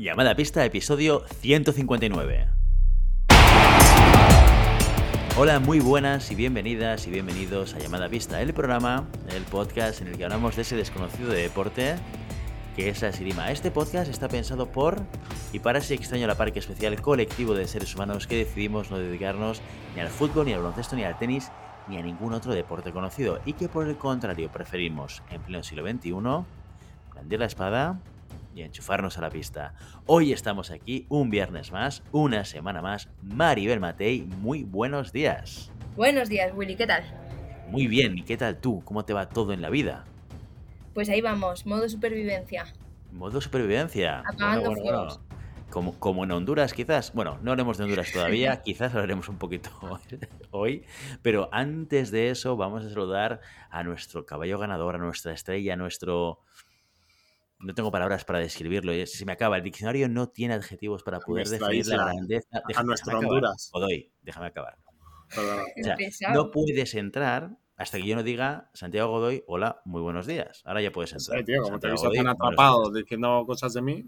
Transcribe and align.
Llamada 0.00 0.36
pista, 0.36 0.64
episodio 0.64 1.24
159. 1.40 2.46
Hola, 5.36 5.58
muy 5.58 5.80
buenas 5.80 6.30
y 6.30 6.36
bienvenidas 6.36 7.08
y 7.08 7.10
bienvenidos 7.10 7.74
a 7.74 7.80
Llamada 7.80 8.08
Pista, 8.08 8.40
el 8.40 8.54
programa, 8.54 9.08
el 9.34 9.42
podcast 9.42 10.00
en 10.00 10.06
el 10.06 10.16
que 10.16 10.22
hablamos 10.22 10.54
de 10.54 10.62
ese 10.62 10.76
desconocido 10.76 11.30
de 11.30 11.42
deporte 11.42 11.96
que 12.76 12.90
es 12.90 13.02
la 13.02 13.08
esgrima. 13.08 13.50
Este 13.50 13.72
podcast 13.72 14.08
está 14.08 14.28
pensado 14.28 14.70
por 14.70 15.02
y 15.52 15.58
para 15.58 15.80
ese 15.80 15.94
extraño 15.94 16.28
la 16.28 16.36
parque 16.36 16.60
especial 16.60 17.02
colectivo 17.02 17.54
de 17.54 17.66
seres 17.66 17.92
humanos 17.96 18.28
que 18.28 18.36
decidimos 18.36 18.92
no 18.92 18.98
dedicarnos 18.98 19.60
ni 19.96 20.00
al 20.00 20.10
fútbol, 20.10 20.46
ni 20.46 20.52
al 20.52 20.60
baloncesto, 20.60 20.94
ni 20.94 21.02
al 21.02 21.18
tenis, 21.18 21.50
ni 21.88 21.98
a 21.98 22.02
ningún 22.02 22.34
otro 22.34 22.54
deporte 22.54 22.92
conocido 22.92 23.40
y 23.44 23.54
que 23.54 23.68
por 23.68 23.88
el 23.88 23.96
contrario 23.96 24.48
preferimos 24.48 25.24
en 25.28 25.42
pleno 25.42 25.64
siglo 25.64 25.82
XXI 25.82 26.12
blandir 27.10 27.40
la 27.40 27.46
espada 27.46 27.98
y 28.58 28.62
enchufarnos 28.62 29.16
a 29.18 29.20
la 29.20 29.30
pista. 29.30 29.74
Hoy 30.06 30.32
estamos 30.32 30.72
aquí 30.72 31.06
un 31.08 31.30
viernes 31.30 31.70
más, 31.70 32.02
una 32.10 32.44
semana 32.44 32.82
más. 32.82 33.08
Maribel 33.22 33.78
Matei, 33.78 34.22
muy 34.22 34.64
buenos 34.64 35.12
días. 35.12 35.70
Buenos 35.96 36.28
días, 36.28 36.52
Willy, 36.54 36.74
¿qué 36.74 36.86
tal? 36.86 37.04
Muy 37.70 37.86
bien, 37.86 38.18
¿y 38.18 38.22
qué 38.22 38.36
tal 38.36 38.58
tú? 38.58 38.82
¿Cómo 38.84 39.04
te 39.04 39.12
va 39.12 39.28
todo 39.28 39.52
en 39.52 39.62
la 39.62 39.70
vida? 39.70 40.04
Pues 40.92 41.08
ahí 41.08 41.20
vamos, 41.20 41.66
modo 41.66 41.88
supervivencia. 41.88 42.66
Modo 43.12 43.40
supervivencia. 43.40 44.20
Apagando 44.20 44.70
Bueno, 44.70 44.82
bueno, 44.82 44.82
fuegos. 44.82 45.18
bueno. 45.18 45.28
Como, 45.70 45.94
como 46.00 46.24
en 46.24 46.32
Honduras, 46.32 46.72
quizás. 46.72 47.12
Bueno, 47.12 47.38
no 47.42 47.52
haremos 47.52 47.76
de 47.78 47.84
Honduras 47.84 48.10
todavía, 48.10 48.62
quizás 48.64 48.92
hablaremos 48.92 49.28
un 49.28 49.36
poquito 49.36 49.70
hoy. 50.50 50.82
Pero 51.22 51.48
antes 51.52 52.10
de 52.10 52.30
eso, 52.30 52.56
vamos 52.56 52.84
a 52.84 52.88
saludar 52.88 53.40
a 53.70 53.84
nuestro 53.84 54.26
caballo 54.26 54.58
ganador, 54.58 54.96
a 54.96 54.98
nuestra 54.98 55.32
estrella, 55.32 55.74
a 55.74 55.76
nuestro. 55.76 56.40
No 57.60 57.74
tengo 57.74 57.90
palabras 57.90 58.24
para 58.24 58.38
describirlo. 58.38 58.92
eh, 58.92 59.06
Se 59.06 59.24
me 59.24 59.32
acaba. 59.32 59.56
El 59.56 59.62
diccionario 59.64 60.08
no 60.08 60.28
tiene 60.28 60.54
adjetivos 60.54 61.02
para 61.02 61.18
poder 61.20 61.46
nuestra 61.48 61.68
definir 61.68 61.86
la 61.88 62.04
grandeza. 62.04 62.62
Déjame- 62.68 62.94
acabar. 62.94 63.24
Honduras. 63.24 63.70
Godoy, 63.72 64.12
déjame 64.22 64.46
acabar. 64.46 64.78
O 65.36 65.82
sea, 65.82 65.96
no 66.32 66.50
puedes 66.50 66.94
entrar 66.94 67.50
hasta 67.76 67.98
que 67.98 68.06
yo 68.06 68.16
no 68.16 68.22
diga 68.22 68.70
Santiago 68.74 69.10
Godoy, 69.10 69.44
hola, 69.46 69.80
muy 69.84 70.00
buenos 70.02 70.26
días. 70.26 70.62
Ahora 70.64 70.80
ya 70.82 70.90
puedes 70.92 71.12
No 71.12 71.18
entrar. 71.18 71.38
sé, 71.38 71.44
tío, 71.44 71.62
como 71.62 71.78
te 71.78 71.88
Santiago 71.88 71.96
tan 71.96 72.04
Godoy, 72.10 72.16
buenos 72.16 72.34
atrapado 72.34 72.92
diciendo 72.92 73.44
cosas 73.46 73.74
de 73.74 73.82
mí. 73.82 74.04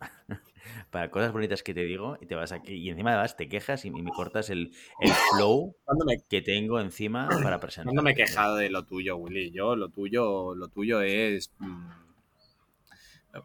para 0.90 1.10
cosas 1.10 1.32
bonitas 1.32 1.62
que 1.62 1.74
te 1.74 1.84
digo 1.84 2.16
y 2.20 2.26
te 2.26 2.34
vas 2.34 2.52
aquí 2.52 2.72
y 2.74 2.90
encima 2.90 3.10
además 3.12 3.36
te 3.36 3.48
quejas 3.48 3.84
y, 3.84 3.88
y 3.88 4.02
me 4.02 4.10
cortas 4.10 4.50
el, 4.50 4.72
el 5.00 5.10
flow 5.34 5.74
¿Cuándo 5.84 6.04
me, 6.04 6.16
que 6.28 6.42
tengo 6.42 6.80
encima 6.80 7.28
para 7.42 7.60
presentar. 7.60 7.86
cuándo 7.86 8.02
me 8.02 8.12
he 8.12 8.14
quejado 8.14 8.56
de 8.56 8.68
lo 8.70 8.84
tuyo, 8.84 9.16
Willy? 9.16 9.50
Yo, 9.52 9.76
lo 9.76 9.88
tuyo, 9.90 10.54
lo 10.54 10.68
tuyo 10.68 11.00
es 11.02 11.50
mm, 11.58 11.88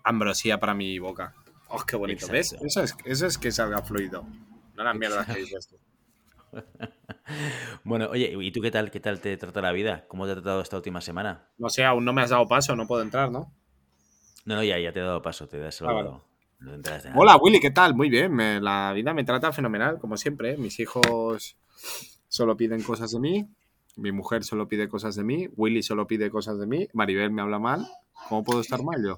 ambrosía 0.03 0.59
para 0.59 0.73
mi 0.73 0.97
boca. 0.99 1.33
¡Oh, 1.69 1.83
qué 1.85 1.95
bonito! 1.95 2.27
¿Ves? 2.31 2.53
Exacto. 2.53 2.65
Eso 2.67 2.83
es, 2.83 2.95
eso 3.05 3.25
es 3.27 3.37
que 3.37 3.51
salga 3.51 3.81
fluido. 3.81 4.25
No 4.75 4.83
las 4.83 4.95
mierdas 4.95 5.25
que 5.27 5.39
dices 5.39 5.67
tú. 5.67 5.77
Bueno, 7.83 8.07
oye, 8.09 8.33
¿y 8.39 8.51
tú 8.51 8.61
qué 8.61 8.71
tal? 8.71 8.89
¿Qué 8.89 8.99
tal 9.01 9.19
te 9.19 9.35
trata 9.37 9.61
la 9.61 9.71
vida? 9.73 10.05
¿Cómo 10.07 10.25
te 10.25 10.31
ha 10.31 10.35
tratado 10.35 10.61
esta 10.61 10.77
última 10.77 11.01
semana? 11.01 11.49
No 11.57 11.69
sé, 11.69 11.83
aún 11.83 12.05
no 12.05 12.13
me 12.13 12.21
has 12.21 12.29
dado 12.29 12.47
paso, 12.47 12.75
no 12.75 12.87
puedo 12.87 13.01
entrar, 13.01 13.31
¿no? 13.31 13.51
No, 14.45 14.55
no, 14.55 14.63
ya, 14.63 14.79
ya 14.79 14.93
te 14.93 14.99
he 14.99 15.03
dado 15.03 15.21
paso, 15.21 15.47
te 15.47 15.65
he 15.65 15.71
saludado. 15.71 15.99
Ah, 15.99 16.67
vale. 16.69 16.77
No 16.81 16.89
nada. 16.89 17.13
Hola, 17.15 17.37
Willy, 17.37 17.59
¿qué 17.59 17.71
tal? 17.71 17.95
Muy 17.95 18.09
bien, 18.09 18.33
me- 18.33 18.61
la 18.61 18.93
vida 18.93 19.13
me 19.13 19.23
trata 19.25 19.51
fenomenal, 19.51 19.99
como 19.99 20.15
siempre. 20.17 20.53
¿eh? 20.53 20.57
Mis 20.57 20.79
hijos 20.79 21.57
solo 22.29 22.55
piden 22.55 22.81
cosas 22.81 23.11
de 23.11 23.19
mí, 23.19 23.47
mi 23.97 24.11
mujer 24.13 24.43
solo 24.43 24.67
pide 24.67 24.87
cosas 24.87 25.15
de 25.15 25.23
mí, 25.23 25.49
Willy 25.57 25.83
solo 25.83 26.07
pide 26.07 26.29
cosas 26.29 26.57
de 26.59 26.65
mí, 26.65 26.87
Maribel 26.93 27.31
me 27.31 27.41
habla 27.41 27.59
mal. 27.59 27.85
¿Cómo 28.29 28.43
puedo 28.43 28.61
estar 28.61 28.81
mal 28.83 29.01
yo? 29.03 29.15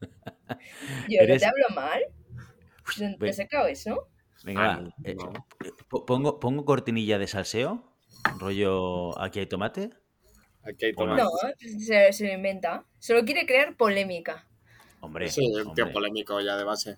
Yo 1.08 1.18
no 1.18 1.22
eres- 1.24 1.42
te 1.42 1.46
hablo 1.46 1.66
mal. 1.74 2.00
¿Te 2.96 3.16
Ve- 3.18 3.30
has 3.30 3.36
sacado 3.36 3.66
eso? 3.68 4.08
Venga, 4.42 4.74
Ah, 4.76 4.88
eh, 5.04 5.14
no. 5.14 5.32
po- 5.88 6.06
pongo, 6.06 6.40
pongo 6.40 6.64
cortinilla 6.64 7.18
de 7.18 7.26
salseo, 7.26 7.92
rollo 8.38 9.18
aquí 9.20 9.38
hay 9.40 9.46
tomate. 9.46 9.90
Aquí 10.62 10.86
hay 10.86 10.94
tomate. 10.94 11.22
No, 11.22 11.28
se, 11.58 12.12
se 12.12 12.26
lo 12.26 12.32
inventa. 12.32 12.84
Solo 12.98 13.24
quiere 13.24 13.46
crear 13.46 13.76
polémica. 13.76 14.48
Hombre, 15.00 15.28
Sí, 15.30 15.42
un 15.64 15.74
tío 15.74 15.90
polémico 15.92 16.40
ya 16.40 16.56
de 16.56 16.64
base. 16.64 16.94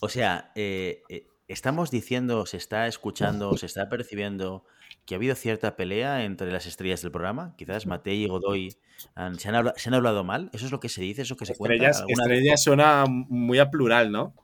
O 0.00 0.08
sea, 0.08 0.50
eh, 0.54 1.02
eh, 1.08 1.26
estamos 1.48 1.90
diciendo, 1.90 2.46
se 2.46 2.56
está 2.56 2.86
escuchando, 2.86 3.56
se 3.56 3.66
está 3.66 3.88
percibiendo 3.88 4.64
que 5.06 5.14
ha 5.14 5.18
habido 5.18 5.34
cierta 5.34 5.76
pelea 5.76 6.24
entre 6.24 6.50
las 6.52 6.66
estrellas 6.66 7.02
del 7.02 7.10
programa. 7.10 7.54
Quizás 7.56 7.86
Matei 7.86 8.22
y 8.24 8.26
Godoy 8.28 8.76
han- 9.14 9.38
se, 9.38 9.48
han 9.48 9.54
habla- 9.56 9.74
se 9.76 9.88
han 9.88 9.94
hablado 9.94 10.22
mal. 10.24 10.48
¿Eso 10.52 10.66
es 10.66 10.72
lo 10.72 10.80
que 10.80 10.88
se 10.88 11.02
dice? 11.02 11.22
¿Eso 11.22 11.36
que 11.36 11.46
se 11.46 11.54
cuenta? 11.56 11.74
Estrellas, 11.74 12.00
¿Alguna- 12.00 12.22
estrellas 12.34 12.62
suena 12.62 13.04
muy 13.08 13.58
a 13.58 13.70
plural, 13.70 14.12
¿no? 14.12 14.34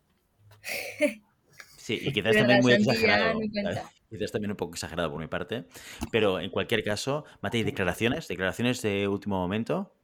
Sí, 1.77 1.99
y 2.03 2.13
quizás 2.13 2.33
Pero 2.35 2.41
también 2.47 2.63
muy 2.63 2.73
exagerado. 2.73 3.41
Quizás 4.11 4.33
también 4.33 4.51
un 4.53 4.57
poco 4.57 4.73
exagerado 4.75 5.11
por 5.11 5.21
mi 5.21 5.27
parte. 5.29 5.65
Pero 6.11 6.41
en 6.41 6.51
cualquier 6.51 6.83
caso, 6.83 7.25
Matei, 7.43 7.63
declaraciones, 7.63 8.27
declaraciones 8.27 8.81
de 8.83 9.07
último 9.07 9.37
momento. 9.39 9.95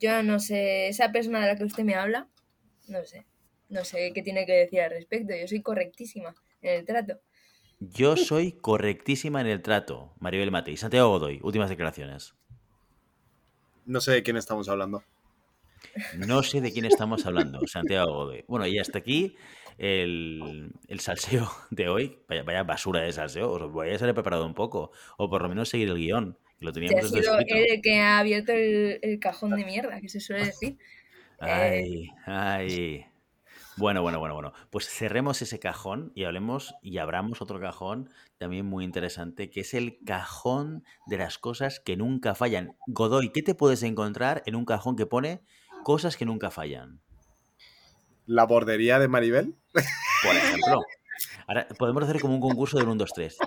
Yo 0.00 0.22
no 0.22 0.38
sé, 0.40 0.88
esa 0.88 1.10
persona 1.12 1.40
de 1.40 1.48
la 1.48 1.56
que 1.56 1.64
usted 1.64 1.84
me 1.84 1.94
habla, 1.94 2.28
no 2.88 3.04
sé. 3.04 3.26
No 3.68 3.84
sé 3.84 4.12
qué 4.14 4.22
tiene 4.22 4.46
que 4.46 4.52
decir 4.52 4.80
al 4.80 4.90
respecto. 4.90 5.34
Yo 5.36 5.46
soy 5.46 5.60
correctísima 5.60 6.34
en 6.62 6.78
el 6.80 6.84
trato. 6.86 7.20
Yo 7.80 8.16
soy 8.16 8.52
correctísima 8.52 9.40
en 9.40 9.46
el 9.46 9.62
trato, 9.62 10.12
Maribel 10.18 10.50
Matei. 10.50 10.76
Santiago 10.76 11.10
Godoy, 11.10 11.38
últimas 11.42 11.70
declaraciones. 11.70 12.34
No 13.86 14.00
sé 14.00 14.12
de 14.12 14.22
quién 14.22 14.36
estamos 14.36 14.68
hablando. 14.68 15.02
No 16.16 16.42
sé 16.42 16.60
de 16.60 16.72
quién 16.72 16.84
estamos 16.84 17.24
hablando, 17.24 17.66
Santiago 17.66 18.12
Godoy. 18.12 18.44
Bueno, 18.48 18.66
y 18.66 18.78
hasta 18.78 18.98
aquí 18.98 19.36
el, 19.78 20.72
el 20.88 21.00
salseo 21.00 21.48
de 21.70 21.88
hoy. 21.88 22.18
Vaya, 22.28 22.42
vaya 22.42 22.62
basura 22.64 23.00
de 23.00 23.12
salseo. 23.12 23.50
Os 23.50 23.72
voy 23.72 23.90
a 23.90 23.94
haber 23.94 24.14
preparado 24.14 24.44
un 24.44 24.54
poco. 24.54 24.90
O 25.16 25.30
por 25.30 25.42
lo 25.42 25.48
menos 25.48 25.68
seguir 25.68 25.88
el 25.88 25.96
guion. 25.96 26.36
Que 26.58 26.66
lo 26.66 26.72
Te 26.72 26.80
teníamos 26.80 27.04
ha 27.04 27.08
sido 27.08 27.38
el 27.38 27.80
que 27.80 28.00
ha 28.00 28.18
abierto 28.18 28.52
el, 28.52 28.98
el 29.00 29.20
cajón 29.20 29.52
de 29.52 29.64
mierda, 29.64 30.00
que 30.00 30.08
se 30.08 30.18
suele 30.18 30.46
decir. 30.46 30.76
Ay, 31.38 32.10
ay. 32.26 33.06
Bueno, 33.78 34.02
bueno, 34.02 34.18
bueno, 34.18 34.34
bueno. 34.34 34.52
Pues 34.70 34.88
cerremos 34.88 35.40
ese 35.40 35.60
cajón 35.60 36.10
y 36.16 36.24
hablemos 36.24 36.74
y 36.82 36.98
abramos 36.98 37.40
otro 37.40 37.60
cajón 37.60 38.10
también 38.36 38.66
muy 38.66 38.84
interesante, 38.84 39.50
que 39.50 39.60
es 39.60 39.72
el 39.72 40.00
cajón 40.04 40.82
de 41.06 41.18
las 41.18 41.38
cosas 41.38 41.78
que 41.78 41.96
nunca 41.96 42.34
fallan. 42.34 42.76
Godoy, 42.88 43.30
¿qué 43.30 43.40
te 43.40 43.54
puedes 43.54 43.84
encontrar 43.84 44.42
en 44.46 44.56
un 44.56 44.64
cajón 44.64 44.96
que 44.96 45.06
pone 45.06 45.42
cosas 45.84 46.16
que 46.16 46.24
nunca 46.24 46.50
fallan? 46.50 47.00
La 48.26 48.46
bordería 48.46 48.98
de 48.98 49.06
Maribel. 49.06 49.54
Por 49.72 50.34
ejemplo. 50.34 50.82
Ahora 51.46 51.68
podemos 51.78 52.02
hacer 52.02 52.20
como 52.20 52.34
un 52.34 52.40
concurso 52.40 52.78
del 52.78 52.88
1, 52.88 52.96
2, 52.96 53.12
3. 53.14 53.38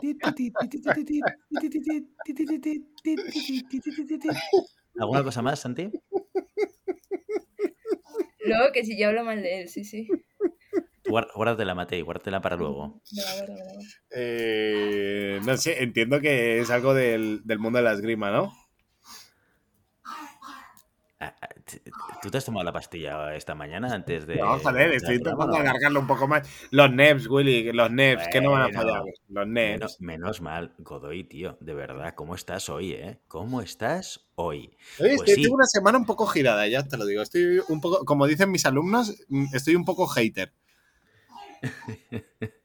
¿Alguna 4.98 5.24
cosa 5.24 5.42
más, 5.42 5.60
Santi? 5.60 5.92
Luego 8.46 8.72
que 8.74 8.84
si 8.86 8.98
yo 8.98 9.08
hablo 9.10 9.24
mal 9.24 9.42
de 9.42 9.62
él, 9.62 9.70
sí, 9.70 9.84
sí. 9.84 10.08
Guár- 11.06 11.28
Guárdatela, 11.36 11.76
Matei, 11.76 12.02
guárdatela 12.02 12.42
para 12.42 12.56
luego. 12.56 13.02
Me 13.12 13.22
la 13.24 13.36
guardo. 13.36 13.80
Eh, 14.12 15.40
no 15.46 15.58
sé, 15.58 15.82
entiendo 15.84 16.20
que 16.22 16.60
es 16.60 16.70
algo 16.70 16.94
del, 16.94 17.42
del 17.44 17.60
mundo 17.60 17.78
de 17.78 17.84
la 17.84 17.94
esgrima, 17.94 18.32
¿no? 18.32 18.54
Ah, 21.20 21.36
ah, 21.42 21.48
t- 21.48 21.61
t- 21.61 21.61
¿Tú 22.22 22.30
te 22.30 22.38
has 22.38 22.46
tomado 22.46 22.64
la 22.64 22.72
pastilla 22.74 23.36
esta 23.36 23.56
mañana 23.56 23.94
antes 23.94 24.28
de.? 24.28 24.36
No, 24.38 24.58
joder, 24.60 24.90
de 24.92 24.96
estoy 24.98 25.20
programa, 25.20 25.46
no? 25.48 25.56
alargarlo 25.56 26.00
un 26.00 26.08
poco 26.08 26.28
más. 26.28 26.48
Los 26.72 26.92
NEPs, 26.92 27.28
Willy, 27.28 27.72
los 27.72 27.92
NEPs, 27.92 28.28
que 28.32 28.42
no 28.42 28.52
van 28.52 28.64
a 28.64 28.70
fallar. 28.72 29.02
Los 29.30 29.48
Menos, 29.48 29.92
NEPs. 30.00 30.02
menos 30.02 30.42
mal, 30.42 30.74
Godoy, 30.80 31.24
tío, 31.24 31.58
de 31.62 31.74
verdad, 31.74 32.14
¿cómo 32.16 32.36
estás 32.36 32.70
hoy, 32.70 32.94
eh? 32.94 33.20
¿Cómo 33.28 33.62
estás 33.62 34.28
hoy? 34.36 34.76
Oye, 35.00 35.16
Pues 35.18 35.34
sí. 35.34 35.42
tengo 35.44 35.56
una 35.56 35.66
semana 35.66 35.98
un 35.98 36.06
poco 36.06 36.26
girada, 36.28 36.68
ya 36.68 36.88
te 36.88 36.98
lo 36.98 37.06
digo. 37.06 37.22
Estoy 37.22 37.62
un 37.70 37.82
poco, 37.82 38.04
como 38.06 38.28
dicen 38.28 38.52
mis 38.52 38.66
alumnos, 38.66 39.16
mm, 39.30 39.56
estoy 39.56 39.76
un 39.76 39.86
poco 39.86 40.08
hater. 40.08 40.54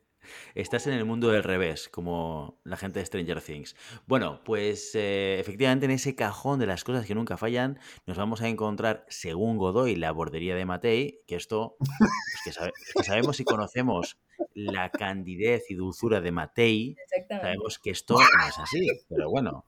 Estás 0.56 0.86
en 0.86 0.94
el 0.94 1.04
mundo 1.04 1.28
del 1.28 1.42
revés, 1.42 1.90
como 1.90 2.58
la 2.64 2.78
gente 2.78 2.98
de 2.98 3.04
Stranger 3.04 3.42
Things. 3.42 3.76
Bueno, 4.06 4.40
pues 4.42 4.94
eh, 4.94 5.36
efectivamente 5.38 5.84
en 5.84 5.90
ese 5.92 6.14
cajón 6.14 6.58
de 6.58 6.64
las 6.66 6.82
cosas 6.82 7.04
que 7.04 7.14
nunca 7.14 7.36
fallan, 7.36 7.78
nos 8.06 8.16
vamos 8.16 8.40
a 8.40 8.48
encontrar, 8.48 9.04
según 9.10 9.58
Godoy, 9.58 9.96
la 9.96 10.12
bordería 10.12 10.54
de 10.56 10.64
Matei, 10.64 11.20
que 11.26 11.36
esto, 11.36 11.76
pues 11.78 11.90
que, 12.42 12.52
sabe- 12.52 12.72
que 12.94 13.04
sabemos 13.04 13.38
y 13.38 13.44
conocemos 13.44 14.16
la 14.54 14.88
candidez 14.90 15.64
y 15.70 15.74
dulzura 15.74 16.22
de 16.22 16.32
Matei, 16.32 16.96
sabemos 17.42 17.78
que 17.78 17.90
esto 17.90 18.14
no 18.14 18.48
es 18.48 18.58
así, 18.58 18.88
pero 19.10 19.28
bueno. 19.28 19.66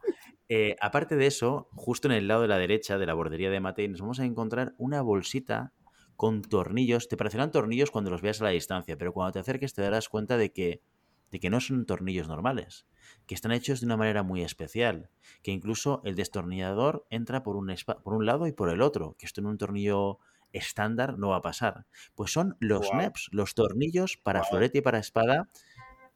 Eh, 0.49 0.75
aparte 0.81 1.17
de 1.17 1.26
eso, 1.26 1.69
justo 1.75 2.08
en 2.08 2.14
el 2.14 2.26
lado 2.29 2.41
de 2.41 2.49
la 2.49 2.56
derecha 2.56 2.96
de 2.96 3.05
la 3.05 3.12
bordería 3.12 3.50
de 3.50 3.61
Matei, 3.61 3.88
nos 3.88 4.00
vamos 4.00 4.20
a 4.20 4.25
encontrar 4.25 4.75
una 4.79 5.02
bolsita 5.02 5.75
con 6.19 6.43
tornillos. 6.43 7.06
Te 7.06 7.17
parecerán 7.17 7.53
tornillos 7.53 7.93
cuando 7.93 8.11
los 8.11 8.23
veas 8.23 8.41
a 8.41 8.44
la 8.44 8.50
distancia, 8.50 8.99
pero 8.99 9.12
cuando 9.12 9.35
te 9.35 9.38
acerques 9.38 9.73
te 9.73 9.82
darás 9.82 10.09
cuenta 10.09 10.37
de 10.37 10.53
que, 10.53 10.82
de 11.31 11.38
que 11.38 11.49
no 11.49 11.61
son 11.61 11.87
tornillos 11.87 12.26
normales, 12.26 12.88
que 13.26 13.37
están 13.37 13.53
hechos 13.53 13.79
de 13.79 13.87
una 13.87 13.97
manera 13.97 14.25
muy 14.25 14.43
especial, 14.43 15.11
que 15.44 15.53
incluso 15.53 16.03
el 16.05 16.17
destornillador 16.17 17.06
entra 17.09 17.44
por 17.44 17.55
un, 17.55 17.73
por 18.03 18.15
un 18.15 18.26
lado 18.26 18.49
y 18.49 18.53
por 18.53 18.69
el 18.69 18.82
otro, 18.82 19.15
que 19.17 19.26
esto 19.26 19.41
en 19.41 19.47
un 19.47 19.59
tornillo 19.59 20.19
estándar 20.53 21.20
no 21.20 21.29
va 21.29 21.37
a 21.37 21.43
pasar. 21.43 21.87
Pues 22.17 22.32
son 22.32 22.56
los 22.59 22.88
Guau. 22.88 23.00
NEPs, 23.00 23.29
los 23.31 23.55
tornillos 23.55 24.17
para 24.17 24.43
florete 24.43 24.79
y 24.79 24.82
para 24.82 24.99
espada, 24.99 25.49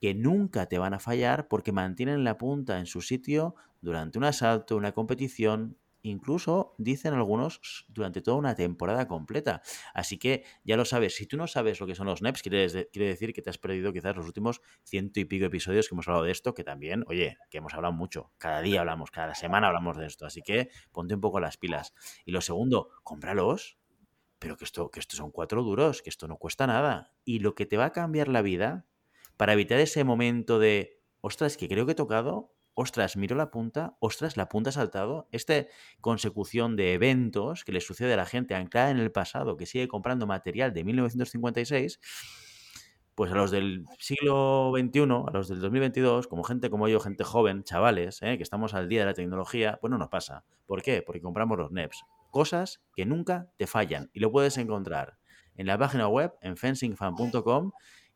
que 0.00 0.14
nunca 0.14 0.66
te 0.66 0.78
van 0.78 0.94
a 0.94 0.98
fallar 0.98 1.46
porque 1.46 1.70
mantienen 1.70 2.24
la 2.24 2.38
punta 2.38 2.80
en 2.80 2.86
su 2.86 3.02
sitio 3.02 3.54
durante 3.82 4.18
un 4.18 4.24
asalto, 4.24 4.76
una 4.76 4.90
competición, 4.90 5.76
incluso, 6.02 6.74
dicen 6.78 7.14
algunos, 7.14 7.86
durante 7.88 8.20
toda 8.20 8.36
una 8.36 8.54
temporada 8.54 9.06
completa. 9.08 9.62
Así 9.94 10.18
que 10.18 10.44
ya 10.64 10.76
lo 10.76 10.84
sabes, 10.84 11.14
si 11.14 11.26
tú 11.26 11.36
no 11.36 11.46
sabes 11.46 11.80
lo 11.80 11.86
que 11.86 11.94
son 11.94 12.06
los 12.06 12.22
NEPs, 12.22 12.42
quiere 12.42 12.68
decir 12.92 13.32
que 13.32 13.42
te 13.42 13.50
has 13.50 13.58
perdido 13.58 13.92
quizás 13.92 14.16
los 14.16 14.26
últimos 14.26 14.60
ciento 14.84 15.20
y 15.20 15.24
pico 15.24 15.46
episodios 15.46 15.88
que 15.88 15.94
hemos 15.94 16.08
hablado 16.08 16.24
de 16.24 16.32
esto, 16.32 16.54
que 16.54 16.64
también, 16.64 17.04
oye, 17.08 17.36
que 17.50 17.58
hemos 17.58 17.74
hablado 17.74 17.92
mucho. 17.92 18.32
Cada 18.38 18.60
día 18.60 18.80
hablamos, 18.80 19.10
cada 19.10 19.34
semana 19.34 19.68
hablamos 19.68 19.96
de 19.96 20.06
esto. 20.06 20.26
Así 20.26 20.42
que 20.42 20.70
ponte 20.90 21.14
un 21.14 21.20
poco 21.20 21.40
las 21.40 21.56
pilas. 21.56 21.94
Y 22.24 22.32
lo 22.32 22.40
segundo, 22.40 22.90
cómpralos. 23.02 23.78
Pero 24.38 24.56
que 24.56 24.64
esto, 24.64 24.90
que 24.90 24.98
esto 24.98 25.16
son 25.16 25.30
cuatro 25.30 25.62
duros, 25.62 26.02
que 26.02 26.10
esto 26.10 26.26
no 26.26 26.36
cuesta 26.36 26.66
nada. 26.66 27.12
Y 27.24 27.38
lo 27.38 27.54
que 27.54 27.64
te 27.64 27.76
va 27.76 27.86
a 27.86 27.92
cambiar 27.92 28.26
la 28.26 28.42
vida, 28.42 28.86
para 29.36 29.52
evitar 29.52 29.78
ese 29.78 30.02
momento 30.02 30.58
de, 30.58 31.00
ostras, 31.20 31.56
que 31.56 31.68
creo 31.68 31.86
que 31.86 31.92
he 31.92 31.94
tocado, 31.94 32.51
ostras, 32.74 33.16
miro 33.16 33.36
la 33.36 33.50
punta, 33.50 33.96
ostras, 34.00 34.36
la 34.36 34.48
punta 34.48 34.70
ha 34.70 34.72
saltado. 34.72 35.28
Esta 35.32 35.66
consecución 36.00 36.76
de 36.76 36.94
eventos 36.94 37.64
que 37.64 37.72
le 37.72 37.80
sucede 37.80 38.14
a 38.14 38.16
la 38.16 38.26
gente 38.26 38.54
anclada 38.54 38.90
en 38.90 38.98
el 38.98 39.12
pasado, 39.12 39.56
que 39.56 39.66
sigue 39.66 39.88
comprando 39.88 40.26
material 40.26 40.72
de 40.72 40.84
1956, 40.84 42.00
pues 43.14 43.30
a 43.30 43.34
los 43.34 43.50
del 43.50 43.84
siglo 43.98 44.72
XXI, 44.74 45.00
a 45.00 45.30
los 45.32 45.48
del 45.48 45.60
2022, 45.60 46.26
como 46.26 46.44
gente 46.44 46.70
como 46.70 46.88
yo, 46.88 46.98
gente 46.98 47.24
joven, 47.24 47.62
chavales, 47.62 48.22
¿eh? 48.22 48.36
que 48.36 48.42
estamos 48.42 48.74
al 48.74 48.88
día 48.88 49.00
de 49.00 49.06
la 49.06 49.14
tecnología, 49.14 49.78
pues 49.80 49.90
no 49.90 49.98
nos 49.98 50.08
pasa. 50.08 50.44
¿Por 50.66 50.82
qué? 50.82 51.02
Porque 51.02 51.20
compramos 51.20 51.58
los 51.58 51.70
NEPs. 51.70 52.04
Cosas 52.30 52.80
que 52.96 53.04
nunca 53.04 53.50
te 53.58 53.66
fallan. 53.66 54.10
Y 54.14 54.20
lo 54.20 54.32
puedes 54.32 54.56
encontrar 54.56 55.18
en 55.56 55.66
la 55.66 55.76
página 55.76 56.08
web, 56.08 56.32
en 56.40 56.56
fencingfan.com 56.56 57.72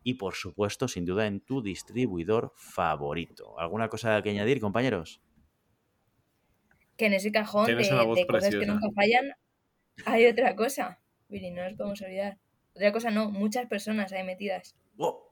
y 0.07 0.15
por 0.15 0.37
supuesto, 0.37 0.87
sin 0.87 1.05
duda, 1.05 1.27
en 1.27 1.41
tu 1.41 1.61
distribuidor 1.61 2.53
favorito. 2.55 3.59
¿Alguna 3.59 3.89
cosa 3.89 4.23
que 4.23 4.31
añadir, 4.31 4.61
compañeros? 4.61 5.21
Que 6.97 7.07
en 7.07 7.15
ese 7.15 7.33
cajón 7.33 7.67
de, 7.67 7.75
voz 7.75 8.17
de 8.17 8.25
cosas 8.25 8.55
que 8.55 8.67
nunca 8.67 8.87
fallan 8.95 9.33
hay 10.05 10.27
otra 10.27 10.55
cosa. 10.55 11.01
Billy, 11.29 11.51
no 11.51 11.65
nos 11.65 11.75
podemos 11.75 12.01
olvidar. 12.03 12.39
Otra 12.77 12.93
cosa 12.93 13.11
no, 13.11 13.33
muchas 13.33 13.67
personas 13.67 14.13
ahí 14.13 14.23
metidas. 14.23 14.77
¡Oh! 14.97 15.29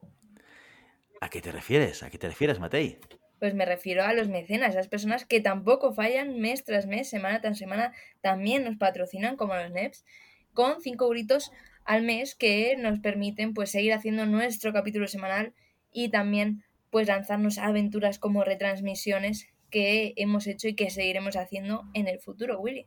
¿A 1.21 1.29
qué 1.29 1.41
te 1.41 1.53
refieres? 1.53 2.03
¿A 2.03 2.11
qué 2.11 2.19
te 2.19 2.27
refieres, 2.27 2.59
Matei? 2.59 2.99
Pues 3.39 3.55
me 3.55 3.67
refiero 3.67 4.03
a 4.03 4.13
los 4.13 4.29
mecenas, 4.29 4.71
esas 4.71 4.89
personas 4.89 5.25
que 5.25 5.41
tampoco 5.41 5.93
fallan 5.93 6.41
mes 6.41 6.65
tras 6.65 6.89
mes, 6.89 7.09
semana 7.09 7.41
tras 7.41 7.59
semana, 7.59 7.93
también 8.23 8.65
nos 8.65 8.77
patrocinan 8.77 9.37
como 9.37 9.55
los 9.55 9.71
NEPs, 9.71 10.05
con 10.53 10.81
5 10.81 11.05
euritos 11.05 11.53
al 11.85 12.03
mes 12.03 12.35
que 12.35 12.77
nos 12.77 12.99
permiten 13.01 13.55
pues 13.55 13.71
seguir 13.71 13.93
haciendo 13.93 14.27
nuestro 14.27 14.73
capítulo 14.73 15.07
semanal 15.07 15.55
y 15.93 16.11
también 16.11 16.65
pues 16.91 17.09
lanzarnos 17.09 17.59
aventuras 17.59 18.19
como 18.19 18.45
retransmisiones 18.45 19.49
que 19.71 20.15
hemos 20.17 20.47
hecho 20.47 20.69
y 20.69 20.75
que 20.75 20.91
seguiremos 20.91 21.37
haciendo 21.37 21.85
en 21.95 22.07
el 22.07 22.21
futuro, 22.21 22.61
Willy. 22.61 22.87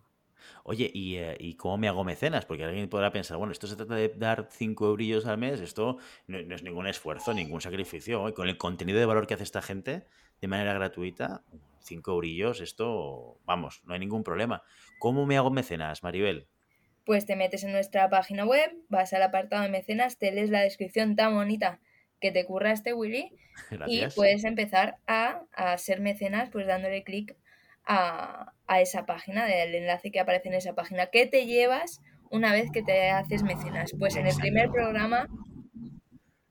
Oye, 0.63 0.89
¿y, 0.93 1.15
eh, 1.17 1.35
¿y 1.39 1.55
cómo 1.55 1.77
me 1.77 1.87
hago 1.87 2.03
mecenas? 2.03 2.45
Porque 2.45 2.63
alguien 2.63 2.89
podrá 2.89 3.11
pensar, 3.11 3.37
bueno, 3.37 3.51
esto 3.51 3.67
se 3.67 3.75
trata 3.75 3.95
de 3.95 4.09
dar 4.09 4.47
5 4.49 4.87
eurillos 4.87 5.25
al 5.25 5.37
mes, 5.37 5.59
esto 5.59 5.97
no, 6.27 6.41
no 6.41 6.55
es 6.55 6.63
ningún 6.63 6.87
esfuerzo, 6.87 7.33
ningún 7.33 7.61
sacrificio. 7.61 8.27
Y 8.29 8.33
con 8.33 8.47
el 8.47 8.57
contenido 8.57 8.99
de 8.99 9.05
valor 9.05 9.27
que 9.27 9.33
hace 9.33 9.43
esta 9.43 9.61
gente 9.61 10.05
de 10.41 10.47
manera 10.47 10.73
gratuita, 10.73 11.43
5 11.81 12.11
eurillos, 12.11 12.61
esto, 12.61 13.39
vamos, 13.45 13.81
no 13.85 13.93
hay 13.93 13.99
ningún 13.99 14.23
problema. 14.23 14.63
¿Cómo 14.99 15.25
me 15.25 15.37
hago 15.37 15.51
mecenas, 15.51 16.03
Maribel? 16.03 16.47
Pues 17.07 17.25
te 17.25 17.37
metes 17.37 17.63
en 17.63 17.71
nuestra 17.71 18.09
página 18.09 18.45
web, 18.45 18.69
vas 18.89 19.13
al 19.13 19.23
apartado 19.23 19.63
de 19.63 19.69
mecenas, 19.69 20.17
te 20.17 20.29
lees 20.29 20.49
la 20.49 20.59
descripción 20.59 21.15
tan 21.15 21.33
bonita 21.33 21.79
que 22.19 22.33
te 22.33 22.43
curraste, 22.43 22.91
Willy, 22.91 23.31
y 23.87 24.05
puedes 24.13 24.43
empezar 24.43 24.97
a, 25.07 25.43
a 25.53 25.77
ser 25.77 26.01
mecenas 26.01 26.49
pues 26.49 26.67
dándole 26.67 27.03
clic 27.03 27.37
a, 27.85 28.51
a 28.67 28.81
esa 28.81 29.05
página, 29.05 29.45
del 29.45 29.73
enlace 29.73 30.11
que 30.11 30.19
aparece 30.19 30.49
en 30.49 30.55
esa 30.55 30.75
página. 30.75 31.05
¿Qué 31.07 31.25
te 31.25 31.45
llevas 31.45 32.01
una 32.29 32.51
vez 32.51 32.71
que 32.73 32.83
te 32.83 33.09
haces 33.09 33.41
mecenas? 33.41 33.93
Pues 33.97 34.17
en 34.17 34.27
el 34.27 34.35
primer 34.35 34.69
programa 34.69 35.29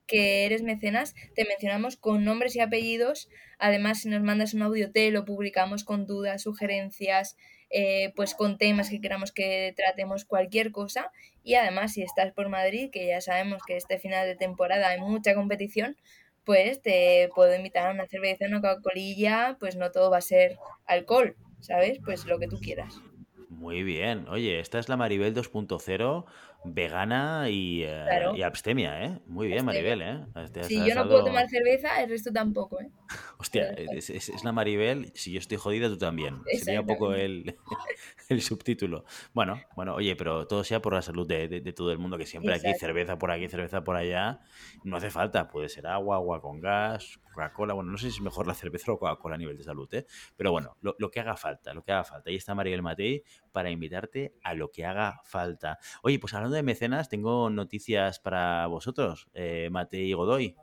que 0.07 0.47
eres 0.47 0.63
mecenas, 0.63 1.15
te 1.35 1.45
mencionamos 1.45 1.97
con 1.99 2.25
nombres 2.25 2.57
y 2.57 2.61
apellidos. 2.61 3.29
Además, 3.59 4.01
si 4.01 4.09
nos 4.09 4.23
mandas 4.23 4.55
un 4.55 4.63
audio, 4.63 4.91
te 4.91 5.11
lo 5.11 5.27
publicamos 5.27 5.85
con 5.85 6.07
dudas, 6.07 6.45
sugerencias, 6.45 7.37
eh, 7.71 8.13
pues 8.17 8.35
con 8.35 8.59
temas 8.59 8.91
que 8.91 9.01
queramos 9.01 9.33
que 9.33 9.75
tratemos, 9.77 10.25
cualquier 10.25 10.73
cosa. 10.73 11.11
Y 11.43 11.55
además, 11.55 11.93
si 11.93 12.03
estás 12.03 12.33
por 12.33 12.49
Madrid, 12.49 12.91
que 12.91 13.07
ya 13.07 13.21
sabemos 13.21 13.63
que 13.67 13.77
este 13.77 13.99
final 13.99 14.27
de 14.27 14.37
temporada 14.37 14.89
hay 14.89 15.01
mucha 15.01 15.35
competición, 15.35 15.97
pues 16.45 16.81
te 16.81 17.29
puedo 17.35 17.55
invitar 17.55 17.89
a 17.89 17.93
una 17.93 18.07
cerveza, 18.07 18.47
una 18.47 18.61
Coca-Colilla, 18.61 19.57
pues 19.59 19.77
no 19.77 19.91
todo 19.91 20.11
va 20.11 20.19
a 20.19 20.23
ser 20.23 20.59
alcohol, 20.87 21.37
¿sabes? 21.61 21.99
Pues 22.05 22.25
lo 22.27 22.39
que 22.39 22.47
tú 22.47 22.59
quieras. 22.61 23.01
Muy 23.49 23.83
bien. 23.83 24.29
Oye, 24.29 24.61
esta 24.61 24.79
es 24.79 24.89
la 24.89 24.97
Maribel 24.97 25.35
2.0, 25.35 26.25
vegana 26.65 27.49
y, 27.49 27.83
eh, 27.85 28.05
Claro. 28.07 28.37
y 28.37 28.43
abstemia, 28.43 29.05
¿eh? 29.05 29.19
Muy 29.27 29.47
bien, 29.49 29.69
Abstemia. 29.69 29.97
Maribel, 29.97 30.27
¿eh? 30.63 30.65
Si 30.65 30.85
yo 30.87 30.95
no 30.95 31.07
puedo 31.09 31.25
tomar 31.25 31.49
cerveza, 31.49 32.03
el 32.03 32.11
resto 32.11 32.33
tampoco, 32.33 32.81
¿eh? 32.81 32.91
Hostia, 33.39 33.67
Pero 33.77 33.93
es, 33.99 34.09
es- 34.11 34.29
es 34.31 34.45
la 34.45 34.53
Maribel, 34.53 35.13
si 35.15 35.33
yo 35.33 35.39
estoy 35.39 35.59
jodida, 35.59 35.89
tú 35.89 35.99
también. 35.99 36.43
Sería 36.65 36.81
un 36.81 36.87
poco 36.87 37.13
el, 37.15 37.57
el 38.31 38.41
subtítulo. 38.43 39.05
Bueno, 39.35 39.61
bueno, 39.75 39.95
oye, 39.95 40.17
pero 40.17 40.47
todo 40.47 40.65
sea 40.65 40.81
por 40.81 40.95
la 40.95 41.03
salud 41.03 41.27
de, 41.27 41.47
de- 41.49 41.61
de 41.61 41.73
todo 41.75 41.93
el 41.93 41.99
mundo, 41.99 42.17
que 42.17 42.25
siempre 42.27 42.55
aquí 42.55 42.63
cerveza 42.81 43.19
por 43.19 43.31
aquí, 43.31 43.49
cerveza 43.49 43.85
por 43.85 43.97
allá. 43.97 44.41
No 44.85 44.97
hace 44.97 45.11
falta, 45.11 45.49
puede 45.49 45.69
ser 45.69 45.87
agua, 45.87 46.17
agua 46.17 46.41
con 46.41 46.61
gas, 46.61 47.19
Coca-Cola. 47.25 47.75
Bueno, 47.75 47.91
no 47.91 47.99
sé 47.99 48.11
si 48.11 48.17
es 48.17 48.23
mejor 48.23 48.47
la 48.47 48.55
cerveza 48.55 48.93
o 48.93 48.99
Coca-Cola 48.99 49.35
a 49.35 49.39
nivel 49.39 49.57
de 49.59 49.65
salud, 49.65 49.93
¿eh? 49.93 50.07
Pero 50.37 50.51
bueno, 50.53 50.77
lo, 50.81 50.95
lo 50.99 51.11
que 51.11 51.21
haga 51.21 51.37
falta, 51.37 51.75
lo 51.75 51.83
que 51.83 51.93
haga 51.93 52.05
falta. 52.05 52.31
Ahí 52.31 52.37
está 52.37 52.55
Maribel 52.55 52.83
Matei 52.83 53.23
para 53.53 53.71
invitarte 53.71 54.35
a 54.43 54.55
lo 54.55 54.71
que 54.71 54.87
haga 54.87 55.21
falta. 55.25 55.79
Oye, 56.03 56.19
pues 56.19 56.33
hablando 56.35 56.57
de 56.57 56.63
mecenas, 56.63 57.09
tengo 57.11 57.51
noticias 57.51 58.19
para 58.21 58.67
vosotros, 58.67 59.29
eh, 59.35 59.69
Matei 59.71 60.11
y 60.11 60.13
Godoy. 60.15 60.57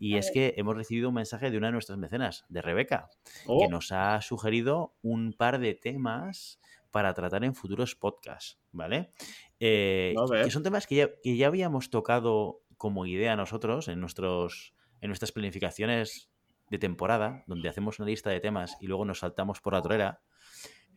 Y 0.00 0.16
es 0.16 0.30
que 0.32 0.54
hemos 0.56 0.76
recibido 0.76 1.08
un 1.08 1.14
mensaje 1.14 1.50
de 1.50 1.58
una 1.58 1.68
de 1.68 1.72
nuestras 1.72 1.98
mecenas, 1.98 2.44
de 2.48 2.62
Rebeca, 2.62 3.08
Oh, 3.46 3.60
que 3.60 3.68
nos 3.68 3.92
ha 3.92 4.20
sugerido 4.20 4.94
un 5.02 5.32
par 5.32 5.58
de 5.58 5.74
temas 5.74 6.60
para 6.90 7.14
tratar 7.14 7.44
en 7.44 7.54
futuros 7.54 7.94
podcasts, 7.94 8.58
¿vale? 8.72 9.12
Eh, 9.60 10.14
que 10.42 10.50
son 10.50 10.62
temas 10.62 10.86
que 10.86 10.94
ya, 10.94 11.08
que 11.22 11.36
ya 11.36 11.48
habíamos 11.48 11.90
tocado 11.90 12.62
como 12.76 13.06
idea 13.06 13.36
nosotros 13.36 13.88
en, 13.88 14.00
nuestros, 14.00 14.74
en 15.00 15.08
nuestras 15.08 15.32
planificaciones 15.32 16.30
de 16.70 16.78
temporada, 16.78 17.44
donde 17.46 17.68
hacemos 17.68 17.98
una 17.98 18.08
lista 18.08 18.30
de 18.30 18.40
temas 18.40 18.76
y 18.80 18.86
luego 18.86 19.04
nos 19.04 19.20
saltamos 19.20 19.60
por 19.60 19.74
la 19.74 19.82
torera. 19.82 20.20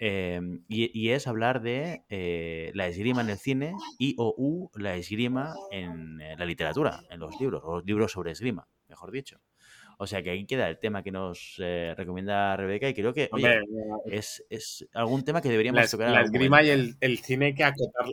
Eh, 0.04 0.42
y, 0.68 1.00
y 1.00 1.12
es 1.12 1.28
hablar 1.28 1.62
de 1.62 2.06
eh, 2.10 2.72
la 2.74 2.88
esgrima 2.88 3.22
en 3.22 3.30
el 3.30 3.38
cine 3.38 3.76
y 4.00 4.16
o 4.18 4.34
u 4.36 4.72
la 4.74 4.96
esgrima 4.96 5.54
en 5.70 6.20
eh, 6.22 6.36
la 6.38 6.46
literatura, 6.46 7.04
en 7.12 7.20
los 7.20 7.40
libros, 7.40 7.62
o 7.64 7.76
los 7.76 7.86
libros 7.86 8.12
sobre 8.12 8.32
esgrima, 8.32 8.68
mejor 8.92 9.12
dicho. 9.12 9.40
O 9.98 10.06
sea 10.08 10.22
que 10.24 10.30
ahí 10.32 10.46
queda 10.46 10.68
el 10.70 10.80
tema 10.80 11.02
que 11.04 11.12
nos 11.12 11.56
eh, 11.60 11.94
recomienda 11.98 12.56
Rebeca 12.58 12.88
y 12.90 12.94
creo 12.94 13.14
que 13.14 13.30
oye, 13.32 13.60
hombre, 13.62 13.88
es, 14.06 14.44
es 14.50 14.88
algún 14.94 15.24
tema 15.24 15.42
que 15.42 15.50
deberíamos 15.50 15.82
la, 15.82 15.88
tocar 15.88 16.10
la 16.12 16.22
esgrima 16.22 16.62
y 16.64 16.70
el, 16.70 16.96
el 17.02 17.20
cine 17.20 17.48
hay 17.48 17.56
que 17.56 17.64
acotar. 17.64 18.06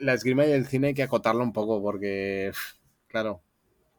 La 0.00 0.14
esgrima 0.14 0.46
y 0.46 0.52
el 0.52 0.66
cine 0.66 0.88
hay 0.88 0.94
que 0.94 1.02
acotarlo 1.02 1.42
un 1.42 1.52
poco 1.52 1.80
porque, 1.82 2.52
claro, 3.08 3.42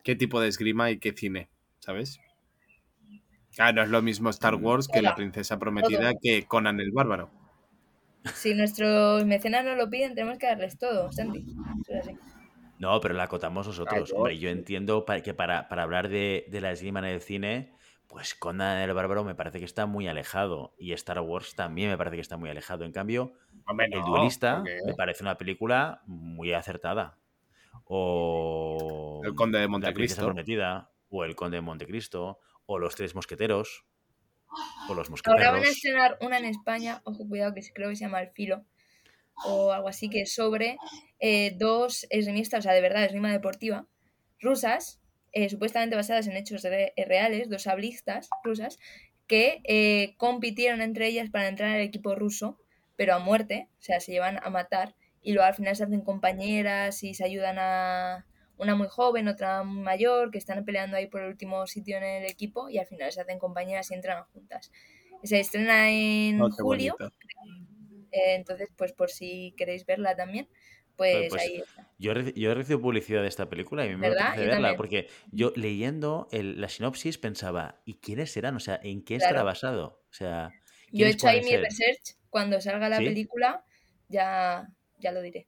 ¿qué 0.03 0.15
tipo 0.15 0.39
de 0.41 0.47
esgrima 0.47 0.89
y 0.91 0.99
qué 0.99 1.13
cine? 1.13 1.49
¿Sabes? 1.79 2.19
Ah, 3.57 3.71
no 3.71 3.81
es 3.83 3.89
lo 3.89 4.01
mismo 4.01 4.29
Star 4.31 4.57
Mm. 4.57 4.65
Wars 4.65 4.87
que 4.87 5.01
La. 5.01 5.15
Princesa 5.15 5.57
Prometida 5.59 6.11
Todo. 6.11 6.19
que 6.21 6.45
Conan 6.45 6.79
el 6.79 6.91
Bárbaro. 6.91 7.29
Si 8.33 8.53
nuestros 8.55 9.23
mecenas 9.25 9.63
no 9.63 9.75
lo 9.75 9.89
piden, 9.89 10.15
tenemos 10.15 10.37
que 10.39 10.47
darles 10.47 10.77
todo, 10.79 11.11
Santi. 11.11 11.45
Eso 11.81 11.93
es 11.93 11.99
así. 12.07 12.17
No, 12.79 12.99
pero 12.99 13.13
la 13.13 13.23
acotamos 13.23 13.67
nosotros. 13.67 14.09
yo- 14.09 14.15
Hombre, 14.17 14.37
yo 14.37 14.49
entiendo 14.49 15.05
que 15.23 15.33
para, 15.33 15.67
para 15.69 15.83
hablar 15.83 16.09
de, 16.09 16.45
de 16.49 16.61
la 16.61 16.71
esgrima 16.71 16.99
en 16.99 17.05
el 17.05 17.21
cine, 17.21 17.73
pues 18.07 18.35
Conan 18.35 18.77
el 18.79 18.93
Bárbaro 18.93 19.23
me 19.23 19.33
parece 19.35 19.59
que 19.59 19.65
está 19.65 19.85
muy 19.85 20.07
alejado. 20.07 20.73
Y 20.77 20.91
Star 20.93 21.19
Wars 21.21 21.55
también 21.55 21.89
me 21.89 21.97
parece 21.97 22.17
que 22.17 22.21
está 22.21 22.37
muy 22.37 22.49
alejado. 22.49 22.83
En 22.85 22.91
cambio, 22.91 23.33
Hombre, 23.67 23.87
El 23.91 24.01
duelista 24.03 24.61
me 24.85 24.93
parece 24.95 25.23
una 25.23 25.37
película 25.37 26.01
muy 26.05 26.53
acertada. 26.53 27.17
O 27.87 29.21
El 29.23 29.33
Conde 29.35 29.57
de 29.59 29.65
La 29.65 29.69
Montecristo. 29.69 30.23
Prometida, 30.25 30.91
o 31.09 31.23
El 31.23 31.35
Conde 31.35 31.57
de 31.57 31.61
Montecristo, 31.61 32.39
o 32.65 32.79
Los 32.79 32.95
Tres 32.95 33.15
Mosqueteros, 33.15 33.85
o 34.89 34.93
Los 34.93 35.09
Ahora 35.25 35.45
van 35.45 35.45
a 35.47 35.51
Mosqueteros. 35.51 35.67
estrenar 35.69 36.17
una 36.21 36.37
en 36.37 36.45
España, 36.45 37.01
ojo, 37.05 37.27
cuidado, 37.27 37.53
que 37.53 37.61
creo 37.73 37.89
que 37.89 37.95
se 37.95 38.05
llama 38.05 38.21
El 38.21 38.29
Filo, 38.31 38.65
o 39.43 39.71
algo 39.71 39.87
así, 39.89 40.09
que 40.09 40.25
sobre 40.25 40.77
eh, 41.19 41.55
dos 41.57 42.05
esgrimistas, 42.09 42.59
o 42.59 42.63
sea, 42.63 42.73
de 42.73 42.81
verdad, 42.81 43.03
esgrima 43.05 43.31
deportiva, 43.31 43.87
rusas, 44.39 45.01
eh, 45.31 45.49
supuestamente 45.49 45.95
basadas 45.95 46.27
en 46.27 46.37
hechos 46.37 46.63
re- 46.63 46.93
reales, 46.97 47.49
dos 47.49 47.63
sablistas 47.63 48.29
rusas, 48.43 48.77
que 49.27 49.61
eh, 49.65 50.15
compitieron 50.17 50.81
entre 50.81 51.07
ellas 51.07 51.29
para 51.31 51.47
entrar 51.47 51.71
al 51.75 51.81
equipo 51.81 52.15
ruso, 52.15 52.59
pero 52.95 53.13
a 53.15 53.19
muerte, 53.19 53.69
o 53.79 53.81
sea, 53.81 53.99
se 53.99 54.11
llevan 54.11 54.39
a 54.43 54.49
matar, 54.49 54.95
y 55.21 55.33
luego 55.33 55.47
al 55.47 55.55
final 55.55 55.75
se 55.75 55.83
hacen 55.83 56.01
compañeras 56.01 57.03
y 57.03 57.13
se 57.15 57.23
ayudan 57.25 57.57
a 57.59 58.27
una 58.57 58.75
muy 58.75 58.87
joven, 58.87 59.27
otra 59.27 59.63
muy 59.63 59.81
mayor, 59.81 60.31
que 60.31 60.37
están 60.37 60.63
peleando 60.63 60.95
ahí 60.97 61.07
por 61.07 61.21
el 61.21 61.29
último 61.29 61.65
sitio 61.67 61.97
en 61.97 62.03
el 62.03 62.25
equipo 62.25 62.69
y 62.69 62.77
al 62.77 62.85
final 62.85 63.11
se 63.11 63.21
hacen 63.21 63.39
compañeras 63.39 63.89
y 63.91 63.95
entran 63.95 64.23
juntas. 64.25 64.71
Se 65.23 65.39
estrena 65.39 65.89
en 65.91 66.45
Oh, 66.45 66.49
julio, 66.49 66.95
bonito. 66.95 67.09
Eh, 68.15 68.35
entonces 68.35 68.69
pues 68.77 68.93
por 68.93 69.09
si 69.11 69.53
queréis 69.57 69.85
verla 69.85 70.15
también, 70.15 70.49
pues, 70.97 71.27
Pues, 71.29 71.35
ahí 71.37 71.57
está. 71.59 71.91
Yo 71.97 72.13
yo 72.13 72.51
he 72.51 72.55
recibido 72.55 72.81
publicidad 72.81 73.21
de 73.21 73.27
esta 73.29 73.49
película 73.49 73.85
y 73.85 73.95
me 73.95 74.07
apetece 74.09 74.45
verla, 74.45 74.75
también. 74.75 74.75
porque 74.75 75.07
yo 75.31 75.53
leyendo 75.55 76.27
el- 76.31 76.59
la 76.59 76.67
sinopsis 76.69 77.17
pensaba, 77.17 77.81
¿y 77.85 77.95
quiénes 77.99 78.31
serán? 78.33 78.55
O 78.57 78.59
sea, 78.59 78.79
¿en 78.83 79.03
qué 79.05 79.15
Claro. 79.17 79.39
estará 79.39 79.43
basado? 79.43 80.03
O 80.09 80.13
sea, 80.13 80.57
Yo 80.91 81.05
he 81.05 81.09
¿quiénes 81.09 81.11
hecho 81.11 81.27
ahí 81.27 81.41
mi 81.43 81.55
research, 81.57 82.17
cuando 82.31 82.59
salga 82.59 82.89
la 82.89 83.03
¿Sí? 83.03 83.03
película 83.03 83.63
ya, 84.07 84.67
ya 84.97 85.11
lo 85.11 85.21
diré. 85.21 85.47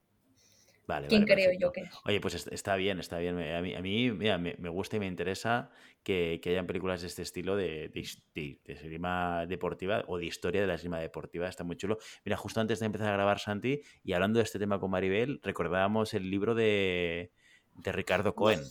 Vale, 0.88 1.09
¿Quién 1.09 1.25
vale, 1.25 1.27
creo 1.27 1.51
perfecto. 1.51 1.59
yo 1.59 1.71
que 1.74 1.81
es? 1.81 2.05
Oye, 2.05 2.21
pues 2.21 2.33
est- 2.36 2.47
está 2.53 2.75
bien, 2.77 3.00
está 3.00 3.17
bien. 3.17 3.38
A 3.39 3.62
mí, 3.62 3.75
a 3.75 3.81
mí 3.81 4.09
mira, 4.12 4.38
me, 4.38 4.55
me 4.57 4.69
gusta 4.69 4.95
y 4.95 5.00
me 5.00 5.07
interesa 5.07 5.69
que, 6.07 6.39
que 6.41 6.51
hayan 6.51 6.65
películas 6.67 7.01
de 7.01 7.07
este 7.07 7.21
estilo 7.21 7.57
de, 7.57 7.89
de, 7.89 8.07
de- 8.33 8.59
de 8.63 8.73
esgrima 8.73 9.45
deportiva 9.45 10.05
o 10.07 10.17
de 10.17 10.25
historia 10.25 10.61
de 10.61 10.67
la 10.67 10.75
esgrima 10.75 10.99
deportiva. 10.99 11.49
Está 11.49 11.65
muy 11.65 11.75
chulo. 11.75 11.97
Mira, 12.23 12.37
justo 12.37 12.61
antes 12.61 12.79
de 12.79 12.85
empezar 12.85 13.09
a 13.09 13.11
grabar, 13.11 13.39
Santi, 13.39 13.81
y 14.05 14.13
hablando 14.13 14.37
de 14.39 14.43
este 14.43 14.57
tema 14.57 14.79
con 14.79 14.89
Maribel, 14.89 15.41
recordábamos 15.43 16.13
el 16.13 16.29
libro 16.29 16.55
de, 16.55 17.31
de 17.75 17.91
Ricardo 17.91 18.33
Cohen. 18.35 18.61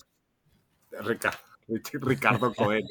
Rica- 1.02 1.38
Ricardo 2.00 2.54
Cohen. 2.54 2.86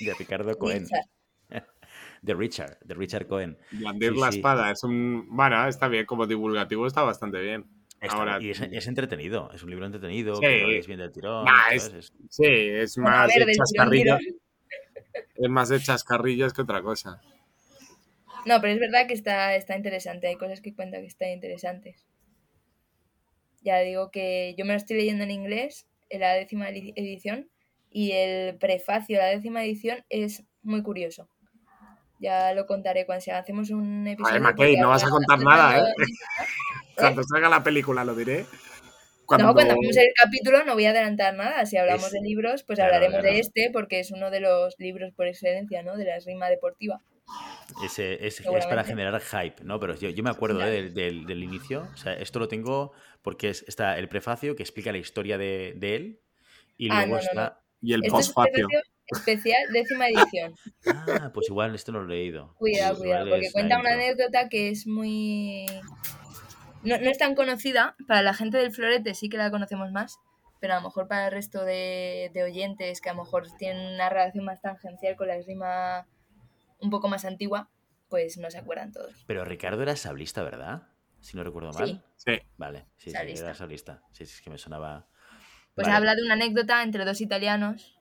De 0.00 0.12
Ricardo 0.14 0.58
Cohen. 0.58 0.86
De 2.20 2.34
Richard, 2.34 2.78
de 2.84 2.94
Richard 2.94 3.26
Cohen. 3.26 3.56
Blandir 3.70 4.12
Sí, 4.12 4.20
la 4.20 4.32
sí. 4.32 4.38
espada. 4.38 4.70
Es 4.70 4.84
un. 4.84 5.26
Bueno, 5.30 5.66
está 5.66 5.88
bien. 5.88 6.04
Como 6.04 6.26
divulgativo 6.26 6.86
está 6.86 7.00
bastante 7.02 7.40
bien. 7.40 7.64
Está- 8.00 8.16
Ahora- 8.16 8.38
y 8.40 8.50
es, 8.50 8.60
es 8.60 8.86
entretenido, 8.86 9.50
es 9.52 9.62
un 9.62 9.70
libro 9.70 9.84
entretenido, 9.86 10.36
Sí. 10.36 10.40
que 10.42 10.58
lo 10.60 10.68
lees 10.68 10.86
bien 10.86 11.00
del 11.00 11.10
tirón. 11.12 11.46
Es- 11.72 11.92
Es- 11.92 12.12
Sí, 12.30 12.44
es 12.46 12.96
más 12.98 13.28
ver, 13.34 13.44
de 13.46 13.52
tirón. 13.90 14.20
Es 15.34 15.48
más 15.50 15.68
de 15.68 15.80
chascarrillos 15.80 16.52
que 16.52 16.62
otra 16.62 16.80
cosa. 16.82 17.20
No, 18.46 18.60
pero 18.60 18.72
es 18.74 18.78
verdad 18.80 19.06
que 19.08 19.14
está, 19.14 19.54
está 19.56 19.76
interesante. 19.76 20.26
Hay 20.28 20.36
cosas 20.36 20.60
que 20.60 20.74
cuenta 20.74 21.00
que 21.00 21.06
están 21.06 21.30
interesantes. 21.30 22.06
Ya 23.62 23.78
digo 23.80 24.10
que 24.10 24.54
yo 24.56 24.64
me 24.64 24.72
lo 24.72 24.76
estoy 24.76 24.96
leyendo 24.96 25.24
en 25.24 25.30
inglés, 25.32 25.88
en 26.10 26.20
la 26.20 26.34
décima 26.34 26.70
edi- 26.70 26.92
edición, 26.96 27.48
y 27.90 28.12
el 28.12 28.56
prefacio 28.58 29.16
de 29.16 29.22
la 29.22 29.28
décima 29.30 29.64
edición 29.64 30.04
es 30.08 30.44
muy 30.62 30.82
curioso. 30.82 31.28
Ya 32.18 32.52
lo 32.52 32.66
contaré 32.66 33.06
cuando 33.06 33.22
se 33.22 33.32
hacemos 33.32 33.70
un 33.70 34.06
episodio. 34.06 34.40
Mackey, 34.40 34.56
porque 34.56 34.80
no 34.80 34.88
vas 34.88 35.04
a 35.04 35.08
contar 35.10 35.38
nada, 35.40 35.78
¿eh? 35.78 35.82
pensando- 35.96 36.08
Cuando 36.96 37.22
salga 37.22 37.48
la 37.48 37.62
película 37.62 38.04
lo 38.04 38.14
diré. 38.16 38.40
No, 38.42 39.52
cuando 39.52 39.60
hagamos 39.60 39.96
el 39.96 40.08
capítulo 40.16 40.64
no 40.64 40.72
voy 40.74 40.86
a 40.86 40.90
adelantar 40.90 41.34
nada. 41.34 41.64
Si 41.66 41.76
hablamos 41.76 42.06
Es- 42.06 42.12
de 42.12 42.20
libros, 42.22 42.64
pues 42.64 42.78
claro, 42.78 42.94
hablaremos 42.94 43.20
claro. 43.20 43.34
de 43.34 43.40
este 43.40 43.70
porque 43.72 44.00
es 44.00 44.10
uno 44.10 44.30
de 44.30 44.40
los 44.40 44.74
libros 44.78 45.12
por 45.14 45.26
excelencia, 45.28 45.82
¿no? 45.82 45.96
De 45.96 46.04
la 46.06 46.16
esgrima 46.16 46.48
deportiva. 46.48 47.00
Ese- 47.84 48.26
es, 48.26 48.40
es 48.40 48.66
para 48.66 48.82
generar 48.84 49.20
hype, 49.20 49.62
¿no? 49.62 49.78
Pero 49.78 49.94
yo, 49.94 50.08
yo 50.08 50.22
me 50.24 50.30
acuerdo 50.30 50.56
Claro. 50.56 50.72
¿eh? 50.72 50.82
del, 50.82 50.94
del- 50.94 51.26
del 51.26 51.42
inicio. 51.44 51.86
O 51.92 51.96
sea, 51.98 52.14
esto 52.14 52.38
lo 52.38 52.48
tengo 52.48 52.92
porque 53.22 53.50
es- 53.50 53.64
está 53.68 53.98
el 53.98 54.08
prefacio 54.08 54.56
que 54.56 54.62
explica 54.62 54.90
la 54.90 54.98
historia 54.98 55.36
de, 55.38 55.74
de 55.76 55.94
él. 55.94 56.20
Y 56.78 56.88
Ah, 56.90 57.04
luego 57.06 57.08
no, 57.08 57.12
no, 57.16 57.18
está. 57.20 57.60
Y 57.82 57.92
el 57.92 58.04
es 58.04 58.10
postfacio. 58.10 58.66
prefacio 58.66 58.80
especial, 59.10 59.60
décima 59.72 60.08
edición. 60.08 60.54
Ah, 60.86 61.30
pues 61.32 61.48
igual 61.48 61.74
esto 61.74 61.92
no 61.92 62.00
lo 62.02 62.12
he 62.12 62.16
leído. 62.18 62.54
Cuidado, 62.58 62.98
cuidado, 62.98 63.28
porque 63.30 63.50
cuenta 63.52 63.78
una 63.80 63.92
anécdota 63.94 64.48
que 64.48 64.70
es 64.70 64.86
muy... 64.86 65.66
No, 66.82 66.96
no 66.98 67.10
es 67.10 67.18
tan 67.18 67.34
conocida, 67.34 67.96
para 68.06 68.22
la 68.22 68.34
gente 68.34 68.56
del 68.58 68.72
florete 68.72 69.14
sí 69.14 69.28
que 69.28 69.36
la 69.36 69.50
conocemos 69.50 69.90
más, 69.90 70.18
pero 70.60 70.74
a 70.74 70.76
lo 70.76 70.82
mejor 70.82 71.08
para 71.08 71.26
el 71.26 71.32
resto 71.32 71.64
de, 71.64 72.30
de 72.32 72.42
oyentes 72.44 73.00
que 73.00 73.10
a 73.10 73.14
lo 73.14 73.24
mejor 73.24 73.46
tienen 73.58 73.94
una 73.94 74.08
relación 74.08 74.44
más 74.44 74.60
tangencial 74.60 75.16
con 75.16 75.26
la 75.28 75.36
esgrima 75.36 76.06
un 76.80 76.90
poco 76.90 77.08
más 77.08 77.24
antigua, 77.24 77.68
pues 78.08 78.38
no 78.38 78.50
se 78.50 78.58
acuerdan 78.58 78.92
todos. 78.92 79.24
Pero 79.26 79.44
Ricardo 79.44 79.82
era 79.82 79.96
sablista, 79.96 80.42
¿verdad? 80.44 80.82
Si 81.20 81.36
no 81.36 81.42
recuerdo 81.42 81.72
Sí. 81.72 81.78
mal. 81.80 82.04
Sí. 82.16 82.38
Vale, 82.56 82.86
sí, 82.96 83.10
sí, 83.10 83.16
Sablista. 83.16 83.44
era 83.46 83.54
sablista. 83.54 84.02
Sí, 84.12 84.24
sí, 84.24 84.34
es 84.36 84.40
que 84.40 84.50
me 84.50 84.58
sonaba. 84.58 85.08
Pues 85.74 85.86
Vale. 85.88 85.96
habla 85.96 86.14
de 86.14 86.22
una 86.22 86.34
anécdota 86.34 86.82
entre 86.84 87.04
dos 87.04 87.20
italianos, 87.20 87.97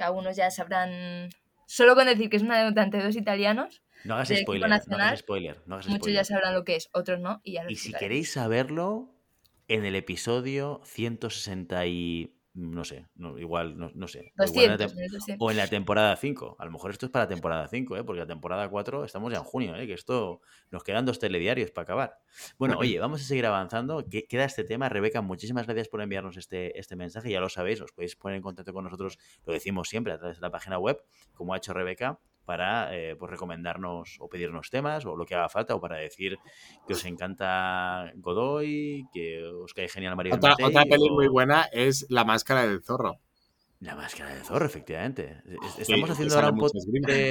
que 0.00 0.04
algunos 0.04 0.34
ya 0.34 0.50
sabrán... 0.50 1.28
Solo 1.66 1.94
con 1.94 2.06
decir 2.06 2.30
que 2.30 2.36
es 2.38 2.42
una 2.42 2.56
anécdota 2.56 2.82
entre 2.82 3.02
dos 3.02 3.14
italianos, 3.16 3.82
No 4.04 4.14
hagas 4.14 4.28
spoiler, 4.28 4.68
no 4.68 4.74
hagas 4.96 5.18
spoiler, 5.20 5.62
no 5.66 5.74
hagas 5.74 5.86
muchos 5.86 6.00
spoiler. 6.00 6.20
ya 6.20 6.24
sabrán 6.24 6.54
lo 6.54 6.64
que 6.64 6.76
es, 6.76 6.88
otros 6.92 7.20
no, 7.20 7.40
y 7.44 7.52
ya 7.52 7.64
lo 7.64 7.70
Y 7.70 7.76
si 7.76 7.92
queréis 7.92 8.32
saberlo, 8.32 9.14
en 9.68 9.84
el 9.84 9.94
episodio 9.94 10.80
160 10.84 11.86
y... 11.86 12.34
No 12.52 12.84
sé, 12.84 13.06
no, 13.14 13.38
igual, 13.38 13.78
no, 13.78 13.92
no 13.94 14.08
sé. 14.08 14.32
o 14.36 14.44
igual 14.44 14.64
en 14.64 14.70
la 14.72 14.76
200, 14.76 14.92
tem- 14.92 14.98
en 14.98 15.04
el 15.04 15.10
200. 15.12 15.46
O 15.46 15.50
en 15.52 15.56
la 15.56 15.66
temporada 15.68 16.16
5. 16.16 16.56
A 16.58 16.64
lo 16.64 16.72
mejor 16.72 16.90
esto 16.90 17.06
es 17.06 17.12
para 17.12 17.24
la 17.24 17.28
temporada 17.28 17.68
5, 17.68 17.96
¿eh? 17.96 18.02
porque 18.02 18.20
la 18.20 18.26
temporada 18.26 18.68
4 18.68 19.04
estamos 19.04 19.32
ya 19.32 19.38
en 19.38 19.44
junio, 19.44 19.76
¿eh? 19.76 19.86
que 19.86 19.92
esto 19.92 20.40
nos 20.72 20.82
quedan 20.82 21.06
dos 21.06 21.20
telediarios 21.20 21.70
para 21.70 21.84
acabar. 21.84 22.18
Bueno, 22.58 22.76
oye, 22.78 22.98
vamos 22.98 23.20
a 23.20 23.24
seguir 23.24 23.46
avanzando. 23.46 24.04
Que- 24.08 24.26
Queda 24.26 24.44
este 24.46 24.64
tema. 24.64 24.88
Rebeca, 24.88 25.20
muchísimas 25.20 25.64
gracias 25.66 25.88
por 25.88 26.02
enviarnos 26.02 26.36
este, 26.36 26.76
este 26.78 26.96
mensaje. 26.96 27.30
Ya 27.30 27.38
lo 27.40 27.48
sabéis, 27.48 27.80
os 27.82 27.92
podéis 27.92 28.16
poner 28.16 28.36
en 28.38 28.42
contacto 28.42 28.72
con 28.72 28.82
nosotros, 28.84 29.16
lo 29.46 29.52
decimos 29.52 29.88
siempre 29.88 30.12
a 30.12 30.18
través 30.18 30.38
de 30.38 30.42
la 30.42 30.50
página 30.50 30.76
web, 30.78 31.00
como 31.34 31.54
ha 31.54 31.58
hecho 31.58 31.72
Rebeca, 31.72 32.18
para 32.50 32.92
eh, 32.96 33.14
pues 33.14 33.30
recomendarnos 33.30 34.16
o 34.18 34.28
pedirnos 34.28 34.70
temas 34.70 35.06
o 35.06 35.14
lo 35.14 35.24
que 35.24 35.36
haga 35.36 35.48
falta, 35.48 35.76
o 35.76 35.80
para 35.80 35.98
decir 35.98 36.36
que 36.84 36.94
os 36.94 37.04
encanta 37.04 38.10
Godoy, 38.16 39.04
que 39.14 39.44
os 39.44 39.72
cae 39.72 39.88
genial 39.88 40.16
María 40.16 40.34
Otra, 40.34 40.56
otra 40.60 40.82
peli 40.82 41.08
o- 41.08 41.14
muy 41.14 41.28
buena 41.28 41.68
es 41.70 42.06
La 42.08 42.24
Máscara 42.24 42.66
del 42.66 42.82
Zorro. 42.82 43.20
la 43.78 43.94
máscara 43.94 44.34
de 44.34 44.42
zorro, 44.42 44.66
efectivamente. 44.66 45.42
Sí, 45.76 45.82
¿Estamos 45.82 46.10
haciendo 46.10 46.34
ahora 46.34 46.50
un 46.50 46.58
podcast 46.58 46.88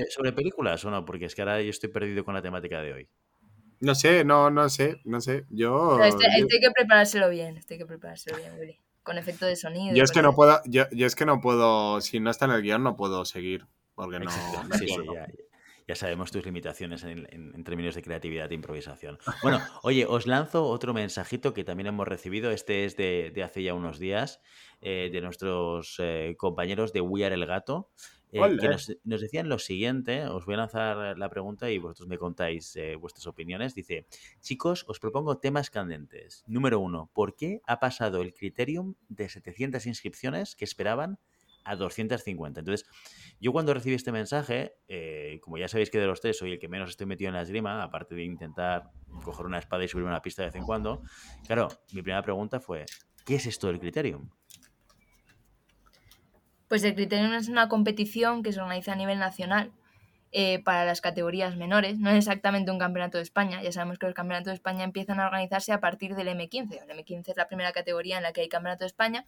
sobre, 0.10 0.32
películas 0.32 0.86
o 0.86 0.90
no? 0.90 1.04
Porque 1.04 1.26
es 1.26 1.36
que 1.36 1.42
ahora 1.42 1.62
yo 1.62 1.70
estoy 1.70 1.90
perdido 1.90 2.24
con 2.24 2.34
la 2.34 2.42
temática 2.42 2.82
de 2.82 2.94
hoy. 2.94 3.10
No 3.82 3.96
sé, 3.96 4.24
no, 4.24 4.50
no 4.50 4.70
sé, 4.70 5.02
no 5.04 5.20
sé. 5.20 5.44
Yo, 5.50 6.02
este, 6.02 6.24
yo, 6.24 6.48
hay 6.50 6.60
que 6.62 6.72
preparárselo 6.74 7.30
bien, 7.30 7.58
este 7.58 7.74
hay 7.74 7.80
que 7.80 7.86
preparárselo 7.86 8.38
bien, 8.38 8.54
Willy. 8.58 8.80
Con 9.04 9.18
efecto 9.18 9.46
de 9.46 9.58
sonido. 9.58 9.94
yo 9.96 9.98
y 9.98 10.02
es 10.02 10.12
que 10.12 10.22
no 10.22 10.34
puedo, 10.34 10.62
yo, 10.66 10.86
yo 10.92 11.06
es 11.08 11.16
que 11.16 11.26
no 11.26 11.42
puedo, 11.42 12.00
si 12.00 12.22
no 12.22 12.30
está 12.32 12.46
en 12.46 12.52
el 12.52 12.62
guion 12.62 12.84
no 12.84 12.96
puedo 12.96 13.26
seguir. 13.26 13.66
Porque 14.06 14.20
no. 14.20 14.30
Sí, 14.80 14.88
sí, 14.88 14.96
ya, 15.14 15.28
ya 15.88 15.96
sabemos 15.96 16.32
tus 16.32 16.46
limitaciones 16.46 17.04
en, 17.04 17.28
en- 17.32 17.54
en 17.56 17.64
términos 17.64 17.96
de 17.96 18.02
creatividad 18.04 18.52
e 18.52 18.56
improvisación. 18.56 19.18
Bueno, 19.42 19.60
oye, 19.84 20.06
os 20.06 20.28
lanzo 20.28 20.66
otro 20.66 20.94
mensajito 20.94 21.54
que 21.54 21.64
también 21.64 21.88
hemos 21.88 22.08
recibido. 22.08 22.52
Este 22.52 22.86
es 22.86 22.96
de, 22.96 23.32
de 23.34 23.44
hace 23.44 23.64
ya 23.64 23.74
unos 23.74 23.98
días, 24.00 24.40
eh, 24.82 25.10
de 25.12 25.22
nuestros 25.22 25.96
eh, 26.00 26.36
compañeros 26.38 26.94
de 26.94 27.02
We 27.02 27.26
Are 27.26 27.34
El 27.36 27.46
Gato. 27.46 27.90
eh, 28.32 28.56
que 28.60 28.70
nos 28.70 29.22
decían 29.22 29.50
lo 29.50 29.58
siguiente, 29.58 30.26
os 30.28 30.46
voy 30.46 30.54
a 30.54 30.58
lanzar 30.58 31.18
la 31.18 31.30
pregunta 31.30 31.72
y 31.72 31.80
vosotros 31.80 32.08
me 32.08 32.20
contáis 32.20 32.76
eh, 32.76 32.96
vuestras 32.96 33.26
opiniones. 33.26 33.74
Dice, 33.74 34.06
chicos, 34.42 34.86
os 34.88 35.00
propongo 35.00 35.40
temas 35.40 35.72
candentes. 35.72 36.44
Número 36.46 36.80
uno, 36.80 37.10
¿por 37.14 37.36
qué 37.36 37.62
ha 37.66 37.80
pasado 37.80 38.22
el 38.22 38.36
criterium 38.36 38.94
de 39.08 39.28
700 39.30 39.88
inscripciones 39.88 40.56
que 40.56 40.66
esperaban 40.66 41.18
a 41.64 41.76
250? 41.76 42.60
Entonces, 42.62 42.88
yo 43.40 43.52
cuando 43.52 43.74
recibí 43.74 43.96
este 43.96 44.12
mensaje, 44.12 44.76
eh, 44.88 45.40
como 45.42 45.58
ya 45.58 45.68
sabéis 45.68 45.90
que 45.90 46.00
de 46.00 46.08
los 46.08 46.22
tres 46.22 46.38
soy 46.38 46.54
el 46.54 46.60
que 46.60 46.68
menos 46.68 46.90
estoy 46.90 47.08
metido 47.08 47.30
en 47.30 47.36
la 47.36 47.42
esgrima, 47.42 47.82
aparte 47.82 48.16
de 48.16 48.24
intentar 48.24 48.92
coger 49.24 49.46
una 49.46 49.60
espada 49.60 49.84
y 49.84 49.88
subir 49.88 50.06
una 50.06 50.22
pista 50.22 50.42
de 50.42 50.48
vez 50.48 50.56
en 50.56 50.64
cuando, 50.64 51.02
claro, 51.46 51.70
mi 51.94 52.02
primera 52.02 52.22
pregunta 52.22 52.60
fue, 52.60 52.86
¿qué 53.26 53.36
es 53.36 53.46
esto 53.46 53.68
del 53.68 53.80
criterium? 53.80 54.30
Pues 56.70 56.84
el 56.84 56.94
Criterium 56.94 57.34
es 57.34 57.50
una 57.50 57.68
competición 57.68 58.44
que 58.44 58.54
se 58.54 58.62
organiza 58.62 58.94
a 58.94 58.96
nivel 58.96 59.18
nacional 59.18 59.72
eh, 60.32 60.62
para 60.64 60.86
las 60.86 61.02
categorías 61.02 61.58
menores. 61.58 61.98
No 61.98 62.12
es 62.12 62.18
exactamente 62.18 62.70
un 62.70 62.78
campeonato 62.78 63.18
de 63.18 63.24
España. 63.24 63.64
Ya 63.64 63.72
sabemos 63.72 63.98
que 63.98 64.06
los 64.06 64.14
campeonatos 64.14 64.52
de 64.52 64.54
España 64.54 64.84
empiezan 64.84 65.20
a 65.20 65.26
organizarse 65.26 65.74
a 65.74 65.80
partir 65.80 66.14
del 66.14 66.28
M15. 66.28 66.84
El 66.84 66.96
M15 66.96 67.30
es 67.30 67.38
la 67.38 67.48
primera 67.48 67.72
categoría 67.72 68.18
en 68.18 68.24
la 68.24 68.34
que 68.34 68.42
hay 68.42 68.50
campeonato 68.50 68.84
de 68.84 68.88
España. 68.88 69.26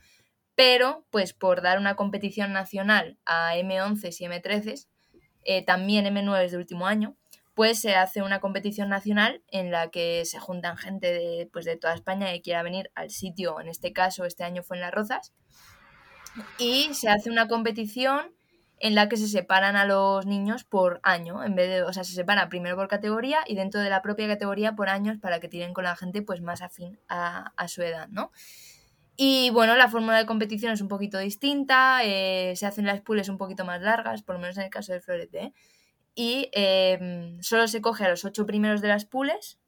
Pero, 0.64 1.08
pues 1.10 1.34
por 1.34 1.64
dar 1.64 1.80
una 1.80 1.96
competición 1.96 2.54
nacional 2.54 3.18
a 3.26 3.56
M11 3.56 4.16
y 4.20 4.26
M13, 4.26 4.88
eh, 5.44 5.66
también 5.66 6.06
M9 6.06 6.46
es 6.46 6.52
de 6.52 6.60
último 6.60 6.86
año, 6.86 7.18
pues 7.56 7.82
se 7.82 7.96
hace 7.96 8.22
una 8.22 8.40
competición 8.42 8.88
nacional 8.88 9.42
en 9.48 9.72
la 9.72 9.90
que 9.90 10.24
se 10.24 10.38
juntan 10.38 10.78
gente 10.78 11.12
de, 11.12 11.50
pues, 11.52 11.66
de 11.66 11.78
toda 11.78 11.96
España 11.96 12.32
que 12.32 12.44
quiera 12.44 12.62
venir 12.62 12.92
al 12.94 13.10
sitio, 13.10 13.60
en 13.60 13.70
este 13.70 13.92
caso 13.92 14.24
este 14.24 14.44
año 14.44 14.62
fue 14.62 14.78
en 14.78 14.82
Las 14.82 14.92
Rozas, 14.92 15.34
y 16.60 16.94
se 16.94 17.10
hace 17.10 17.32
una 17.32 17.48
competición 17.48 18.32
en 18.78 18.94
la 18.94 19.10
que 19.10 19.18
se 19.18 19.30
separan 19.30 19.76
a 19.76 19.86
los 19.86 20.28
niños 20.28 20.64
por 20.64 21.00
año, 21.02 21.44
en 21.44 21.56
vez 21.56 21.70
de, 21.70 21.82
o 21.82 21.92
sea, 21.92 22.04
se 22.04 22.14
separan 22.14 22.50
primero 22.50 22.76
por 22.76 22.88
categoría 22.88 23.40
y 23.48 23.56
dentro 23.56 23.82
de 23.82 23.90
la 23.90 24.04
propia 24.04 24.28
categoría 24.28 24.76
por 24.76 24.90
años 24.90 25.18
para 25.18 25.40
que 25.40 25.48
tiren 25.48 25.74
con 25.74 25.86
la 25.86 25.96
gente 25.96 26.22
pues 26.22 26.40
más 26.40 26.62
afín 26.62 27.00
a 27.08 27.68
su 27.68 27.82
edad, 27.82 28.10
¿no? 28.10 28.32
Y 29.24 29.52
bueno, 29.52 29.76
la 29.76 29.88
fórmula 29.88 30.18
de 30.18 30.26
competición 30.26 30.74
es 30.74 30.82
un 30.82 30.88
poquito 30.88 31.20
distinta, 31.20 32.00
eh, 32.04 32.56
se 32.56 32.66
hacen 32.66 32.88
las 32.88 33.02
pools 33.02 33.30
un 33.30 33.38
poquito 33.38 33.64
más 33.64 33.80
largas, 33.80 34.24
por 34.24 34.34
lo 34.34 34.42
menos 34.42 34.58
en 34.58 34.64
el 34.64 34.72
caso 34.72 34.94
del 34.94 35.04
florete, 35.04 35.44
¿eh? 35.44 35.54
y 36.16 36.50
eh, 36.54 37.38
solo 37.42 37.68
se 37.68 37.82
coge 37.82 38.06
a 38.06 38.10
los 38.10 38.26
ocho 38.26 38.48
primeros 38.48 38.82
de 38.82 38.88
las 38.88 39.06
pools 39.06 39.60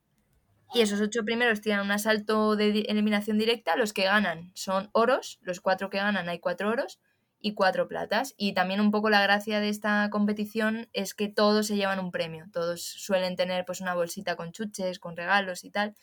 Y 0.74 0.82
esos 0.82 1.02
ocho 1.02 1.24
primeros 1.24 1.62
tiran 1.62 1.82
un 1.82 1.92
asalto 1.92 2.56
de 2.56 2.82
eliminación 2.90 3.38
directa. 3.38 3.76
Los 3.76 3.94
que 3.94 4.06
ganan 4.06 4.52
son 4.56 4.90
oros. 4.94 5.40
Los 5.44 5.62
cuatro 5.62 5.92
que 5.92 5.98
ganan 6.00 6.30
hay 6.30 6.40
cuatro 6.40 6.70
oros 6.72 7.00
y 7.40 7.54
cuatro 7.54 7.88
platas. 7.88 8.34
Y 8.38 8.54
también 8.54 8.82
un 8.82 8.92
poco 8.92 9.12
la 9.12 9.22
gracia 9.22 9.60
de 9.60 9.70
esta 9.70 10.10
competición 10.10 10.90
es 10.94 11.14
que 11.14 11.30
todos 11.30 11.68
se 11.68 11.76
llevan 11.76 12.00
un 12.00 12.12
premio. 12.12 12.46
Todos 12.52 12.84
suelen 12.84 13.36
tener 13.36 13.66
pues 13.66 13.82
una 13.82 13.94
bolsita 13.94 14.36
con 14.36 14.52
chuches, 14.52 15.00
con 15.00 15.16
regalos 15.16 15.64
y 15.64 15.70
tal. 15.70 15.96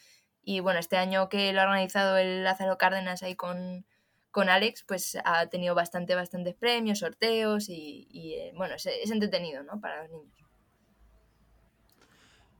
Y 0.42 0.60
bueno, 0.60 0.80
este 0.80 0.96
año 0.96 1.28
que 1.28 1.52
lo 1.52 1.60
ha 1.60 1.64
organizado 1.64 2.16
el 2.16 2.44
Lázaro 2.44 2.78
Cárdenas 2.78 3.22
ahí 3.22 3.34
con, 3.34 3.84
con 4.30 4.48
Alex, 4.48 4.84
pues 4.86 5.18
ha 5.24 5.46
tenido 5.48 5.74
bastante, 5.74 6.14
bastantes 6.14 6.54
premios, 6.54 7.00
sorteos 7.00 7.68
y, 7.68 8.06
eh, 8.12 8.52
bueno, 8.56 8.74
es, 8.74 8.86
es, 8.86 9.10
entretenido, 9.10 9.62
¿no? 9.62 9.80
Para 9.80 10.02
los 10.02 10.10
niños. 10.10 10.34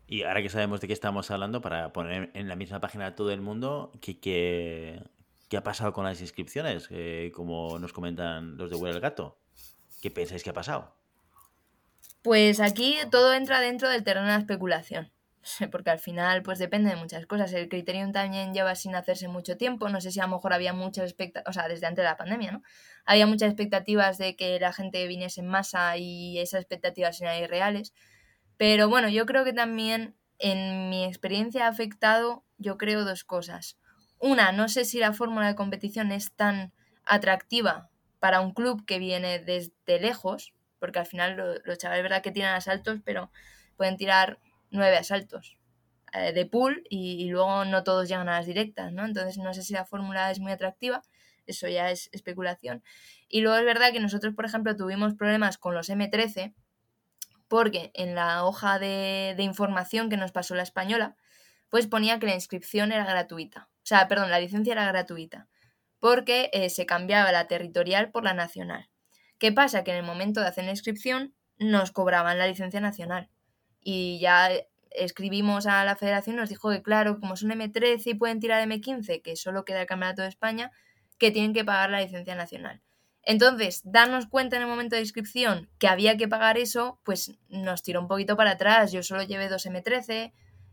Y 0.06 0.25
ahora 0.25 0.42
que 0.42 0.49
sabemos 0.49 0.80
de 0.80 0.88
qué 0.88 0.92
estamos 0.92 1.30
hablando, 1.30 1.60
para 1.60 1.92
poner 1.92 2.30
en 2.34 2.49
la 2.49 2.56
misma 2.56 2.80
página 2.80 3.06
a 3.06 3.14
todo 3.14 3.30
el 3.30 3.40
mundo, 3.40 3.92
¿qué, 4.00 4.18
qué, 4.18 5.00
qué 5.49 5.56
ha 5.56 5.62
pasado 5.62 5.92
con 5.92 6.04
las 6.04 6.20
inscripciones? 6.20 6.88
Eh, 6.90 7.30
como 7.32 7.78
nos 7.78 7.92
comentan 7.92 8.56
los 8.56 8.70
de 8.70 8.76
Huele 8.76 8.96
el 8.96 9.00
Gato. 9.00 9.38
¿Qué 10.02 10.10
pensáis 10.10 10.42
que 10.42 10.50
ha 10.50 10.54
pasado? 10.54 10.96
Pues 12.22 12.60
aquí 12.60 12.96
todo 13.10 13.32
entra 13.34 13.60
dentro 13.60 13.88
del 13.88 14.02
terreno 14.02 14.26
de 14.26 14.32
la 14.32 14.38
especulación. 14.38 15.12
porque 15.73 15.90
al 15.90 15.99
final 15.99 16.42
pues 16.42 16.59
depende 16.59 16.90
de 16.90 16.97
muchas 16.97 17.26
cosas. 17.26 17.52
El 17.52 17.68
Criterium 17.68 18.12
también 18.12 18.52
lleva 18.52 18.75
sin 18.75 18.94
hacerse 18.94 19.28
mucho 19.28 19.56
tiempo, 19.56 19.88
no 19.88 20.00
sé 20.00 20.11
si 20.11 20.20
a 20.20 20.25
lo 20.25 20.37
mejor 20.37 20.52
había 20.52 20.73
muchas 20.73 21.04
expectativas, 21.04 21.49
o 21.49 21.52
sea, 21.52 21.68
desde 21.68 21.87
antes 21.87 22.02
de 22.02 22.09
la 22.09 22.16
pandemia, 22.16 22.52
¿no? 22.52 22.62
Había 23.04 23.26
muchas 23.26 23.49
expectativas 23.49 24.18
de 24.18 24.37
que 24.37 24.59
la 24.61 24.73
gente 24.73 25.06
viniese 25.06 25.40
en 25.40 25.49
masa 25.49 25.97
y 25.97 26.38
esas 26.38 26.61
expectativas 26.61 27.20
eran 27.20 27.42
irreales. 27.42 27.94
Pero 28.56 28.88
bueno, 28.88 29.09
yo 29.09 29.26
creo 29.26 29.44
que 29.44 29.52
también 29.52 30.16
en 30.38 30.90
mi 30.90 31.04
experiencia 31.04 31.66
ha 31.66 31.68
afectado, 31.68 32.44
yo 32.59 32.76
creo, 32.76 33.04
dos 33.04 33.25
cosas. 33.25 33.78
Una, 34.18 34.52
no 34.52 34.68
sé 34.68 34.85
si 34.85 34.99
la 34.99 35.12
fórmula 35.12 35.47
de 35.47 35.54
competición 35.54 36.12
es 36.12 36.35
tan 36.35 36.73
atractiva 37.04 37.88
para 38.18 38.40
un 38.40 38.52
club 38.52 38.85
que 38.85 38.99
viene 38.99 39.38
desde 39.38 39.99
lejos, 39.99 40.52
porque 40.78 40.99
al 40.99 41.06
final 41.06 41.62
los 41.64 41.78
chavales, 41.78 42.02
verdad 42.02 42.23
que 42.23 42.32
tiran 42.32 42.54
asaltos, 42.54 43.00
pero 43.02 43.30
pueden 43.76 43.97
tirar 43.97 44.38
nueve 44.71 44.97
asaltos 44.97 45.59
eh, 46.12 46.33
de 46.33 46.47
pool 46.47 46.83
y, 46.91 47.29
luego 47.29 47.65
no 47.65 47.85
todos 47.85 48.09
llegan 48.09 48.29
a 48.29 48.39
las 48.39 48.47
directas, 48.47 48.93
¿no? 48.93 49.05
Entonces 49.05 49.39
no 49.39 49.55
sé 49.55 49.62
si 49.62 49.75
la 49.75 49.85
fórmula 49.85 50.31
es 50.31 50.41
muy 50.41 50.50
atractiva, 50.50 51.03
eso 51.47 51.69
ya 51.69 51.91
es 51.91 52.09
especulación. 52.12 52.83
Y 53.29 53.43
luego 53.43 53.59
es 53.59 53.65
verdad 53.65 53.93
que 53.93 54.00
nosotros, 54.00 54.35
por 54.35 54.45
ejemplo, 54.45 54.77
tuvimos 54.77 55.15
problemas 55.15 55.59
con 55.59 55.75
los 55.75 55.89
M13 55.89 56.55
porque 57.49 57.91
en 57.95 58.15
la 58.15 58.45
hoja 58.45 58.79
de, 58.79 59.35
información 59.39 60.09
que 60.09 60.17
nos 60.17 60.33
pasó 60.33 60.55
la 60.55 60.62
española, 60.62 61.17
pues 61.69 61.87
ponía 61.87 62.19
que 62.19 62.27
la 62.27 62.35
inscripción 62.35 62.93
era 62.93 63.05
gratuita. 63.05 63.69
O 63.77 63.87
sea, 63.87 64.09
perdón, 64.09 64.31
la 64.31 64.41
licencia 64.41 64.73
era 64.73 64.87
gratuita, 64.87 65.49
porque 66.00 66.50
eh, 66.53 66.71
se 66.71 66.87
cambiaba 66.87 67.33
la 67.33 67.49
territorial 67.49 68.11
por 68.11 68.25
la 68.25 68.35
nacional. 68.35 68.89
¿Qué 69.39 69.53
pasa? 69.53 69.85
Que 69.85 69.93
en 69.93 69.99
el 69.99 70.05
momento 70.05 70.41
de 70.41 70.49
hacer 70.49 70.65
la 70.65 70.71
inscripción 70.71 71.35
nos 71.59 71.93
cobraban 71.93 72.39
la 72.39 72.47
licencia 72.47 72.81
nacional 72.81 73.31
y 73.82 74.18
ya 74.20 74.50
escribimos 74.90 75.66
a 75.66 75.84
la 75.84 75.96
federación, 75.96 76.37
nos 76.37 76.49
dijo 76.49 76.70
que 76.70 76.82
claro, 76.82 77.20
como 77.20 77.37
son 77.37 77.50
M13 77.50 78.02
y 78.06 78.14
pueden 78.14 78.40
tirar 78.40 78.66
M15, 78.66 79.22
que 79.22 79.37
solo 79.37 79.64
queda 79.64 79.82
el 79.82 79.87
Campeonato 79.87 80.22
de 80.22 80.28
España, 80.28 80.72
que 81.18 81.30
tienen 81.30 81.52
que 81.52 81.64
pagar 81.64 81.90
la 81.90 82.00
licencia 82.00 82.34
nacional. 82.34 82.82
Entonces, 83.22 83.82
darnos 83.84 84.26
cuenta 84.26 84.56
en 84.56 84.62
el 84.62 84.68
momento 84.68 84.96
de 84.96 85.02
inscripción 85.02 85.68
que 85.78 85.88
había 85.88 86.16
que 86.16 86.28
pagar 86.28 86.58
eso, 86.58 86.99
pues 87.04 87.38
nos 87.49 87.82
tiró 87.82 88.00
un 88.00 88.08
poquito 88.08 88.37
para 88.37 88.52
atrás. 88.52 88.92
Yo 88.92 89.02
solo 89.02 89.22
llevé 89.22 89.49
dos 89.49 89.66
M13 89.66 90.32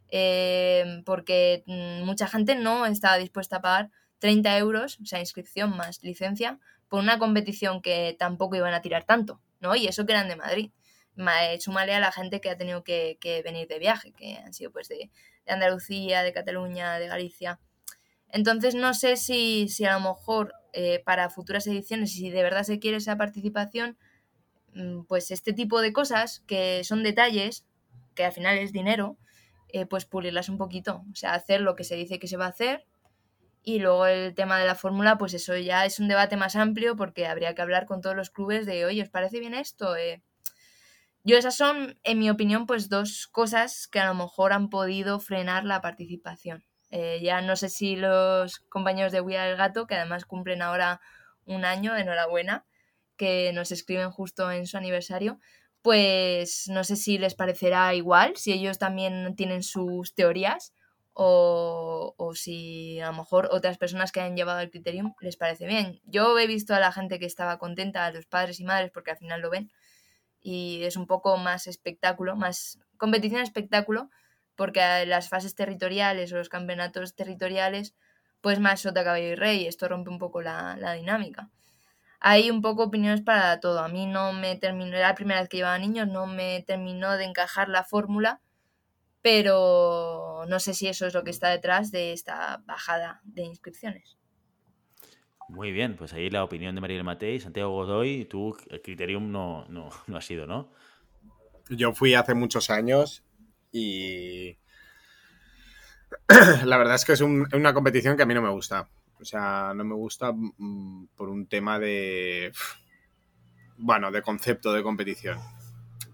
eh, 0.09 1.01
porque 1.05 1.63
mm, 1.67 2.05
mucha 2.05 2.27
gente 2.27 2.55
no 2.55 2.85
estaba 2.85 3.17
dispuesta 3.17 3.57
a 3.57 3.61
pagar 3.61 3.91
30 4.19 4.57
euros, 4.57 4.99
o 5.01 5.05
sea, 5.05 5.19
inscripción 5.19 5.75
más 5.75 6.01
licencia, 6.03 6.59
por 6.87 7.01
una 7.01 7.19
competición 7.19 7.81
que 7.81 8.15
tampoco 8.17 8.55
iban 8.55 8.73
a 8.73 8.81
tirar 8.81 9.03
tanto, 9.03 9.41
¿no? 9.59 9.75
Y 9.75 9.87
eso 9.87 10.05
que 10.05 10.13
eran 10.13 10.29
de 10.29 10.37
Madrid. 10.37 10.71
Eh, 11.17 11.59
súmale 11.59 11.93
a 11.95 11.99
la 11.99 12.11
gente 12.11 12.39
que 12.41 12.49
ha 12.49 12.57
tenido 12.57 12.83
que, 12.83 13.17
venir 13.43 13.67
de 13.67 13.79
viaje, 13.79 14.13
que 14.13 14.37
han 14.37 14.53
sido 14.53 14.71
pues 14.71 14.87
de, 14.87 15.09
Andalucía, 15.47 16.23
de 16.23 16.33
Cataluña, 16.33 16.99
de 16.99 17.07
Galicia. 17.07 17.59
Entonces 18.29 18.75
no 18.75 18.93
sé 18.93 19.15
si, 19.17 19.69
si 19.69 19.85
a 19.85 19.93
lo 19.93 20.01
mejor 20.01 20.53
eh, 20.73 21.01
para 21.05 21.29
futuras 21.29 21.65
ediciones, 21.67 22.11
si 22.11 22.29
de 22.29 22.43
verdad 22.43 22.63
se 22.63 22.79
quiere 22.79 22.97
esa 22.97 23.17
participación, 23.17 23.97
mm, 24.73 25.03
pues 25.05 25.31
este 25.31 25.53
tipo 25.53 25.81
de 25.81 25.93
cosas 25.93 26.43
que 26.47 26.83
son 26.83 27.03
detalles, 27.03 27.65
que 28.13 28.25
al 28.25 28.33
final 28.33 28.57
es 28.57 28.71
dinero, 28.73 29.17
eh, 29.69 29.85
pues 29.85 30.05
pulirlas 30.05 30.49
un 30.49 30.57
poquito. 30.57 31.03
O 31.11 31.15
sea, 31.15 31.33
hacer 31.33 31.61
lo 31.61 31.75
que 31.75 31.83
se 31.83 31.95
dice 31.95 32.19
que 32.19 32.27
se 32.27 32.37
va 32.37 32.45
a 32.45 32.49
hacer. 32.49 32.85
Y 33.63 33.79
luego 33.79 34.05
el 34.07 34.33
tema 34.35 34.59
de 34.59 34.65
la 34.65 34.75
fórmula, 34.75 35.17
pues 35.17 35.33
eso 35.33 35.55
ya 35.57 35.85
es 35.85 35.99
un 35.99 36.07
debate 36.07 36.37
más 36.37 36.55
amplio 36.55 36.95
porque 36.95 37.27
habría 37.27 37.55
que 37.55 37.61
hablar 37.61 37.85
con 37.85 38.01
todos 38.01 38.15
los 38.15 38.29
clubes 38.29 38.65
de, 38.65 38.85
oye, 38.85 39.01
¿os 39.01 39.09
parece 39.09 39.39
bien 39.39 39.53
esto? 39.53 39.95
Yo 41.27 41.37
esas 41.37 41.57
son, 41.57 41.99
en 42.05 42.19
mi 42.19 42.29
opinión, 42.29 42.65
pues 42.65 42.87
dos 42.87 43.27
cosas 43.27 43.89
que 43.89 43.99
a 43.99 44.07
lo 44.07 44.13
mejor 44.13 44.53
han 44.53 44.69
podido 44.69 45.19
frenar 45.19 45.65
la 45.65 45.81
participación. 45.81 46.63
Eh, 46.89 47.19
ya 47.21 47.41
no 47.41 47.57
sé 47.57 47.67
si 47.67 47.97
los 47.97 48.59
compañeros 48.69 49.11
de 49.11 49.19
Huida 49.19 49.43
del 49.43 49.57
Gato, 49.57 49.87
que 49.87 49.95
además 49.95 50.23
cumplen 50.23 50.61
ahora 50.61 51.01
un 51.43 51.65
año, 51.65 51.97
enhorabuena, 51.97 52.65
que 53.17 53.51
nos 53.51 53.73
escriben 53.73 54.09
justo 54.09 54.49
en 54.53 54.67
su 54.67 54.77
aniversario, 54.77 55.37
pues 55.81 56.69
no 56.69 56.85
sé 56.85 56.95
si 56.95 57.17
les 57.17 57.35
parecerá 57.35 57.93
igual, 57.93 58.37
si 58.37 58.53
ellos 58.53 58.77
también 58.77 59.35
tienen 59.35 59.63
sus 59.63 60.15
teorías 60.15 60.73
o, 61.11 62.15
o, 62.15 62.35
si 62.35 63.01
a 63.01 63.07
lo 63.07 63.17
mejor 63.17 63.49
otras 63.51 63.77
personas 63.77 64.13
que 64.13 64.21
han 64.21 64.37
llevado 64.37 64.61
el 64.61 64.71
criterium 64.71 65.13
les 65.19 65.35
parece 65.35 65.67
bien. 65.67 65.99
Yo 66.05 66.39
he 66.39 66.47
visto 66.47 66.73
a 66.73 66.79
la 66.79 66.93
gente 66.93 67.19
que 67.19 67.25
estaba 67.25 67.59
contenta, 67.59 68.05
a 68.05 68.13
los 68.13 68.25
padres 68.27 68.61
y 68.61 68.63
madres, 68.63 68.91
porque 68.93 69.11
al 69.11 69.17
final 69.17 69.41
lo 69.41 69.49
ven, 69.49 69.73
y 70.47 70.85
es 70.85 70.95
un 70.95 71.07
poco 71.07 71.35
más 71.35 71.67
espectáculo, 71.67 72.37
más 72.37 72.79
competición 72.95 73.41
espectáculo, 73.41 74.09
porque 74.55 75.05
las 75.05 75.27
fases 75.27 75.55
territoriales 75.55 76.31
o 76.31 76.37
los 76.37 76.47
campeonatos 76.47 77.15
territoriales, 77.15 77.95
pues 78.39 78.61
más 78.61 78.79
sota, 78.79 79.03
caballo 79.03 79.27
y 79.27 79.35
rey, 79.35 79.67
esto 79.67 79.89
rompe 79.89 80.09
un 80.09 80.19
poco 80.19 80.41
la, 80.41 80.93
dinámica. 80.93 81.49
Hay 82.21 82.49
un 82.49 82.61
poco 82.61 82.83
opiniones 82.83 83.21
para 83.21 83.59
todo. 83.59 83.79
A 83.79 83.89
mí 83.89 84.05
no 84.05 84.31
me 84.31 84.55
terminó, 84.55 84.95
era 84.95 85.09
la 85.09 85.15
primera 85.15 85.41
vez 85.41 85.49
que 85.49 85.57
llevaba 85.57 85.77
niños, 85.79 86.07
no 86.07 86.27
me 86.27 86.63
terminó 86.65 87.17
de 87.17 87.25
encajar 87.25 87.67
la 87.67 87.83
fórmula, 87.83 88.39
pero 89.21 90.45
no 90.47 90.61
sé 90.61 90.73
si 90.73 90.87
eso 90.87 91.07
es 91.07 91.13
lo 91.13 91.25
que 91.25 91.31
está 91.31 91.49
detrás 91.49 91.91
de 91.91 92.13
esta 92.13 92.63
bajada 92.65 93.19
de 93.25 93.43
inscripciones. 93.43 94.17
Muy 95.49 95.71
bien, 95.71 95.95
pues 95.95 96.13
ahí 96.13 96.29
la 96.29 96.43
opinión 96.43 96.75
de 96.75 96.81
Mariel 96.81 97.03
Matei, 97.03 97.39
Santiago 97.39 97.71
Godoy, 97.71 98.25
tú, 98.25 98.55
el 98.69 98.81
Criterium 98.81 99.31
no, 99.31 99.65
no, 99.69 99.89
no 100.07 100.17
ha 100.17 100.21
sido, 100.21 100.45
¿no? 100.45 100.71
Yo 101.69 101.93
fui 101.93 102.13
hace 102.15 102.33
muchos 102.33 102.69
años 102.69 103.23
y 103.71 104.57
la 106.65 106.77
verdad 106.77 106.95
es 106.95 107.05
que 107.05 107.13
es 107.13 107.21
una 107.21 107.73
competición 107.73 108.17
que 108.17 108.23
a 108.23 108.25
mí 108.25 108.33
no 108.33 108.41
me 108.41 108.49
gusta. 108.49 108.89
O 109.19 109.25
sea, 109.25 109.73
no 109.75 109.83
me 109.83 109.95
gusta 109.95 110.31
mm, 110.31 111.07
por 111.15 111.29
un 111.29 111.47
tema 111.47 111.79
de, 111.79 112.51
bueno, 113.77 114.11
de 114.11 114.21
concepto 114.21 114.73
de 114.73 114.83
competición. 114.83 115.39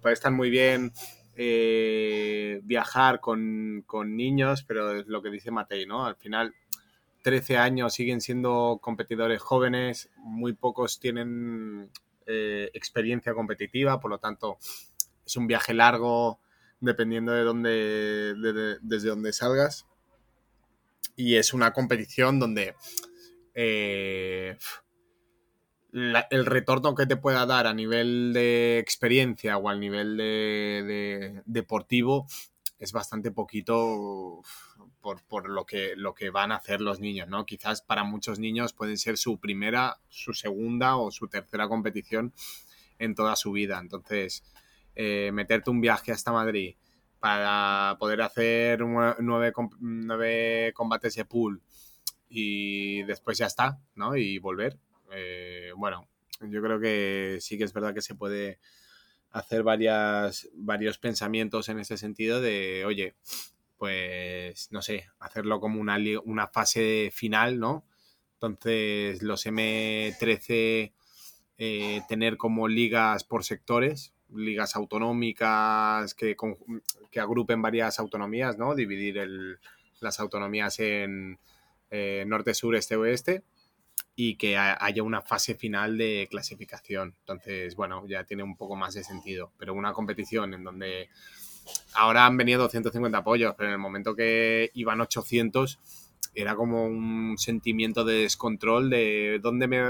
Puede 0.02 0.13
estar 0.13 0.32
muy 0.32 0.50
bien 0.50 0.93
eh, 1.36 2.62
viajar 2.63 3.19
con, 3.19 3.84
con, 3.86 4.15
niños, 4.15 4.63
pero 4.63 4.96
es 4.98 5.08
lo 5.08 5.22
que 5.22 5.32
dice 5.32 5.52
Matei, 5.52 5.86
¿no? 5.86 6.06
Al 6.06 6.15
final 6.15 6.54
13 7.23 7.57
años 7.57 7.93
siguen 7.93 8.21
siendo 8.21 8.79
competidores 8.81 9.41
jóvenes, 9.41 10.12
muy 10.17 10.53
pocos 10.53 10.99
tienen 10.99 11.89
eh, 12.27 12.69
experiencia 12.73 13.33
competitiva, 13.33 13.99
por 13.99 14.12
lo 14.12 14.19
tanto 14.19 14.57
es 15.25 15.36
un 15.38 15.47
viaje 15.47 15.73
largo 15.73 16.39
dependiendo 16.81 17.31
de 17.31 17.43
dónde, 17.43 18.79
desde 18.81 19.33
salgas. 19.33 19.88
Y 21.15 21.36
es 21.36 21.53
una 21.53 21.71
competición 21.71 22.39
donde 22.39 22.75
eh, 23.53 24.57
el 25.93 26.45
retorno 26.45 26.93
que 26.93 27.05
te 27.05 27.15
pueda 27.15 27.45
dar 27.45 27.67
a 27.67 27.73
nivel 27.73 28.33
de 28.33 28.79
experiencia 28.79 29.57
o 29.57 29.69
al 29.69 29.79
nivel 29.79 30.17
de 30.17 31.41
deportivo 31.45 32.27
es 32.83 32.91
bastante 32.91 33.31
poquito 33.31 34.41
por, 35.04 35.50
lo, 35.50 35.66
que, 35.66 35.94
lo 35.98 36.13
que 36.13 36.30
van 36.30 36.52
a 36.52 36.56
hacer 36.56 36.80
los 36.80 37.00
niños, 37.02 37.28
¿no? 37.28 37.46
Quizás 37.46 37.82
para 37.82 38.04
muchos 38.04 38.39
niños 38.39 38.74
pueden 38.74 38.98
ser 38.98 39.18
su 39.18 39.38
primera, 39.38 40.00
su 40.08 40.34
segunda 40.34 40.96
o 40.96 41.12
su 41.12 41.28
tercera 41.28 41.68
competición 41.68 42.34
en 43.00 43.13
toda 43.13 43.36
su 43.36 43.52
vida. 43.52 43.80
Entonces, 43.80 44.44
eh, 44.96 45.32
meterte 45.34 45.70
un 45.70 45.82
viaje 45.82 46.13
hasta 46.13 46.32
Madrid 46.32 46.76
para 47.20 47.98
poder 48.00 48.22
hacer 48.22 48.82
nueve, 48.82 49.54
nueve 49.80 50.74
combates 50.74 51.16
de 51.16 51.26
pool 51.26 51.62
y 52.30 53.04
después 53.04 53.38
ya 53.38 53.46
está, 53.46 53.80
¿no? 53.96 54.16
Y 54.16 54.39
volver. 54.39 54.80
Eh, 55.12 55.72
bueno, 55.76 56.08
yo 56.42 56.62
creo 56.62 56.80
que 56.80 57.38
sí 57.42 57.58
que 57.58 57.66
es 57.66 57.74
verdad 57.74 57.94
que 57.94 58.02
se 58.02 58.16
puede 58.16 58.60
hacer 59.32 59.63
varias, 59.63 60.50
varios 60.54 60.98
pensamientos 60.98 61.68
en 61.68 61.80
ese 61.80 61.98
sentido 61.98 62.39
de, 62.39 62.86
oye, 62.86 63.16
pues, 63.84 64.72
no 64.72 64.82
sé, 64.82 65.10
hacerlo 65.19 65.60
como 65.60 65.82
una, 65.82 65.98
una 66.24 66.48
fase 66.48 67.12
final, 67.13 67.60
¿no? 67.60 67.86
Entonces, 68.36 69.22
los 69.22 69.46
M13 69.46 70.93
eh, 71.58 72.02
tener 72.08 72.38
como 72.38 72.69
ligas 72.69 73.26
por 73.26 73.43
sectores, 73.43 74.13
ligas 74.34 74.78
autonómicas 74.78 76.13
que, 76.13 76.38
que 77.12 77.19
agrupen 77.19 77.62
varias 77.62 78.00
autonomías, 78.00 78.58
¿no? 78.58 78.74
Dividir 78.74 79.17
el, 79.17 79.60
las 80.00 80.22
autonomías 80.22 80.80
en 80.80 81.38
eh, 81.91 82.24
norte, 82.26 82.54
sur, 82.54 82.78
este, 82.78 82.96
oeste 82.96 83.43
y 84.15 84.38
que 84.38 84.56
haya 84.56 85.04
una 85.04 85.22
fase 85.22 85.56
final 85.56 85.98
de 85.98 86.30
clasificación. 86.32 87.17
Entonces, 87.19 87.76
bueno, 87.76 88.08
ya 88.08 88.24
tiene 88.24 88.43
un 88.43 88.56
poco 88.56 88.78
más 88.78 88.93
de 88.93 89.04
sentido. 89.04 89.52
Pero 89.58 89.74
una 89.74 89.91
competición 89.91 90.54
en 90.54 90.63
donde 90.63 91.10
ahora 91.93 92.26
han 92.26 92.38
venido 92.38 92.62
250 92.62 93.17
apoyos, 93.17 93.56
pero 93.58 93.69
en 93.69 93.73
el 93.73 93.80
momento 93.80 94.15
que 94.15 94.71
iban 94.73 95.02
800 95.02 95.80
era 96.36 96.56
como 96.56 96.86
un 96.86 97.36
sentimiento 97.38 98.04
de 98.04 98.21
descontrol 98.23 98.89
de 98.89 99.39
dónde 99.41 99.67
me 99.67 99.82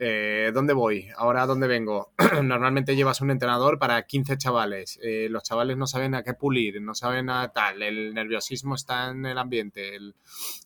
eh, 0.00 0.52
¿dónde 0.54 0.74
voy? 0.74 1.08
¿Ahora 1.16 1.44
dónde 1.46 1.66
vengo? 1.66 2.12
Normalmente 2.42 2.94
llevas 2.94 3.20
un 3.20 3.32
entrenador 3.32 3.80
para 3.80 4.06
15 4.06 4.38
chavales. 4.38 4.98
Eh, 5.02 5.26
los 5.28 5.42
chavales 5.42 5.76
no 5.76 5.88
saben 5.88 6.14
a 6.14 6.22
qué 6.22 6.34
pulir, 6.34 6.80
no 6.80 6.94
saben 6.94 7.30
a 7.30 7.48
tal. 7.48 7.82
El 7.82 8.14
nerviosismo 8.14 8.76
está 8.76 9.10
en 9.10 9.26
el 9.26 9.38
ambiente. 9.38 9.98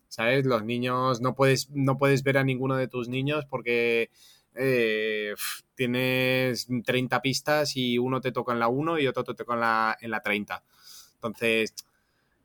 ¿Sabes? 0.09 0.45
Los 0.45 0.65
niños, 0.65 1.23
no 1.23 1.35
puedes, 1.35 1.71
no 1.71 1.97
puedes 1.97 2.23
ver 2.23 2.37
a 2.37 2.45
ninguno 2.45 2.77
de 2.77 2.89
tus 2.89 3.09
niños 3.09 3.47
porque 3.49 4.11
eh, 4.55 5.35
tienes 5.75 6.69
30 6.85 7.23
pistas 7.23 7.77
y 7.77 7.99
uno 7.99 8.21
te 8.21 8.33
toca 8.33 8.53
en 8.53 8.61
la 8.61 8.69
1 8.69 8.99
y 8.99 9.07
otro 9.07 9.25
te 9.25 9.35
toca 9.35 9.55
en 9.55 9.61
la, 9.61 9.99
en 10.01 10.11
la 10.11 10.21
30. 10.21 10.63
Entonces, 11.15 11.75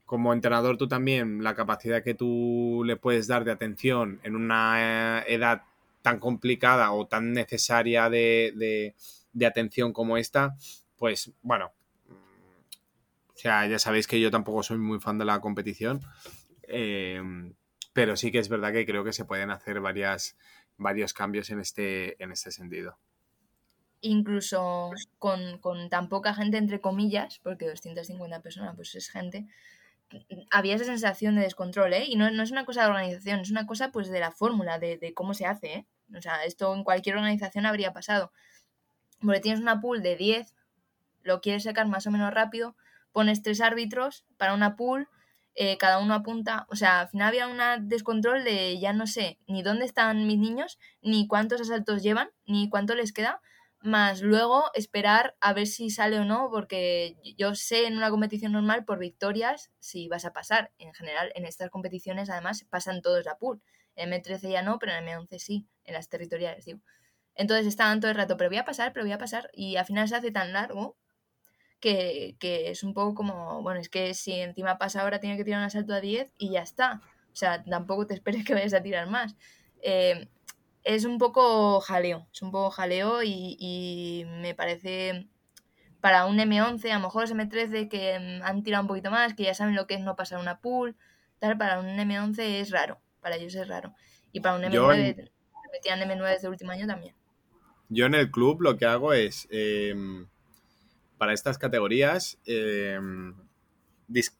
como 0.07 0.31
entrenador 0.31 0.77
tú 0.77 0.87
también, 0.87 1.43
la 1.43 1.53
capacidad 1.53 2.01
que 2.01 2.13
tú 2.13 2.81
le 2.85 2.95
puedes 2.95 3.27
dar 3.27 3.43
de 3.43 3.51
atención 3.51 4.21
en 4.23 4.37
una 4.37 5.21
edad 5.27 5.63
tan 6.01 6.19
complicada 6.19 6.93
o 6.93 7.07
tan 7.07 7.33
necesaria 7.33 8.09
de, 8.09 8.95
atención 9.45 9.91
como 9.91 10.15
esta, 10.15 10.55
pues 10.95 11.33
bueno, 11.41 11.73
o 12.09 13.37
sea, 13.37 13.67
ya 13.67 13.77
sabéis 13.77 14.07
que 14.07 14.21
yo 14.21 14.31
tampoco 14.31 14.63
soy 14.63 14.77
muy 14.77 15.01
fan 15.01 15.17
de 15.17 15.25
la 15.25 15.41
competición, 15.41 15.99
eh, 16.63 17.21
pero 17.91 18.15
sí 18.15 18.31
que 18.31 18.39
es 18.39 18.47
verdad 18.47 18.71
que 18.71 18.85
creo 18.85 19.03
que 19.03 19.11
se 19.11 19.25
pueden 19.25 19.51
hacer 19.51 19.81
varias, 19.81 20.37
varios 20.77 21.13
cambios 21.13 21.49
en 21.49 21.59
este, 21.59 22.21
en 22.23 22.31
este 22.31 22.51
sentido. 22.51 22.97
Incluso 24.01 24.91
con, 25.17 25.57
con 25.59 25.89
tan 25.89 26.07
poca 26.07 26.33
gente, 26.33 26.57
entre 26.57 26.79
comillas, 26.79 27.39
porque 27.43 27.67
250 27.67 28.41
personas 28.41 28.75
pues 28.75 28.93
es 28.95 29.09
gente, 29.09 29.47
había 30.51 30.75
esa 30.75 30.85
sensación 30.85 31.35
de 31.35 31.41
descontrol, 31.41 31.93
¿eh? 31.93 32.05
Y 32.07 32.15
no, 32.15 32.29
no, 32.31 32.43
es 32.43 32.51
una 32.51 32.65
cosa 32.65 32.83
de 32.83 32.89
organización, 32.89 33.41
es 33.41 33.51
una 33.51 33.65
cosa 33.65 33.91
pues 33.91 34.09
de 34.09 34.19
la 34.19 34.31
fórmula, 34.31 34.79
de, 34.79 35.13
cómo 35.13 35.33
se 35.33 35.45
hace, 35.45 35.73
¿eh? 35.73 35.87
O 36.15 36.21
sea, 36.21 36.43
esto 36.45 36.73
en 36.73 36.83
cualquier 36.83 37.15
organización 37.15 37.65
habría 37.65 37.93
pasado. 37.93 38.31
Porque 39.21 39.41
tienes 39.41 39.59
una 39.59 39.81
pool 39.81 40.01
de 40.01 40.15
10, 40.15 40.53
lo 41.23 41.41
quieres 41.41 41.63
sacar 41.63 41.87
más 41.87 42.07
o 42.07 42.11
menos 42.11 42.33
rápido, 42.33 42.75
pones 43.11 43.41
tres 43.41 43.59
árbitros 43.61 44.25
para 44.37 44.53
una 44.53 44.75
pool, 44.75 45.09
eh, 45.59 45.75
cada 45.79 45.97
uno 45.97 46.13
apunta, 46.13 46.67
o 46.69 46.75
sea, 46.75 46.99
al 46.99 47.09
final 47.09 47.29
había 47.29 47.47
un 47.47 47.89
descontrol 47.89 48.43
de 48.43 48.79
ya 48.79 48.93
no 48.93 49.07
sé 49.07 49.39
ni 49.47 49.63
dónde 49.63 49.85
están 49.85 50.27
mis 50.27 50.37
niños, 50.37 50.77
ni 51.01 51.27
cuántos 51.27 51.59
asaltos 51.61 52.03
llevan, 52.03 52.29
ni 52.45 52.69
cuánto 52.69 52.93
les 52.93 53.11
queda, 53.11 53.41
más 53.79 54.21
luego 54.21 54.65
esperar 54.75 55.35
a 55.39 55.53
ver 55.53 55.65
si 55.65 55.89
sale 55.89 56.19
o 56.19 56.25
no, 56.25 56.49
porque 56.51 57.17
yo 57.37 57.55
sé 57.55 57.87
en 57.87 57.97
una 57.97 58.11
competición 58.11 58.51
normal 58.51 58.85
por 58.85 58.99
victorias 58.99 59.71
si 59.79 60.07
vas 60.07 60.25
a 60.25 60.33
pasar. 60.33 60.71
En 60.77 60.93
general, 60.93 61.31
en 61.33 61.45
estas 61.45 61.71
competiciones 61.71 62.29
además 62.29 62.63
pasan 62.69 63.01
todos 63.01 63.25
la 63.25 63.39
pool. 63.39 63.59
En 63.95 64.11
M13 64.11 64.51
ya 64.51 64.61
no, 64.61 64.77
pero 64.77 64.91
en 64.93 65.07
M11 65.07 65.39
sí, 65.39 65.67
en 65.85 65.95
las 65.95 66.07
territoriales, 66.07 66.65
digo. 66.65 66.81
Entonces 67.33 67.65
estaban 67.65 67.99
todo 67.99 68.11
el 68.11 68.17
rato, 68.17 68.37
pero 68.37 68.51
voy 68.51 68.57
a 68.59 68.65
pasar, 68.65 68.93
pero 68.93 69.05
voy 69.05 69.13
a 69.13 69.17
pasar, 69.17 69.49
y 69.53 69.77
al 69.77 69.85
final 69.85 70.07
se 70.07 70.17
hace 70.17 70.31
tan 70.31 70.53
largo 70.53 70.97
que, 71.79 72.35
es 72.41 72.83
un 72.83 72.93
poco 72.93 73.15
como, 73.15 73.61
bueno, 73.61 73.79
es 73.79 73.89
que 73.89 74.13
si 74.13 74.33
encima 74.33 74.77
pasa 74.77 75.01
ahora 75.01 75.19
tiene 75.19 75.37
que 75.37 75.43
tirar 75.43 75.59
un 75.59 75.65
asalto 75.65 75.93
a 75.93 76.01
10 76.01 76.33
y 76.37 76.51
ya 76.51 76.61
está. 76.61 77.01
O 77.31 77.35
sea, 77.35 77.63
tampoco 77.63 78.07
te 78.07 78.13
esperes 78.13 78.45
que 78.45 78.53
vayas 78.53 78.73
a 78.73 78.81
tirar 78.81 79.07
más. 79.07 79.35
Eh, 79.81 80.27
es 80.83 81.05
un 81.05 81.17
poco 81.17 81.79
jaleo, 81.81 82.27
es 82.33 82.41
un 82.41 82.51
poco 82.51 82.71
jaleo 82.71 83.21
y, 83.23 83.57
y, 83.59 84.25
me 84.41 84.55
parece 84.55 85.27
para 86.01 86.25
un 86.25 86.37
M11, 86.37 86.89
a 86.91 86.95
lo 86.95 87.01
mejor 87.01 87.23
los 87.23 87.33
M13 87.33 87.89
que 87.89 88.19
mm, 88.19 88.43
han 88.43 88.63
tirado 88.63 88.83
un 88.83 88.87
poquito 88.87 89.11
más, 89.11 89.33
que 89.33 89.43
ya 89.43 89.53
saben 89.53 89.75
lo 89.75 89.87
que 89.87 89.95
es 89.95 90.01
no 90.01 90.15
pasar 90.15 90.39
una 90.39 90.61
pool, 90.61 90.95
tal, 91.39 91.57
para 91.57 91.79
un 91.79 91.87
M11 91.87 92.39
es 92.39 92.71
raro 92.71 93.01
para 93.27 93.35
ellos 93.35 93.55
es 93.55 93.67
raro. 93.67 93.93
Y 94.31 94.39
para 94.39 94.55
un 94.55 94.61
M9, 94.61 95.29
metían 95.73 95.99
M9 95.99 96.29
desde 96.29 96.47
el 96.47 96.51
último 96.51 96.71
año 96.71 96.87
también. 96.87 97.13
Yo 97.89 98.05
en 98.05 98.15
el 98.15 98.31
club 98.31 98.61
lo 98.61 98.77
que 98.77 98.85
hago 98.85 99.13
es, 99.13 99.47
em, 99.51 100.27
para 101.17 101.33
estas 101.33 101.57
categorías, 101.57 102.39
em, 102.45 103.33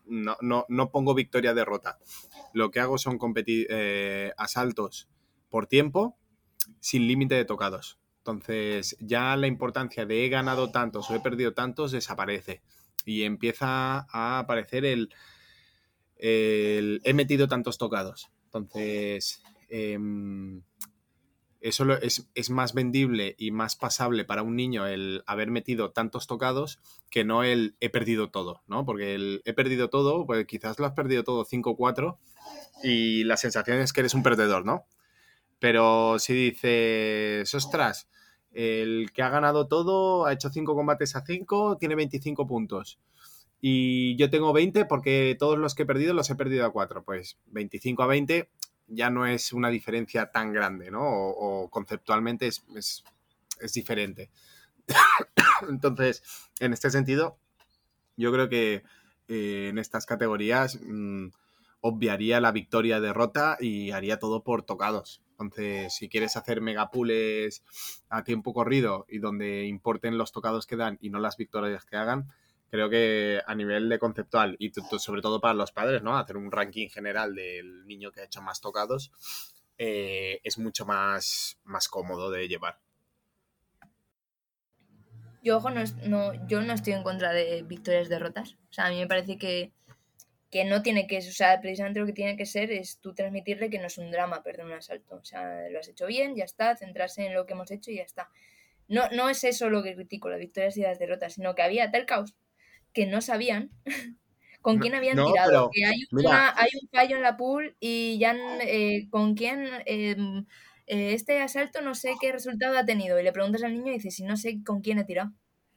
no, 0.05 0.91
pongo 0.91 1.13
victoria-derrota. 1.13 1.97
Lo 2.53 2.71
que 2.71 2.79
hago 2.79 2.97
son 2.97 3.19
eh, 3.45 4.31
asaltos 4.37 5.09
por 5.49 5.67
tiempo 5.67 6.17
sin 6.79 7.07
límite 7.07 7.35
de 7.35 7.45
tocados. 7.45 7.99
Entonces 8.19 8.97
ya 8.99 9.35
la 9.37 9.47
importancia 9.47 10.05
de 10.05 10.25
he 10.25 10.29
ganado 10.29 10.71
tantos 10.71 11.09
o 11.09 11.15
he 11.15 11.19
perdido 11.19 11.53
tantos 11.53 11.91
desaparece 11.91 12.61
y 13.05 13.23
empieza 13.23 14.05
a 14.11 14.39
aparecer 14.39 14.83
el, 14.83 15.09
el 16.17 17.01
he 17.03 17.13
metido 17.13 17.47
tantos 17.47 17.77
tocados. 17.77 18.29
Entonces, 18.45 19.41
em, 19.69 20.61
eso 21.61 21.85
es, 22.01 22.49
más 22.49 22.73
vendible 22.73 23.35
y 23.37 23.51
más 23.51 23.75
pasable 23.75 24.25
para 24.25 24.43
un 24.43 24.55
niño 24.55 24.87
el 24.87 25.23
haber 25.25 25.49
metido 25.49 25.91
tantos 25.91 26.27
tocados 26.27 26.79
que 27.09 27.23
no 27.23 27.43
el 27.43 27.75
he 27.79 27.89
perdido 27.89 28.29
todo, 28.29 28.61
¿no? 28.67 28.85
Porque 28.85 29.15
el 29.15 29.41
he 29.45 29.53
perdido 29.53 29.89
todo, 29.89 30.25
pues 30.25 30.45
quizás 30.45 30.79
lo 30.79 30.85
has 30.85 30.93
perdido 30.93 31.23
todo 31.23 31.45
5-4 31.45 32.17
y 32.83 33.23
la 33.23 33.37
sensación 33.37 33.79
es 33.79 33.93
que 33.93 34.01
eres 34.01 34.13
un 34.13 34.23
perdedor, 34.23 34.65
¿no? 34.65 34.85
Pero 35.59 36.19
si 36.19 36.33
dices, 36.33 37.53
ostras, 37.53 38.07
el 38.51 39.11
que 39.11 39.23
ha 39.23 39.29
ganado 39.29 39.67
todo 39.67 40.25
ha 40.25 40.33
hecho 40.33 40.49
5 40.49 40.75
combates 40.75 41.15
a 41.15 41.25
5, 41.25 41.77
tiene 41.77 41.95
25 41.95 42.47
puntos 42.47 42.99
y 43.59 44.15
yo 44.17 44.29
tengo 44.29 44.53
20 44.53 44.85
porque 44.85 45.35
todos 45.37 45.57
los 45.57 45.73
que 45.73 45.83
he 45.83 45.85
perdido 45.85 46.13
los 46.13 46.29
he 46.29 46.35
perdido 46.35 46.65
a 46.65 46.71
4. 46.71 47.03
Pues 47.03 47.37
25 47.47 48.03
a 48.03 48.07
20 48.07 48.49
ya 48.87 49.09
no 49.09 49.25
es 49.25 49.53
una 49.53 49.69
diferencia 49.69 50.31
tan 50.31 50.53
grande, 50.53 50.91
¿no? 50.91 51.03
O, 51.03 51.69
conceptualmente 51.69 52.47
es, 52.47 52.63
es, 52.75 53.73
diferente. 53.73 54.29
Entonces, 55.69 56.23
en 56.59 56.73
este 56.73 56.89
sentido, 56.89 57.37
yo 58.15 58.31
creo 58.31 58.49
que 58.49 58.83
eh, 59.27 59.67
en 59.69 59.77
estas 59.77 60.05
categorías 60.05 60.79
mm, 60.81 61.27
obviaría 61.81 62.41
la 62.41 62.51
victoria-derrota 62.51 63.57
y 63.59 63.91
haría 63.91 64.19
todo 64.19 64.43
por 64.43 64.63
tocados. 64.63 65.21
Entonces, 65.31 65.93
si 65.93 66.09
quieres 66.09 66.35
hacer 66.35 66.61
megapules 66.61 67.63
a 68.09 68.23
tiempo 68.23 68.53
corrido 68.53 69.05
y 69.07 69.19
donde 69.19 69.65
importen 69.65 70.17
los 70.17 70.31
tocados 70.31 70.65
que 70.65 70.77
dan 70.77 70.97
y 70.99 71.09
no 71.09 71.19
las 71.19 71.37
victorias 71.37 71.85
que 71.85 71.97
hagan, 71.97 72.33
creo 72.69 72.89
que 72.89 73.41
a 73.45 73.55
nivel 73.55 73.89
de 73.89 73.99
conceptual 73.99 74.55
y 74.59 74.71
sobre 74.71 75.21
todo 75.21 75.39
para 75.39 75.53
los 75.53 75.71
padres, 75.71 76.01
¿no? 76.03 76.17
Hacer 76.17 76.37
un 76.37 76.51
ranking 76.51 76.89
general 76.89 77.35
del 77.35 77.85
niño 77.87 78.11
que 78.11 78.21
ha 78.21 78.25
hecho 78.25 78.41
más 78.41 78.61
tocados 78.61 79.11
eh, 79.77 80.39
es 80.43 80.57
mucho 80.57 80.85
más, 80.85 81.59
más 81.63 81.87
cómodo 81.87 82.31
de 82.31 82.47
llevar. 82.47 82.79
Yo, 85.43 85.57
ojo, 85.57 85.69
no, 85.69 86.47
yo 86.47 86.61
no 86.61 86.73
estoy 86.73 86.93
en 86.93 87.03
contra 87.03 87.31
de 87.31 87.61
victorias 87.61 88.09
derrotas. 88.09 88.57
O 88.69 88.73
sea, 88.73 88.87
a 88.87 88.89
mí 88.89 88.99
me 88.99 89.07
parece 89.07 89.37
que, 89.37 89.71
que 90.51 90.65
no 90.65 90.81
tiene 90.81 91.07
que, 91.07 91.19
o 91.19 91.21
sea, 91.21 91.61
precisamente 91.61 91.99
lo 92.01 92.05
que 92.05 92.13
tiene 92.13 92.35
que 92.35 92.45
ser 92.45 92.71
es 92.71 92.99
tú 92.99 93.13
transmitirle 93.13 93.69
que 93.69 93.79
no 93.79 93.87
es 93.87 93.97
un 93.97 94.11
drama 94.11 94.43
perder 94.43 94.65
un 94.65 94.73
asalto. 94.73 95.15
O 95.15 95.23
sea, 95.23 95.69
lo 95.69 95.79
has 95.79 95.87
hecho 95.87 96.07
bien, 96.07 96.35
ya 96.35 96.43
está, 96.43 96.75
centrarse 96.75 97.25
en 97.25 97.33
lo 97.33 97.45
que 97.45 97.53
hemos 97.53 97.71
hecho 97.71 97.91
y 97.91 97.97
ya 97.97 98.03
está. 98.03 98.29
No, 98.89 99.07
no 99.11 99.29
es 99.29 99.43
eso 99.43 99.69
lo 99.69 99.83
que 99.83 99.95
critico, 99.95 100.29
las 100.29 100.39
victorias 100.39 100.75
y 100.77 100.81
las 100.81 100.99
derrotas, 100.99 101.33
sino 101.33 101.55
que 101.55 101.61
había 101.61 101.91
tal 101.91 102.05
caos 102.05 102.35
que 102.97 103.05
no 103.05 103.21
sabían 103.21 103.69
con 104.63 104.79
quién 104.79 104.95
habían 104.95 105.23
tirado. 105.23 105.69
que 105.71 105.85
hay, 105.85 106.01
un 106.11 106.89
fallo 106.91 107.15
en 107.15 107.21
la 107.21 107.37
pool 107.37 107.77
y 107.79 108.17
ya 108.17 108.35
eh, 108.61 109.07
con 109.11 109.35
quién 109.35 109.69
em, 109.85 110.47
eh, 110.87 111.13
este 111.13 111.39
asalto 111.39 111.81
no 111.81 111.93
sé 111.93 112.15
qué 112.19 112.31
resultado 112.31 112.75
ha 112.75 112.85
tenido. 112.85 113.19
Y 113.19 113.23
le 113.23 113.31
preguntas 113.31 113.61
al 113.61 113.73
niño 113.73 113.91
y 113.91 113.97
dices, 113.97 114.15
si 114.15 114.23
no 114.23 114.35
sé 114.35 114.63
con 114.65 114.81
quién 114.81 114.97
he 114.97 115.03
tirado. 115.03 115.31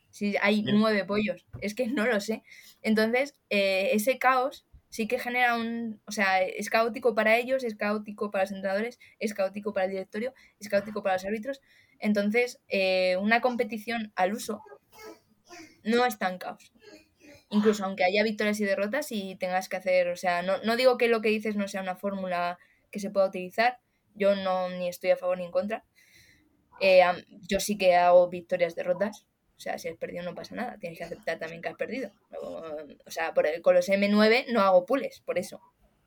Si 0.08 0.34
hay 0.40 0.62
nueve 0.62 1.04
pollos. 1.04 1.44
Es 1.60 1.74
que 1.74 1.88
no 1.88 2.06
lo 2.06 2.20
sé. 2.22 2.42
Entonces, 2.80 3.36
eh, 3.50 3.90
ese 3.92 4.18
caos 4.18 4.66
sí 4.88 5.06
que 5.06 5.18
genera 5.18 5.58
un... 5.58 6.00
O 6.06 6.12
sea, 6.12 6.42
es 6.42 6.70
caótico 6.70 7.14
para 7.14 7.36
ellos, 7.36 7.64
es 7.64 7.74
caótico 7.74 8.30
para 8.30 8.44
los 8.44 8.52
entrenadores, 8.52 8.98
es 9.18 9.34
caótico 9.34 9.74
para 9.74 9.84
el 9.84 9.92
directorio, 9.92 10.32
es 10.58 10.70
caótico 10.70 11.02
para 11.02 11.16
los 11.16 11.24
árbitros. 11.26 11.60
Entonces, 11.98 12.60
una 13.20 13.42
competición 13.42 14.10
al 14.16 14.32
uso 14.32 14.62
no 15.84 16.06
es 16.06 16.18
tan 16.18 16.38
caos 16.38 16.72
incluso 17.50 17.84
aunque 17.84 18.04
haya 18.04 18.22
victorias 18.22 18.60
y 18.60 18.64
derrotas 18.64 19.12
y 19.12 19.36
tengas 19.36 19.68
que 19.68 19.76
hacer, 19.76 20.08
o 20.08 20.16
sea, 20.16 20.42
no, 20.42 20.58
no 20.62 20.76
digo 20.76 20.96
que 20.96 21.08
lo 21.08 21.20
que 21.20 21.28
dices 21.28 21.56
no 21.56 21.68
sea 21.68 21.82
una 21.82 21.96
fórmula 21.96 22.58
que 22.90 23.00
se 23.00 23.10
pueda 23.10 23.26
utilizar, 23.26 23.78
yo 24.14 24.34
no 24.36 24.68
ni 24.70 24.88
estoy 24.88 25.10
a 25.10 25.16
favor 25.16 25.38
ni 25.38 25.44
en 25.44 25.50
contra. 25.50 25.84
Eh, 26.80 27.02
yo 27.48 27.60
sí 27.60 27.76
que 27.76 27.94
hago 27.94 28.28
victorias, 28.28 28.74
derrotas, 28.74 29.26
o 29.56 29.60
sea, 29.60 29.76
si 29.78 29.88
has 29.88 29.96
perdido 29.98 30.24
no 30.24 30.34
pasa 30.34 30.54
nada, 30.54 30.78
tienes 30.78 30.98
que 30.98 31.04
aceptar 31.04 31.38
también 31.38 31.60
que 31.60 31.68
has 31.68 31.76
perdido. 31.76 32.10
O 32.40 33.10
sea, 33.10 33.34
por 33.34 33.46
el, 33.46 33.60
con 33.60 33.74
los 33.74 33.88
M9 33.90 34.46
no 34.50 34.62
hago 34.62 34.86
pules, 34.86 35.20
por 35.20 35.38
eso, 35.38 35.60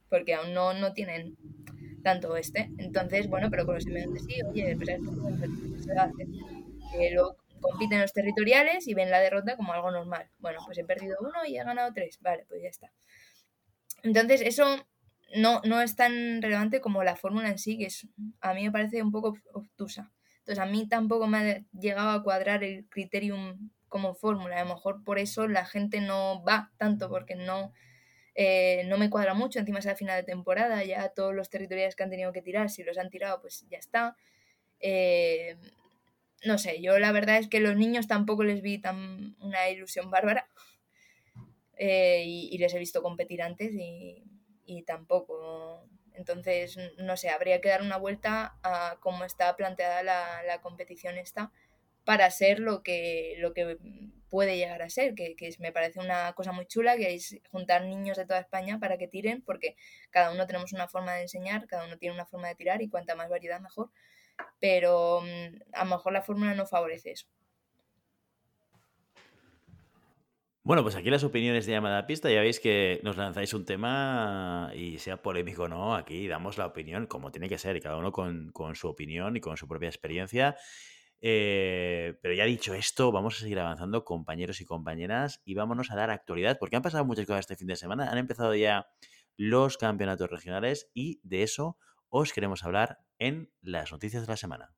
porque 0.09 0.33
aún 0.33 0.55
no, 0.55 0.73
no 0.73 0.93
tienen 0.93 1.37
tanto 2.03 2.35
este. 2.35 2.71
Entonces, 2.79 3.27
bueno, 3.29 3.51
pero 3.51 3.67
con 3.67 3.75
los 3.75 3.85
M9 3.85 4.19
sí, 4.25 4.41
oye, 4.41 4.75
pues 4.75 4.89
se 5.85 5.93
va 5.93 6.01
a 6.01 6.05
hacer. 6.05 6.27
Eh, 6.99 7.11
luego 7.13 7.37
compiten 7.63 7.99
los 7.99 8.13
territoriales 8.13 8.87
y 8.87 8.93
ven 8.93 9.09
la 9.09 9.19
derrota 9.19 9.55
como 9.55 9.73
algo 9.73 9.89
normal. 9.89 10.29
Bueno, 10.37 10.59
pues 10.65 10.77
he 10.77 10.83
perdido 10.83 11.17
uno 11.21 11.45
y 11.45 11.57
he 11.57 11.63
ganado 11.63 11.91
tres. 11.93 12.19
Vale, 12.21 12.45
pues 12.47 12.61
ya 12.61 12.69
está. 12.69 12.91
Entonces, 14.03 14.41
eso 14.41 14.85
no, 15.35 15.61
no 15.63 15.81
es 15.81 15.95
tan 15.95 16.41
relevante 16.41 16.81
como 16.81 17.03
la 17.03 17.15
fórmula 17.15 17.49
en 17.49 17.57
sí, 17.57 17.77
que 17.77 17.85
es, 17.85 18.07
a 18.41 18.53
mí 18.53 18.63
me 18.63 18.71
parece 18.71 19.01
un 19.01 19.11
poco 19.11 19.35
obtusa. 19.53 20.11
Entonces, 20.39 20.59
a 20.59 20.65
mí 20.65 20.87
tampoco 20.87 21.27
me 21.27 21.37
ha 21.37 21.63
llegado 21.71 22.09
a 22.09 22.23
cuadrar 22.23 22.63
el 22.63 22.85
criterium 22.89 23.71
como 23.87 24.13
fórmula. 24.13 24.59
A 24.59 24.63
lo 24.63 24.75
mejor 24.75 25.03
por 25.03 25.19
eso 25.19 25.47
la 25.47 25.65
gente 25.65 26.01
no 26.01 26.43
va 26.43 26.71
tanto, 26.77 27.09
porque 27.09 27.35
no, 27.35 27.71
eh, 28.35 28.83
no 28.87 28.97
me 28.97 29.09
cuadra 29.09 29.33
mucho. 29.33 29.59
Encima 29.59 29.79
es 29.79 29.85
la 29.85 29.95
final 29.95 30.17
de 30.17 30.23
temporada, 30.23 30.83
ya 30.83 31.09
todos 31.09 31.33
los 31.33 31.49
territoriales 31.49 31.95
que 31.95 32.03
han 32.03 32.09
tenido 32.09 32.33
que 32.33 32.41
tirar, 32.41 32.69
si 32.69 32.83
los 32.83 32.97
han 32.97 33.09
tirado, 33.09 33.39
pues 33.39 33.65
ya 33.69 33.77
está. 33.77 34.17
Eh, 34.79 35.57
no 36.45 36.57
sé, 36.57 36.81
yo 36.81 36.99
la 36.99 37.11
verdad 37.11 37.37
es 37.37 37.47
que 37.47 37.59
los 37.59 37.75
niños 37.75 38.07
tampoco 38.07 38.43
les 38.43 38.61
vi 38.61 38.77
tan 38.79 39.35
una 39.39 39.69
ilusión 39.69 40.09
bárbara. 40.11 40.47
Eh, 41.77 42.23
y, 42.25 42.57
les 42.59 42.73
he 42.73 42.79
visto 42.79 43.01
competir 43.01 43.41
antes 43.41 43.71
y, 43.73 44.23
tampoco. 44.85 45.87
Entonces, 46.13 46.77
no 46.97 47.17
sé, 47.17 47.29
habría 47.29 47.61
que 47.61 47.69
dar 47.69 47.81
una 47.81 47.97
vuelta 47.97 48.57
a 48.63 48.97
cómo 49.01 49.23
está 49.25 49.55
planteada 49.55 50.03
la, 50.03 50.61
competición 50.61 51.17
esta 51.17 51.51
para 52.05 52.29
ser 52.31 52.59
lo 52.59 52.83
que, 52.83 53.35
lo 53.39 53.53
que 53.53 53.77
puede 54.29 54.57
llegar 54.57 54.81
a 54.81 54.89
ser, 54.89 55.15
que, 55.15 55.35
que, 55.35 55.55
me 55.59 55.71
parece 55.71 55.99
una 55.99 56.33
cosa 56.33 56.51
muy 56.51 56.65
chula, 56.67 56.97
que 56.97 57.13
es 57.15 57.37
juntar 57.49 57.85
niños 57.85 58.17
de 58.17 58.25
toda 58.25 58.39
España 58.39 58.79
para 58.79 58.97
que 58.97 59.07
tiren, 59.07 59.41
porque 59.41 59.75
cada 60.11 60.31
uno 60.31 60.45
tenemos 60.45 60.73
una 60.73 60.87
forma 60.87 61.13
de 61.13 61.21
enseñar, 61.23 61.65
cada 61.67 61.85
uno 61.85 61.97
tiene 61.97 62.13
una 62.15 62.25
forma 62.25 62.49
de 62.49 62.55
tirar 62.55 62.81
y 62.81 62.89
cuanta 62.89 63.15
más 63.15 63.29
variedad 63.29 63.59
mejor 63.61 63.89
pero 64.59 65.21
mm, 65.21 65.73
a 65.73 65.83
lo 65.83 65.89
mejor 65.89 66.13
la 66.13 66.21
fórmula 66.21 66.55
no 66.55 66.65
favorece 66.65 67.11
eso. 67.11 67.27
Bueno, 70.65 70.81
pues 70.81 70.95
aquí 70.95 71.09
las 71.09 71.25
opiniones 71.25 71.65
de 71.65 71.73
llamada 71.73 71.97
a 71.97 72.07
pista, 72.07 72.31
ya 72.31 72.39
veis 72.39 72.61
que 72.61 73.01
nos 73.03 73.17
lanzáis 73.17 73.53
un 73.53 73.65
tema 73.65 74.71
y 74.73 74.97
sea 74.97 75.21
polémico 75.21 75.63
o 75.63 75.67
no, 75.67 75.93
aquí 75.93 76.25
damos 76.29 76.57
la 76.57 76.67
opinión 76.67 77.05
como 77.05 77.31
tiene 77.31 77.49
que 77.49 77.57
ser, 77.57 77.81
cada 77.81 77.97
uno 77.97 78.13
con, 78.13 78.53
su 78.73 78.87
opinión 78.87 79.35
y 79.35 79.41
con 79.41 79.57
su 79.57 79.67
propia 79.67 79.89
experiencia. 79.89 80.55
Eh, 81.19 82.17
pero 82.21 82.33
ya 82.33 82.45
dicho 82.45 82.73
esto, 82.73 83.11
vamos 83.11 83.35
a 83.35 83.39
seguir 83.41 83.59
avanzando, 83.59 84.05
compañeros 84.05 84.61
y 84.61 84.65
compañeras, 84.65 85.41
y 85.43 85.53
vámonos 85.53 85.91
a 85.91 85.97
dar 85.97 86.09
actualidad, 86.11 86.57
porque 86.59 86.77
han 86.77 86.81
pasado 86.81 87.03
muchas 87.03 87.25
cosas 87.25 87.41
este 87.41 87.57
fin 87.57 87.67
de 87.67 87.75
semana, 87.75 88.09
han 88.09 88.17
empezado 88.17 88.55
ya 88.55 88.87
los 89.35 89.77
campeonatos 89.77 90.29
regionales 90.29 90.89
y 90.93 91.19
de 91.23 91.43
eso 91.43 91.77
os 92.15 92.31
queremos 92.31 92.63
hablar 92.63 92.99
en 93.17 93.51
las 93.61 93.91
noticias 93.91 94.21
de 94.21 94.27
la 94.27 94.37
semana. 94.37 94.75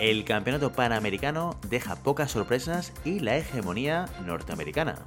El 0.00 0.24
campeonato 0.24 0.72
panamericano 0.72 1.60
deja 1.68 1.96
pocas 1.96 2.30
sorpresas 2.30 2.94
y 3.04 3.20
la 3.20 3.36
hegemonía 3.36 4.06
norteamericana. 4.24 5.04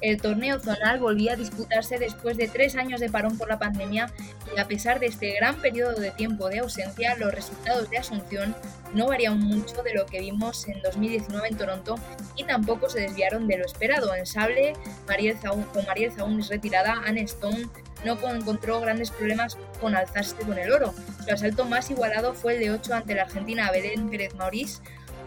El 0.00 0.20
torneo 0.20 0.58
zonal 0.58 0.98
volvía 0.98 1.34
a 1.34 1.36
disputarse 1.36 1.98
después 1.98 2.36
de 2.36 2.48
tres 2.48 2.76
años 2.76 3.00
de 3.00 3.10
parón 3.10 3.36
por 3.36 3.48
la 3.48 3.58
pandemia 3.58 4.12
y 4.54 4.58
a 4.58 4.66
pesar 4.66 4.98
de 4.98 5.06
este 5.06 5.32
gran 5.34 5.56
periodo 5.56 6.00
de 6.00 6.10
tiempo 6.10 6.48
de 6.48 6.60
ausencia, 6.60 7.16
los 7.16 7.34
resultados 7.34 7.90
de 7.90 7.98
Asunción 7.98 8.54
no 8.94 9.08
variaron 9.08 9.40
mucho 9.40 9.82
de 9.82 9.94
lo 9.94 10.06
que 10.06 10.20
vimos 10.20 10.66
en 10.68 10.80
2019 10.82 11.48
en 11.48 11.56
Toronto 11.56 11.94
y 12.36 12.44
tampoco 12.44 12.88
se 12.88 13.00
desviaron 13.00 13.46
de 13.46 13.58
lo 13.58 13.66
esperado. 13.66 14.14
En 14.14 14.26
sable, 14.26 14.72
Mariel 15.06 15.36
con 15.72 15.86
Mariel 15.86 16.12
Zaun 16.12 16.42
retirada, 16.48 17.02
Anne 17.04 17.22
Stone 17.22 17.68
no 18.04 18.18
encontró 18.34 18.80
grandes 18.80 19.10
problemas 19.10 19.58
con 19.80 19.94
alzarse 19.94 20.36
con 20.36 20.58
el 20.58 20.72
oro. 20.72 20.94
Su 21.24 21.32
asalto 21.32 21.64
más 21.64 21.90
igualado 21.90 22.34
fue 22.34 22.54
el 22.54 22.60
de 22.60 22.70
8 22.70 22.94
ante 22.94 23.14
la 23.14 23.22
argentina 23.22 23.70
Belén 23.70 24.08
Pérez 24.08 24.34
Maurice, 24.34 24.80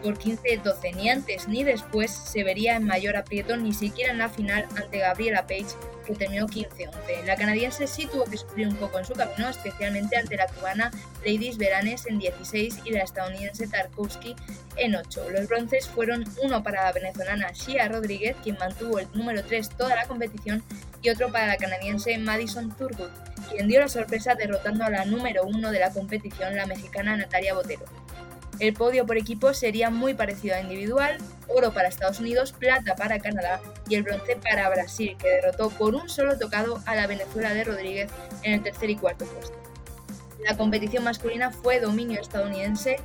por 0.04 0.18
15-12. 0.18 0.94
Ni 0.94 1.08
antes 1.08 1.48
ni 1.48 1.64
después 1.64 2.10
se 2.10 2.44
vería 2.44 2.76
en 2.76 2.84
mayor 2.84 3.16
aprieto, 3.16 3.56
ni 3.56 3.72
siquiera 3.72 4.12
en 4.12 4.18
la 4.18 4.28
final 4.28 4.66
ante 4.76 4.98
Gabriela 4.98 5.46
Page, 5.46 5.74
que 6.06 6.14
terminó 6.14 6.46
15-11. 6.46 7.24
La 7.24 7.36
canadiense 7.36 7.86
sí 7.86 8.06
tuvo 8.06 8.24
que 8.24 8.36
sufrir 8.36 8.68
un 8.68 8.76
poco 8.76 8.98
en 8.98 9.06
su 9.06 9.14
camino, 9.14 9.48
especialmente 9.48 10.18
ante 10.18 10.36
la 10.36 10.46
cubana 10.46 10.90
Ladies 11.24 11.56
Veranes 11.56 12.06
en 12.06 12.18
16 12.18 12.80
y 12.84 12.90
la 12.90 13.02
estadounidense 13.02 13.66
Tarkovsky 13.66 14.36
en 14.76 14.94
8. 14.94 15.30
Los 15.30 15.48
bronces 15.48 15.88
fueron 15.88 16.24
uno 16.42 16.62
para 16.62 16.84
la 16.84 16.92
venezolana 16.92 17.50
Shia 17.52 17.88
Rodríguez, 17.88 18.36
quien 18.42 18.58
mantuvo 18.58 18.98
el 18.98 19.08
número 19.14 19.42
3 19.42 19.70
toda 19.70 19.96
la 19.96 20.06
competición, 20.06 20.62
y 21.00 21.08
otro 21.08 21.32
para 21.32 21.46
la 21.46 21.56
canadiense 21.56 22.16
Madison 22.18 22.74
Turgut, 22.76 23.10
quien 23.50 23.68
dio 23.68 23.80
la 23.80 23.88
sorpresa 23.88 24.34
derrotando 24.34 24.84
a 24.84 24.90
la 24.90 25.04
número 25.06 25.44
1 25.44 25.70
de 25.70 25.78
la 25.78 25.90
competición, 25.90 26.56
la 26.56 26.66
mexicana 26.66 27.16
Natalia 27.16 27.54
Botero. 27.54 28.03
El 28.60 28.72
podio 28.72 29.04
por 29.04 29.16
equipo 29.16 29.52
sería 29.52 29.90
muy 29.90 30.14
parecido 30.14 30.54
a 30.54 30.60
individual, 30.60 31.18
oro 31.48 31.72
para 31.72 31.88
Estados 31.88 32.20
Unidos, 32.20 32.52
plata 32.52 32.94
para 32.94 33.18
Canadá 33.18 33.60
y 33.88 33.96
el 33.96 34.04
bronce 34.04 34.36
para 34.36 34.68
Brasil, 34.68 35.16
que 35.18 35.28
derrotó 35.28 35.70
por 35.70 35.94
un 35.94 36.08
solo 36.08 36.38
tocado 36.38 36.80
a 36.86 36.94
la 36.94 37.06
Venezuela 37.06 37.52
de 37.52 37.64
Rodríguez 37.64 38.10
en 38.42 38.54
el 38.54 38.62
tercer 38.62 38.90
y 38.90 38.96
cuarto 38.96 39.24
puesto. 39.26 39.56
La 40.44 40.56
competición 40.56 41.04
masculina 41.04 41.50
fue 41.50 41.80
dominio 41.80 42.20
estadounidense, 42.20 42.96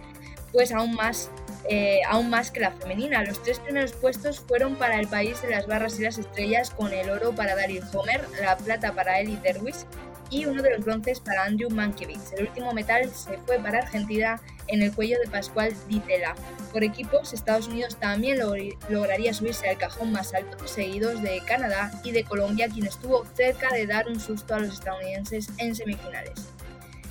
pues 0.52 0.72
aún 0.72 0.94
más, 0.94 1.32
eh, 1.68 2.02
aún 2.08 2.30
más 2.30 2.52
que 2.52 2.60
la 2.60 2.72
femenina. 2.72 3.24
Los 3.24 3.42
tres 3.42 3.60
primeros 3.60 3.94
puestos 3.94 4.40
fueron 4.42 4.76
para 4.76 5.00
el 5.00 5.08
país 5.08 5.42
de 5.42 5.50
las 5.50 5.66
barras 5.66 6.00
y 6.00 6.04
las 6.04 6.18
estrellas, 6.18 6.70
con 6.70 6.94
el 6.94 7.10
oro 7.10 7.34
para 7.34 7.56
Daryl 7.56 7.84
Homer, 7.94 8.22
la 8.42 8.58
plata 8.58 8.94
para 8.94 9.20
Eli 9.20 9.38
Derwis 9.38 9.86
y 10.30 10.46
uno 10.46 10.62
de 10.62 10.72
los 10.76 10.86
bronces 10.86 11.20
para 11.20 11.44
Andrew 11.46 11.70
Mankiewicz. 11.70 12.34
El 12.34 12.48
último 12.48 12.74
metal 12.74 13.10
se 13.10 13.38
fue 13.39 13.60
para 13.60 13.80
Argentina 13.80 14.39
en 14.68 14.82
el 14.82 14.94
cuello 14.94 15.18
de 15.24 15.30
Pascual 15.30 15.74
Ditela. 15.88 16.36
Por 16.72 16.84
equipos, 16.84 17.34
Estados 17.34 17.68
Unidos 17.68 17.98
también 17.98 18.39
lograría 18.89 19.34
subirse 19.34 19.70
al 19.70 19.78
cajón 19.78 20.12
más 20.12 20.34
alto, 20.34 20.68
seguidos 20.68 21.22
de 21.22 21.42
Canadá 21.46 21.92
y 22.04 22.12
de 22.12 22.24
Colombia, 22.24 22.70
quien 22.70 22.86
estuvo 22.86 23.26
cerca 23.36 23.74
de 23.74 23.88
dar 23.88 24.08
un 24.08 24.20
susto 24.20 24.56
a 24.56 24.60
los 24.60 24.74
estadounidenses 24.74 25.50
en 25.58 25.76
semifinales. 25.76 26.50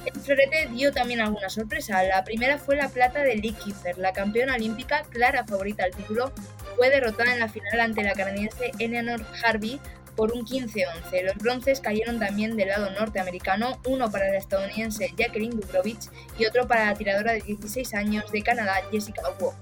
El 0.07 0.21
florete 0.21 0.69
dio 0.73 0.93
también 0.93 1.21
alguna 1.21 1.51
sorpresa. 1.51 2.03
La 2.05 2.25
primera 2.25 2.59
fue 2.59 2.77
la 2.77 2.89
plata 2.89 3.23
de 3.23 3.35
Lee 3.37 3.53
Kiefer, 3.53 3.99
la 3.99 4.13
campeona 4.13 4.55
olímpica, 4.55 5.03
clara 5.11 5.45
favorita 5.45 5.85
al 5.85 5.91
título, 5.91 6.33
fue 6.77 6.91
derrotada 6.91 7.35
en 7.35 7.41
la 7.41 7.49
final 7.49 7.81
ante 7.81 8.05
la 8.05 8.15
canadiense 8.15 8.71
Eleanor 8.79 9.21
Harvey 9.43 9.81
por 10.19 10.33
un 10.33 10.45
15-11. 10.45 11.23
Los 11.23 11.37
bronces 11.37 11.79
cayeron 11.79 12.19
también 12.19 12.57
del 12.57 12.71
lado 12.71 12.91
norteamericano, 12.91 13.79
uno 13.87 14.11
para 14.11 14.29
la 14.29 14.39
estadounidense 14.39 15.15
Jacqueline 15.17 15.61
Dubrovich 15.61 16.11
y 16.37 16.45
otro 16.45 16.67
para 16.67 16.87
la 16.87 16.95
tiradora 16.95 17.35
de 17.35 17.41
16 17.43 17.95
años 17.95 18.25
de 18.33 18.43
Canadá 18.43 18.75
Jessica 18.91 19.23
Wu. 19.39 19.53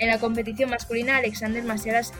En 0.00 0.08
la 0.08 0.18
competición 0.18 0.70
masculina, 0.70 1.18
Alexander 1.18 1.62
Masiaras 1.62 2.12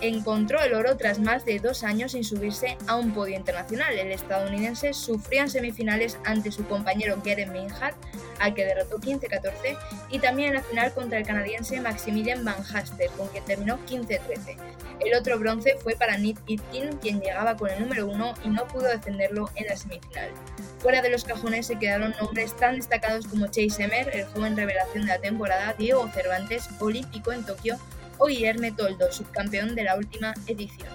encontró 0.00 0.62
el 0.62 0.74
oro 0.74 0.96
tras 0.96 1.18
más 1.18 1.44
de 1.44 1.58
dos 1.58 1.82
años 1.82 2.12
sin 2.12 2.24
subirse 2.24 2.76
a 2.86 2.96
un 2.96 3.12
podio 3.12 3.36
internacional. 3.36 3.98
El 3.98 4.12
estadounidense 4.12 4.92
sufría 4.92 5.42
en 5.42 5.50
semifinales 5.50 6.18
ante 6.24 6.52
su 6.52 6.66
compañero 6.66 7.20
Geren 7.22 7.52
Minhard, 7.52 7.94
al 8.38 8.54
que 8.54 8.64
derrotó 8.64 8.98
15-14, 8.98 9.76
y 10.10 10.18
también 10.18 10.48
en 10.48 10.54
la 10.54 10.62
final 10.62 10.92
contra 10.92 11.18
el 11.18 11.26
canadiense 11.26 11.80
Maximilian 11.80 12.44
Van 12.44 12.62
Haster, 12.62 13.10
con 13.16 13.28
quien 13.28 13.44
terminó 13.44 13.78
15-13. 13.86 14.56
El 15.00 15.14
otro 15.14 15.38
bronce 15.38 15.76
fue 15.82 15.94
para 15.94 16.16
Nick 16.16 16.38
Itkin, 16.46 16.96
quien 16.98 17.20
llegaba 17.20 17.56
con 17.56 17.70
el 17.70 17.80
número 17.80 18.06
uno 18.06 18.34
y 18.44 18.48
no 18.48 18.66
pudo 18.66 18.88
defenderlo 18.88 19.50
en 19.54 19.66
la 19.66 19.76
semifinal. 19.76 20.30
Fuera 20.78 21.02
de 21.02 21.10
los 21.10 21.24
cajones 21.24 21.66
se 21.66 21.78
quedaron 21.78 22.14
nombres 22.20 22.56
tan 22.56 22.76
destacados 22.76 23.26
como 23.26 23.46
Chase 23.46 23.84
Emmer, 23.84 24.10
el 24.14 24.24
joven 24.26 24.56
revelación 24.56 25.06
de 25.06 25.12
la 25.12 25.18
temporada, 25.18 25.74
Diego 25.78 26.08
Cervantes, 26.08 26.68
olímpico 26.80 27.32
en 27.32 27.44
Tokio, 27.44 27.76
o 28.18 28.26
Guillermo 28.26 28.74
Toldo, 28.76 29.12
subcampeón 29.12 29.74
de 29.74 29.84
la 29.84 29.96
última 29.96 30.34
edición. 30.46 30.88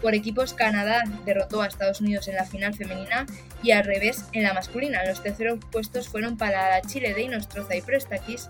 Por 0.00 0.14
equipos, 0.14 0.52
Canadá 0.52 1.02
derrotó 1.24 1.62
a 1.62 1.66
Estados 1.66 2.02
Unidos 2.02 2.28
en 2.28 2.34
la 2.34 2.44
final 2.44 2.74
femenina 2.74 3.24
y 3.62 3.70
al 3.70 3.84
revés 3.84 4.24
en 4.32 4.42
la 4.42 4.52
masculina. 4.52 5.04
Los 5.04 5.22
terceros 5.22 5.58
puestos 5.70 6.08
fueron 6.08 6.36
para 6.36 6.68
la 6.68 6.82
Chile 6.82 7.14
de 7.14 7.22
Inostroza 7.22 7.74
y 7.74 7.80
Prestakis 7.80 8.48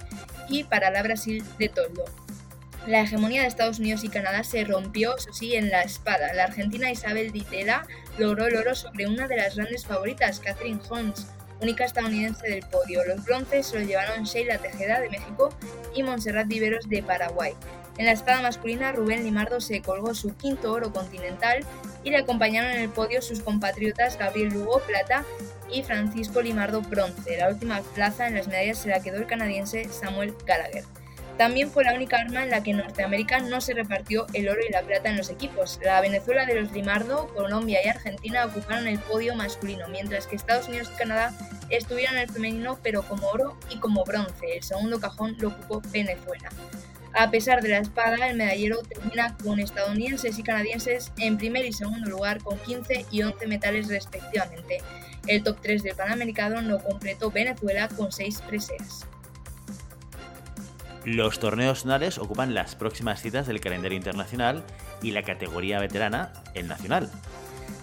y 0.49 0.65
para 0.65 0.91
la 0.91 1.03
Brasil 1.03 1.45
de 1.59 1.69
Toldo. 1.69 2.05
La 2.87 3.01
hegemonía 3.01 3.43
de 3.43 3.49
Estados 3.49 3.79
Unidos 3.79 4.05
y 4.05 4.09
Canadá 4.09 4.45
se 4.45 4.65
rompió, 4.65 5.17
eso 5.17 5.33
sí, 5.33 5.55
en 5.55 5.71
la 5.71 5.83
espada. 5.83 6.35
La 6.35 6.45
argentina 6.45 6.91
Isabel 6.91 7.33
Ditela 7.33 7.87
logró 8.19 8.47
el 8.47 8.57
oro 8.57 8.75
sobre 8.75 9.07
una 9.07 9.27
de 9.27 9.37
las 9.37 9.57
grandes 9.57 9.87
favoritas, 9.87 10.41
Catherine 10.41 10.81
Holmes, 10.91 11.29
única 11.63 11.85
estadounidense 11.85 12.49
del 12.49 12.65
podio. 12.69 13.05
Los 13.05 13.25
bronces 13.25 13.69
se 13.69 13.79
los 13.79 13.89
llevaron 13.89 14.25
Sheila 14.25 14.59
Tejeda 14.59 15.01
de 15.01 15.09
México 15.09 15.49
y 15.95 16.03
Montserrat 16.03 16.47
Viveros 16.47 16.89
de 16.89 17.03
Paraguay. 17.03 17.55
En 17.97 18.07
la 18.07 18.13
espada 18.13 18.43
masculina, 18.43 18.93
Rubén 18.93 19.23
Limardo 19.23 19.61
se 19.61 19.81
colgó 19.81 20.15
su 20.15 20.37
quinto 20.37 20.73
oro 20.73 20.93
continental 20.93 21.65
y 22.03 22.11
le 22.11 22.19
acompañaron 22.19 22.73
en 22.73 22.83
el 22.83 22.89
podio 22.89 23.23
sus 23.23 23.41
compatriotas 23.41 24.19
Gabriel 24.19 24.53
Lugo, 24.53 24.81
plata, 24.81 25.25
y 25.71 25.83
Francisco 25.83 26.43
Limardo, 26.43 26.83
bronce. 26.83 27.37
La 27.37 27.49
última 27.49 27.81
plaza 27.95 28.27
en 28.27 28.35
las 28.35 28.49
medallas 28.49 28.79
se 28.79 28.89
la 28.89 29.01
quedó 29.01 29.17
el 29.17 29.27
canadiense 29.27 29.89
Samuel 29.89 30.35
Gallagher. 30.47 30.85
También 31.39 31.69
fue 31.69 31.83
la 31.83 31.95
única 31.95 32.19
arma 32.19 32.45
en 32.45 32.51
la 32.51 32.63
que 32.63 32.73
Norteamérica 32.73 33.41
no 33.41 33.61
se 33.61 33.75
repartió 33.75 34.27
el 34.35 34.49
oro 34.49 34.61
y 34.67 34.71
la 34.71 34.83
plata 34.83 35.11
en 35.11 35.17
los 35.17 35.31
equipos. 35.31 35.81
La 35.83 36.01
Venezuela 36.01 36.47
de 36.47 36.61
los 36.61 36.71
Limardo, 36.71 37.27
Colombia 37.35 37.81
y 37.85 37.89
Argentina 37.89 38.45
ocuparon 38.45 38.87
el 38.87 39.01
podio 39.01 39.35
masculino, 39.35 39.89
mientras 39.89 40.29
que 40.29 40.37
Estados 40.37 40.69
Unidos 40.69 40.93
y 40.95 40.99
Canadá 40.99 41.35
estuvieron 41.71 42.15
en 42.17 42.23
el 42.23 42.31
femenino 42.31 42.79
pero 42.85 43.03
como 43.03 43.27
oro 43.29 43.59
y 43.69 43.79
como 43.79 44.05
bronce. 44.05 44.59
El 44.59 44.63
segundo 44.63 45.01
cajón 45.01 45.35
lo 45.41 45.49
ocupó 45.49 45.83
Venezuela. 45.91 46.51
A 47.17 47.31
pesar 47.31 47.63
de 47.63 47.69
la 47.69 47.79
espada, 47.79 48.29
el 48.29 48.37
medallero 48.37 48.83
termina 48.83 49.37
con 49.43 49.61
estadounidenses 49.61 50.37
y 50.39 50.43
canadienses 50.43 51.13
en 51.19 51.39
primer 51.39 51.65
y 51.65 51.73
segundo 51.73 52.11
lugar 52.11 52.43
con 52.43 52.59
15 52.59 53.07
y 53.11 53.23
11 53.23 53.47
metales 53.47 53.89
respectivamente. 53.89 54.79
El 55.29 55.45
top 55.45 55.59
3 55.63 55.85
del 55.85 55.95
Panamericano 55.95 56.61
lo 56.61 56.83
completó 56.83 57.31
Venezuela 57.31 57.89
con 57.89 58.11
6 58.11 58.43
preseas. 58.49 59.07
Los 61.05 61.39
torneos 61.39 61.85
nacionales 61.85 62.19
ocupan 62.19 62.55
las 62.55 62.75
próximas 62.75 63.23
citas 63.23 63.47
del 63.47 63.61
calendario 63.61 63.97
internacional 63.97 64.65
y 65.01 65.13
la 65.13 65.23
categoría 65.23 65.79
veterana, 65.79 66.33
el 66.55 66.67
nacional. 66.67 67.11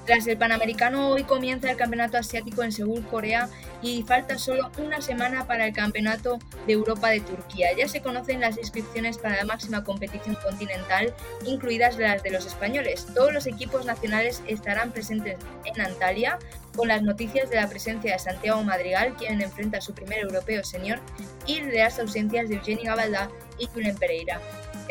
Tras 0.06 0.26
el 0.26 0.38
Panamericano, 0.38 1.10
hoy 1.10 1.24
comienza 1.24 1.70
el 1.70 1.78
Campeonato 1.78 2.18
Asiático 2.18 2.64
en 2.64 2.72
Seúl, 2.72 3.06
Corea, 3.06 3.50
y 3.84 4.02
falta 4.04 4.38
solo 4.40 4.72
una 4.80 5.00
semana 5.00 5.46
para 5.46 5.68
el 5.68 5.74
Campeonato 5.74 6.40
de 6.66 6.74
Europa 6.74 7.10
de 7.10 7.20
Turquía. 7.22 7.70
Ya 7.78 7.88
se 7.88 8.02
conocen 8.02 8.42
las 8.42 8.58
inscripciones 8.58 9.20
para 9.20 9.38
la 9.38 9.46
máxima 9.46 9.84
competición 9.84 10.36
continental, 10.44 11.14
incluidas 11.46 11.98
las 11.98 12.24
de 12.24 12.32
los 12.32 12.48
españoles. 12.48 13.06
Todos 13.14 13.32
los 13.32 13.46
equipos 13.46 13.86
nacionales 13.86 14.42
estarán 14.48 14.92
presentes 14.92 15.38
en 15.66 15.80
Antalya, 15.80 16.40
con 16.76 16.88
las 16.88 17.04
noticias 17.04 17.50
de 17.50 17.58
la 17.58 17.70
presencia 17.70 18.14
de 18.14 18.20
Santiago 18.20 18.64
Madrigal, 18.64 19.14
quien 19.16 19.40
enfrenta 19.40 19.78
a 19.78 19.82
su 19.82 19.94
primer 19.94 20.20
europeo 20.20 20.64
senior, 20.64 21.00
y 21.46 21.62
de 21.62 21.78
las 21.78 22.00
ausencias 22.00 22.50
de 22.50 22.56
Eugeni 22.56 22.86
Gabaldá 22.86 23.30
y 23.60 23.68
Julen 23.68 23.98
Pereira. 23.98 24.42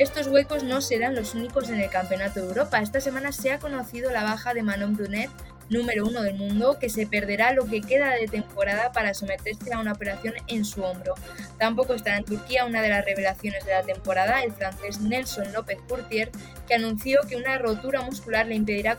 Estos 0.01 0.29
huecos 0.29 0.63
no 0.63 0.81
serán 0.81 1.15
los 1.15 1.35
únicos 1.35 1.69
en 1.69 1.79
el 1.79 1.91
Campeonato 1.91 2.41
de 2.41 2.47
Europa. 2.47 2.81
Esta 2.81 3.03
semana 3.03 3.33
se 3.33 3.53
ha 3.53 3.59
conocido 3.59 4.11
la 4.11 4.23
baja 4.23 4.55
de 4.55 4.63
Manon 4.63 4.97
Brunet, 4.97 5.29
número 5.69 6.07
uno 6.07 6.23
del 6.23 6.37
mundo, 6.37 6.79
que 6.81 6.89
se 6.89 7.07
perderá 7.07 7.53
lo 7.53 7.67
que 7.67 7.83
queda 7.83 8.15
de 8.15 8.27
temporada 8.27 8.93
para 8.93 9.13
someterse 9.13 9.75
a 9.75 9.79
una 9.79 9.93
operación 9.93 10.33
en 10.47 10.65
su 10.65 10.83
hombro. 10.83 11.17
Tampoco 11.59 11.93
estará 11.93 12.17
en 12.17 12.25
Turquía 12.25 12.65
una 12.65 12.81
de 12.81 12.89
las 12.89 13.05
revelaciones 13.05 13.63
de 13.67 13.73
la 13.73 13.83
temporada, 13.83 14.43
el 14.43 14.53
francés 14.53 15.03
Nelson 15.03 15.53
López 15.53 15.77
Courtier, 15.87 16.31
que 16.67 16.77
anunció 16.77 17.21
que 17.29 17.37
una 17.37 17.59
rotura 17.59 18.01
muscular 18.01 18.47
le 18.47 18.55
impedirá 18.55 18.97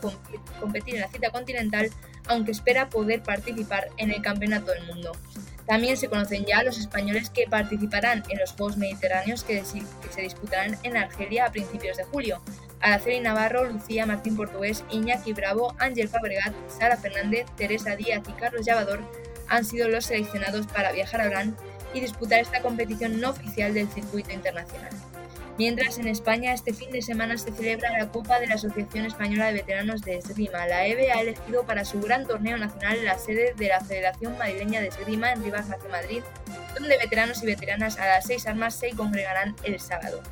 competir 0.60 0.94
en 0.94 1.00
la 1.00 1.08
cita 1.08 1.30
continental 1.30 1.90
aunque 2.28 2.52
espera 2.52 2.88
poder 2.88 3.24
participar 3.24 3.88
en 3.96 4.12
el 4.12 4.22
Campeonato 4.22 4.70
del 4.70 4.86
Mundo. 4.86 5.10
También 5.66 5.96
se 5.96 6.08
conocen 6.08 6.44
ya 6.44 6.62
los 6.62 6.78
españoles 6.78 7.30
que 7.30 7.46
participarán 7.48 8.22
en 8.28 8.38
los 8.38 8.52
Juegos 8.52 8.76
Mediterráneos 8.76 9.44
que, 9.44 9.62
se 9.64 10.20
disputarán 10.20 10.76
en 10.82 10.96
Argelia 10.96 11.46
a 11.46 11.52
principios 11.52 11.96
de 11.96 12.04
julio. 12.04 12.40
Araceli 12.80 13.20
Navarro, 13.20 13.64
Lucía 13.64 14.06
Martín 14.06 14.36
Portugués, 14.36 14.84
Iñaki 14.90 15.32
Bravo, 15.32 15.74
Ángel 15.78 16.08
Fabregat, 16.08 16.52
Sara 16.68 16.96
Fernández, 16.96 17.46
Teresa 17.56 17.94
Díaz 17.94 18.22
y 18.28 18.32
Carlos 18.32 18.66
Llavador 18.66 19.00
han 19.48 19.64
sido 19.64 19.88
los 19.88 20.06
seleccionados 20.06 20.66
para 20.66 20.92
viajar 20.92 21.20
a 21.20 21.26
Orán 21.26 21.56
y 21.94 22.00
disputar 22.00 22.40
esta 22.40 22.60
competición 22.60 23.20
no 23.20 23.30
oficial 23.30 23.74
del 23.74 23.88
circuito 23.88 24.32
internacional. 24.32 24.90
Mientras 25.58 25.98
en 25.98 26.08
España 26.08 26.54
este 26.54 26.72
fin 26.72 26.90
de 26.90 27.02
semana 27.02 27.36
se 27.36 27.52
celebra 27.52 27.98
la 27.98 28.08
Copa 28.10 28.40
de 28.40 28.46
la 28.46 28.54
Asociación 28.54 29.04
Española 29.04 29.46
de 29.46 29.52
Veteranos 29.52 30.00
de 30.00 30.16
Esgrima. 30.16 30.66
La 30.66 30.86
EVE 30.86 31.12
ha 31.12 31.20
elegido 31.20 31.64
para 31.66 31.84
su 31.84 32.00
gran 32.00 32.26
torneo 32.26 32.56
nacional 32.56 33.04
la 33.04 33.18
sede 33.18 33.52
de 33.54 33.68
la 33.68 33.80
Federación 33.80 34.38
Madrileña 34.38 34.80
de 34.80 34.88
Esgrima 34.88 35.32
en 35.32 35.44
Rivas 35.44 35.70
hacia 35.70 35.90
Madrid, 35.90 36.22
donde 36.74 36.96
veteranos 36.96 37.42
y 37.42 37.46
veteranas 37.46 37.98
a 37.98 38.06
las 38.06 38.26
seis 38.26 38.46
armas 38.46 38.74
se 38.74 38.90
congregarán 38.90 39.54
el 39.62 39.78
sábado. 39.78 40.22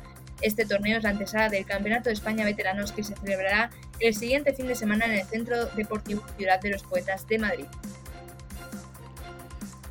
Este 0.41 0.65
torneo 0.65 0.97
es 0.97 1.03
la 1.03 1.11
antesala 1.11 1.49
del 1.49 1.65
Campeonato 1.65 2.09
de 2.09 2.13
España 2.13 2.43
Veteranos 2.43 2.91
que 2.91 3.03
se 3.03 3.15
celebrará 3.15 3.69
el 3.99 4.15
siguiente 4.15 4.53
fin 4.53 4.67
de 4.67 4.73
semana 4.73 5.05
en 5.05 5.11
el 5.11 5.25
Centro 5.25 5.67
Deportivo 5.67 6.23
Ciudad 6.35 6.59
de 6.59 6.71
los 6.71 6.81
Poetas 6.81 7.27
de 7.27 7.37
Madrid. 7.37 7.65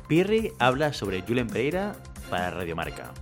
Pirri 0.09 0.51
habla 0.59 0.91
sobre 0.91 1.21
Julen 1.21 1.47
Pereira 1.47 1.95
para 2.29 2.51
Radiomarca. 2.51 3.13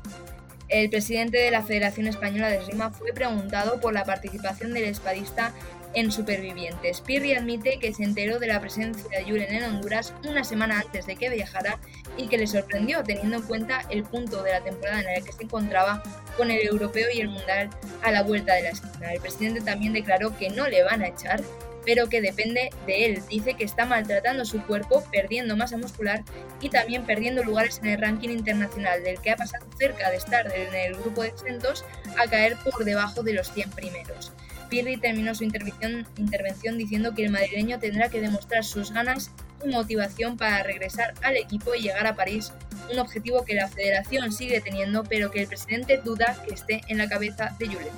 El 0.69 0.87
presidente 0.91 1.39
de 1.39 1.49
la 1.49 1.63
Federación 1.63 2.05
Española 2.05 2.47
de 2.47 2.57
Esgrima 2.57 2.91
fue 2.91 3.11
preguntado 3.11 3.81
por 3.81 3.91
la 3.91 4.05
participación 4.05 4.71
del 4.71 4.83
espadista 4.83 5.51
en 5.95 6.11
Supervivientes. 6.11 7.01
Pirri 7.01 7.33
admite 7.33 7.79
que 7.79 7.91
se 7.91 8.03
enteró 8.03 8.37
de 8.37 8.45
la 8.45 8.61
presencia 8.61 9.09
de 9.09 9.23
Julen 9.23 9.51
en 9.51 9.63
Honduras 9.63 10.13
una 10.27 10.43
semana 10.43 10.81
antes 10.81 11.07
de 11.07 11.15
que 11.15 11.31
viajara 11.31 11.79
y 12.17 12.27
que 12.27 12.37
le 12.37 12.45
sorprendió 12.45 13.03
teniendo 13.03 13.37
en 13.37 13.43
cuenta 13.43 13.81
el 13.89 14.03
punto 14.03 14.43
de 14.43 14.51
la 14.51 14.63
temporada 14.63 15.01
en 15.01 15.09
el 15.09 15.23
que 15.23 15.33
se 15.33 15.43
encontraba 15.43 16.03
con 16.37 16.51
el 16.51 16.65
europeo 16.67 17.07
y 17.11 17.21
el 17.21 17.29
mundial 17.29 17.71
a 18.03 18.11
la 18.11 18.21
vuelta 18.21 18.53
de 18.53 18.61
la 18.61 18.69
esquina. 18.69 19.11
El 19.11 19.21
presidente 19.21 19.61
también 19.61 19.93
declaró 19.93 20.37
que 20.37 20.51
no 20.51 20.67
le 20.67 20.83
van 20.83 21.01
a 21.01 21.07
echar 21.07 21.41
pero 21.85 22.09
que 22.09 22.21
depende 22.21 22.69
de 22.85 23.05
él. 23.05 23.21
Dice 23.29 23.55
que 23.55 23.63
está 23.63 23.85
maltratando 23.85 24.45
su 24.45 24.61
cuerpo, 24.65 25.03
perdiendo 25.11 25.55
masa 25.55 25.77
muscular 25.77 26.23
y 26.61 26.69
también 26.69 27.05
perdiendo 27.05 27.43
lugares 27.43 27.79
en 27.79 27.89
el 27.89 28.01
ranking 28.01 28.29
internacional, 28.29 29.03
del 29.03 29.19
que 29.19 29.31
ha 29.31 29.35
pasado 29.35 29.65
cerca 29.77 30.09
de 30.09 30.17
estar 30.17 30.51
en 30.53 30.73
el 30.73 30.95
grupo 30.95 31.21
de 31.21 31.29
exentos 31.29 31.85
a 32.17 32.29
caer 32.29 32.57
por 32.57 32.83
debajo 32.83 33.23
de 33.23 33.33
los 33.33 33.51
100 33.51 33.71
primeros. 33.71 34.31
Pirri 34.69 34.97
terminó 34.97 35.33
su 35.33 35.43
intervención, 35.43 36.07
intervención 36.17 36.77
diciendo 36.77 37.13
que 37.15 37.25
el 37.25 37.31
madrileño 37.31 37.79
tendrá 37.79 38.09
que 38.09 38.21
demostrar 38.21 38.63
sus 38.63 38.91
ganas 38.91 39.31
y 39.63 39.67
motivación 39.67 40.37
para 40.37 40.63
regresar 40.63 41.13
al 41.23 41.37
equipo 41.37 41.73
y 41.73 41.81
llegar 41.81 42.07
a 42.07 42.15
París, 42.15 42.53
un 42.91 42.99
objetivo 42.99 43.43
que 43.43 43.55
la 43.55 43.67
federación 43.67 44.31
sigue 44.31 44.61
teniendo, 44.61 45.03
pero 45.03 45.31
que 45.31 45.41
el 45.41 45.47
presidente 45.47 45.97
duda 45.97 46.41
que 46.47 46.53
esté 46.53 46.81
en 46.87 46.99
la 46.99 47.09
cabeza 47.09 47.55
de 47.59 47.67
Julen. 47.67 47.93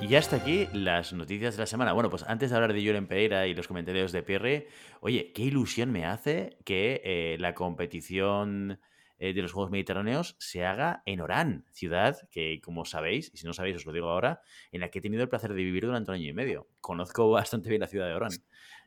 Y 0.00 0.08
ya 0.08 0.18
hasta 0.18 0.36
aquí 0.36 0.68
las 0.74 1.14
noticias 1.14 1.56
de 1.56 1.62
la 1.62 1.66
semana. 1.66 1.92
Bueno, 1.92 2.10
pues 2.10 2.22
antes 2.24 2.50
de 2.50 2.56
hablar 2.56 2.74
de 2.74 2.80
Julen 2.80 3.06
Pereira 3.06 3.46
y 3.46 3.54
los 3.54 3.66
comentarios 3.66 4.12
de 4.12 4.22
Pierre, 4.22 4.68
oye, 5.00 5.32
qué 5.32 5.42
ilusión 5.42 5.90
me 5.90 6.04
hace 6.04 6.58
que 6.64 7.00
eh, 7.02 7.36
la 7.40 7.54
competición 7.54 8.78
eh, 9.18 9.32
de 9.32 9.40
los 9.42 9.52
Juegos 9.52 9.70
Mediterráneos 9.70 10.36
se 10.38 10.66
haga 10.66 11.02
en 11.06 11.22
Orán, 11.22 11.64
ciudad 11.72 12.28
que, 12.30 12.60
como 12.62 12.84
sabéis, 12.84 13.30
y 13.32 13.38
si 13.38 13.46
no 13.46 13.54
sabéis 13.54 13.76
os 13.76 13.86
lo 13.86 13.92
digo 13.92 14.10
ahora, 14.10 14.42
en 14.70 14.82
la 14.82 14.90
que 14.90 14.98
he 14.98 15.02
tenido 15.02 15.22
el 15.22 15.30
placer 15.30 15.54
de 15.54 15.62
vivir 15.62 15.86
durante 15.86 16.10
un 16.10 16.16
año 16.16 16.28
y 16.28 16.34
medio. 16.34 16.68
Conozco 16.82 17.30
bastante 17.30 17.70
bien 17.70 17.80
la 17.80 17.88
ciudad 17.88 18.06
de 18.06 18.14
Orán, 18.14 18.32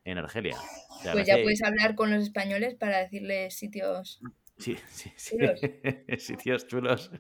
en 0.06 0.18
Argelia. 0.20 0.58
pues 1.12 1.26
ya 1.26 1.42
puedes 1.42 1.64
hablar 1.64 1.96
con 1.96 2.12
los 2.12 2.22
españoles 2.22 2.76
para 2.76 3.00
decirles 3.00 3.56
sitios... 3.56 4.22
Sí, 4.60 4.78
sí, 4.90 5.12
sí. 5.16 5.38
sitios 6.20 6.68
chulos. 6.68 7.12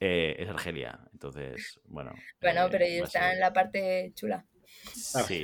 Eh, 0.00 0.36
es 0.38 0.48
Argelia. 0.48 1.00
Entonces, 1.12 1.80
bueno. 1.84 2.12
Bueno, 2.40 2.66
eh, 2.66 2.68
pero 2.70 2.84
está 2.84 3.32
en 3.32 3.40
la 3.40 3.52
parte 3.52 4.12
chula. 4.14 4.44
Sí, 4.92 5.42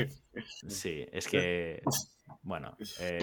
sí, 0.68 1.06
es 1.10 1.26
que, 1.26 1.82
bueno, 2.42 2.76
eh, 3.00 3.18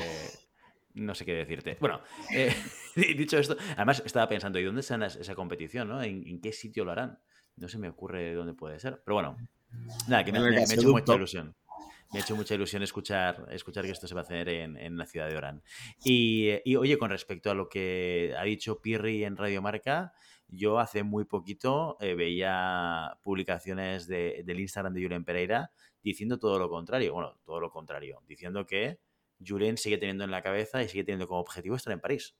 no 0.96 1.16
sé 1.16 1.26
qué 1.26 1.34
decirte. 1.34 1.78
Bueno, 1.80 2.02
dicho 2.96 3.38
esto, 3.38 3.56
además 3.76 4.02
estaba 4.06 4.28
pensando, 4.28 4.60
¿y 4.60 4.64
dónde 4.64 4.82
está 4.82 5.04
esa 5.06 5.36
competición? 5.36 5.88
¿no? 5.88 6.02
¿En, 6.04 6.42
qué 6.42 6.52
sitio 6.52 6.84
lo 6.84 6.92
harán? 6.92 7.20
No 7.56 7.68
se 7.68 7.78
me 7.78 7.90
ocurre 7.90 8.34
dónde 8.34 8.54
puede 8.54 8.80
ser. 8.80 9.02
Pero 9.06 9.16
bueno, 9.16 9.38
nada, 10.08 10.24
que 10.24 10.32
me, 10.32 10.40
ha 10.40 10.64
hecho 10.64 10.90
mucha 10.90 11.16
ilusión. 11.16 11.56
Me 12.12 12.20
ha 12.20 12.24
hecho 12.24 12.36
mucha 12.36 12.56
ilusión 12.56 12.84
escuchar, 12.84 13.48
escuchar 13.52 13.86
que 13.86 13.92
esto 13.92 14.08
se 14.08 14.14
va 14.14 14.22
a 14.22 14.24
hacer 14.24 14.50
en, 14.50 14.98
la 14.98 15.06
ciudad 15.06 15.30
de 15.30 15.38
Orán. 15.38 15.64
Y, 16.04 16.50
y, 16.66 16.76
oye, 16.76 16.98
con 16.98 17.10
respecto 17.10 17.50
a 17.52 17.54
lo 17.54 17.70
que 17.70 18.34
ha 18.38 18.44
dicho 18.44 18.82
Pirri 18.82 19.24
en 19.24 19.38
Radio 19.38 19.62
Marca, 19.62 20.14
yo 20.52 20.80
hace 20.80 21.04
muy 21.04 21.26
poquito 21.26 21.98
eh, 22.02 22.14
veía 22.14 23.18
publicaciones 23.24 24.08
del 24.08 24.60
Instagram 24.60 24.94
de 24.94 25.02
Julen 25.02 25.24
Pereira 25.24 25.72
diciendo 26.04 26.38
todo 26.40 26.60
lo 26.60 26.70
contrario. 26.70 27.14
Bueno, 27.14 27.40
todo 27.46 27.60
lo 27.60 27.72
contrario. 27.72 28.22
Diciendo 28.28 28.66
que 28.66 29.00
Julen 29.46 29.78
sigue 29.78 29.98
teniendo 29.98 30.24
en 30.24 30.32
la 30.32 30.42
cabeza 30.42 30.84
y 30.84 30.90
sigue 30.90 31.04
teniendo 31.04 31.28
como 31.28 31.40
objetivo 31.40 31.76
estar 31.76 31.94
en 31.94 32.02
París. 32.02 32.36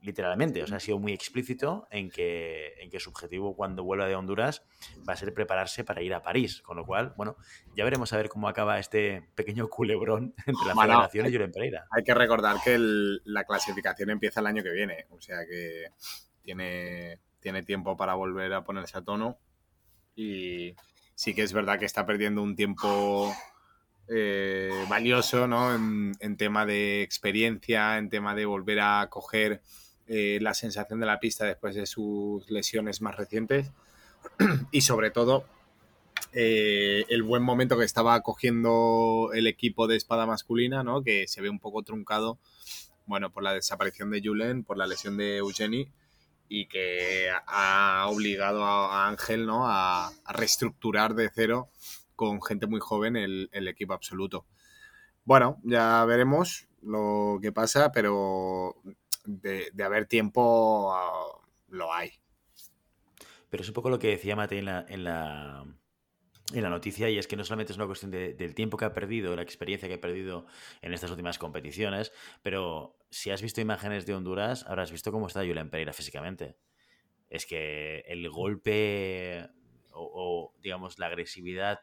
Literalmente. 0.00 0.62
O 0.62 0.66
sea, 0.66 0.76
ha 0.76 0.80
sido 0.80 0.98
muy 0.98 1.12
explícito 1.12 1.86
en 1.90 2.10
que, 2.10 2.74
en 2.80 2.90
que 2.90 3.00
su 3.00 3.10
objetivo 3.10 3.56
cuando 3.56 3.82
vuelva 3.82 4.06
de 4.06 4.14
Honduras 4.14 4.62
va 5.08 5.14
a 5.14 5.16
ser 5.16 5.32
prepararse 5.32 5.84
para 5.84 6.02
ir 6.02 6.12
a 6.12 6.22
París. 6.22 6.60
Con 6.60 6.76
lo 6.76 6.84
cual, 6.84 7.14
bueno, 7.16 7.36
ya 7.74 7.84
veremos 7.84 8.12
a 8.12 8.18
ver 8.18 8.28
cómo 8.28 8.48
acaba 8.48 8.78
este 8.78 9.30
pequeño 9.34 9.68
culebrón 9.68 10.34
entre 10.46 10.66
la 10.66 10.74
Federación 10.74 11.26
y 11.26 11.32
Julen 11.32 11.52
Pereira. 11.52 11.86
Hay 11.90 12.02
que 12.04 12.14
recordar 12.14 12.56
que 12.62 12.76
la 12.78 13.44
clasificación 13.44 14.10
empieza 14.10 14.40
el 14.40 14.46
año 14.46 14.62
que 14.62 14.72
viene. 14.72 15.06
O 15.10 15.20
sea 15.20 15.38
que 15.48 15.86
tiene, 16.42 17.18
tiene 17.40 17.62
tiempo 17.62 17.96
para 17.96 18.14
volver 18.14 18.52
a 18.52 18.64
ponerse 18.64 18.98
a 18.98 19.02
tono 19.02 19.38
y 20.14 20.74
sí 21.14 21.34
que 21.34 21.42
es 21.42 21.52
verdad 21.52 21.78
que 21.78 21.86
está 21.86 22.04
perdiendo 22.04 22.42
un 22.42 22.56
tiempo 22.56 23.32
eh, 24.08 24.84
valioso, 24.88 25.46
¿no? 25.46 25.74
En, 25.74 26.12
en, 26.20 26.36
tema 26.36 26.66
de 26.66 27.02
experiencia, 27.02 27.98
en 27.98 28.10
tema 28.10 28.34
de 28.34 28.44
volver 28.44 28.80
a 28.80 29.06
coger 29.08 29.62
eh, 30.06 30.38
la 30.42 30.52
sensación 30.52 31.00
de 31.00 31.06
la 31.06 31.20
pista 31.20 31.46
después 31.46 31.74
de 31.74 31.86
sus 31.86 32.50
lesiones 32.50 33.00
más 33.00 33.16
recientes 33.16 33.70
y 34.72 34.80
sobre 34.80 35.10
todo 35.10 35.44
eh, 36.32 37.04
el 37.08 37.22
buen 37.22 37.42
momento 37.42 37.78
que 37.78 37.84
estaba 37.84 38.20
cogiendo 38.22 39.30
el 39.32 39.46
equipo 39.46 39.86
de 39.86 39.96
espada 39.96 40.26
masculina, 40.26 40.82
¿no? 40.82 41.02
Que 41.02 41.28
se 41.28 41.40
ve 41.40 41.48
un 41.48 41.60
poco 41.60 41.82
truncado, 41.82 42.38
bueno, 43.06 43.30
por 43.30 43.42
la 43.42 43.54
desaparición 43.54 44.10
de 44.10 44.20
Julen, 44.22 44.64
por 44.64 44.76
la 44.76 44.86
lesión 44.86 45.16
de 45.16 45.38
Eugenie 45.38 45.88
y 46.54 46.66
que 46.66 47.30
ha 47.46 48.06
obligado 48.10 48.62
a 48.62 49.08
Ángel, 49.08 49.46
¿no? 49.46 49.66
A, 49.66 50.12
reestructurar 50.34 51.14
de 51.14 51.30
cero 51.34 51.70
con 52.14 52.42
gente 52.42 52.66
muy 52.66 52.78
joven 52.78 53.16
el, 53.16 53.48
el 53.52 53.68
equipo 53.68 53.94
absoluto. 53.94 54.44
Bueno, 55.24 55.58
ya 55.64 56.04
veremos 56.04 56.68
lo 56.82 57.38
que 57.40 57.52
pasa, 57.52 57.90
pero 57.90 58.76
de, 59.24 59.72
haber 59.82 60.04
tiempo 60.04 60.92
uh, 60.92 61.74
lo 61.74 61.94
hay. 61.94 62.10
Pero 63.48 63.62
es 63.62 63.68
un 63.68 63.74
poco 63.74 63.88
lo 63.88 63.98
que 63.98 64.08
decía 64.08 64.36
Mate 64.36 64.58
en 64.58 64.66
la, 64.66 64.84
en 64.86 65.04
la, 65.04 65.64
en 66.52 66.62
la 66.62 66.68
noticia 66.68 67.08
y 67.08 67.16
es 67.16 67.26
que 67.26 67.36
no 67.36 67.44
solamente 67.44 67.72
es 67.72 67.78
una 67.78 67.86
cuestión 67.86 68.10
de, 68.10 68.34
del 68.34 68.54
tiempo 68.54 68.76
que 68.76 68.84
ha 68.84 68.92
perdido, 68.92 69.34
la 69.34 69.42
experiencia 69.42 69.88
que 69.88 69.94
ha 69.94 70.00
perdido 70.02 70.44
en 70.82 70.92
estas 70.92 71.10
últimas 71.10 71.38
competiciones, 71.38 72.12
pero 72.42 72.98
si 73.12 73.30
has 73.30 73.42
visto 73.42 73.60
imágenes 73.60 74.06
de 74.06 74.14
Honduras, 74.14 74.64
habrás 74.66 74.90
visto 74.90 75.12
cómo 75.12 75.28
está 75.28 75.40
Julián 75.40 75.70
Pereira 75.70 75.92
físicamente. 75.92 76.56
Es 77.30 77.46
que 77.46 78.00
el 78.08 78.28
golpe 78.30 79.48
o, 79.92 80.10
o 80.12 80.60
digamos, 80.60 80.98
la 80.98 81.06
agresividad 81.06 81.80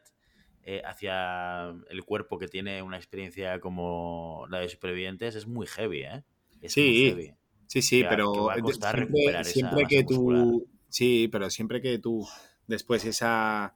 eh, 0.62 0.82
hacia 0.84 1.70
el 1.88 2.04
cuerpo 2.04 2.38
que 2.38 2.48
tiene 2.48 2.82
una 2.82 2.96
experiencia 2.96 3.60
como 3.60 4.46
la 4.50 4.58
de 4.58 4.68
supervivientes 4.68 5.34
es 5.34 5.46
muy 5.46 5.66
heavy, 5.66 6.02
¿eh? 6.02 6.24
Es 6.60 6.72
sí, 6.74 6.82
muy 6.82 6.96
heavy. 7.08 7.34
sí, 7.66 7.80
sí, 7.80 8.02
que 8.02 8.08
pero 8.08 8.44
va, 8.44 8.56
que 8.56 8.62
va 8.62 8.70
siempre, 8.70 9.08
siempre, 9.14 9.44
siempre 9.44 9.86
que 9.86 10.04
tú, 10.04 10.68
sí, 10.88 11.28
pero 11.32 11.48
siempre 11.48 11.80
que 11.80 11.98
tú 11.98 12.28
después 12.66 13.04
esa 13.06 13.74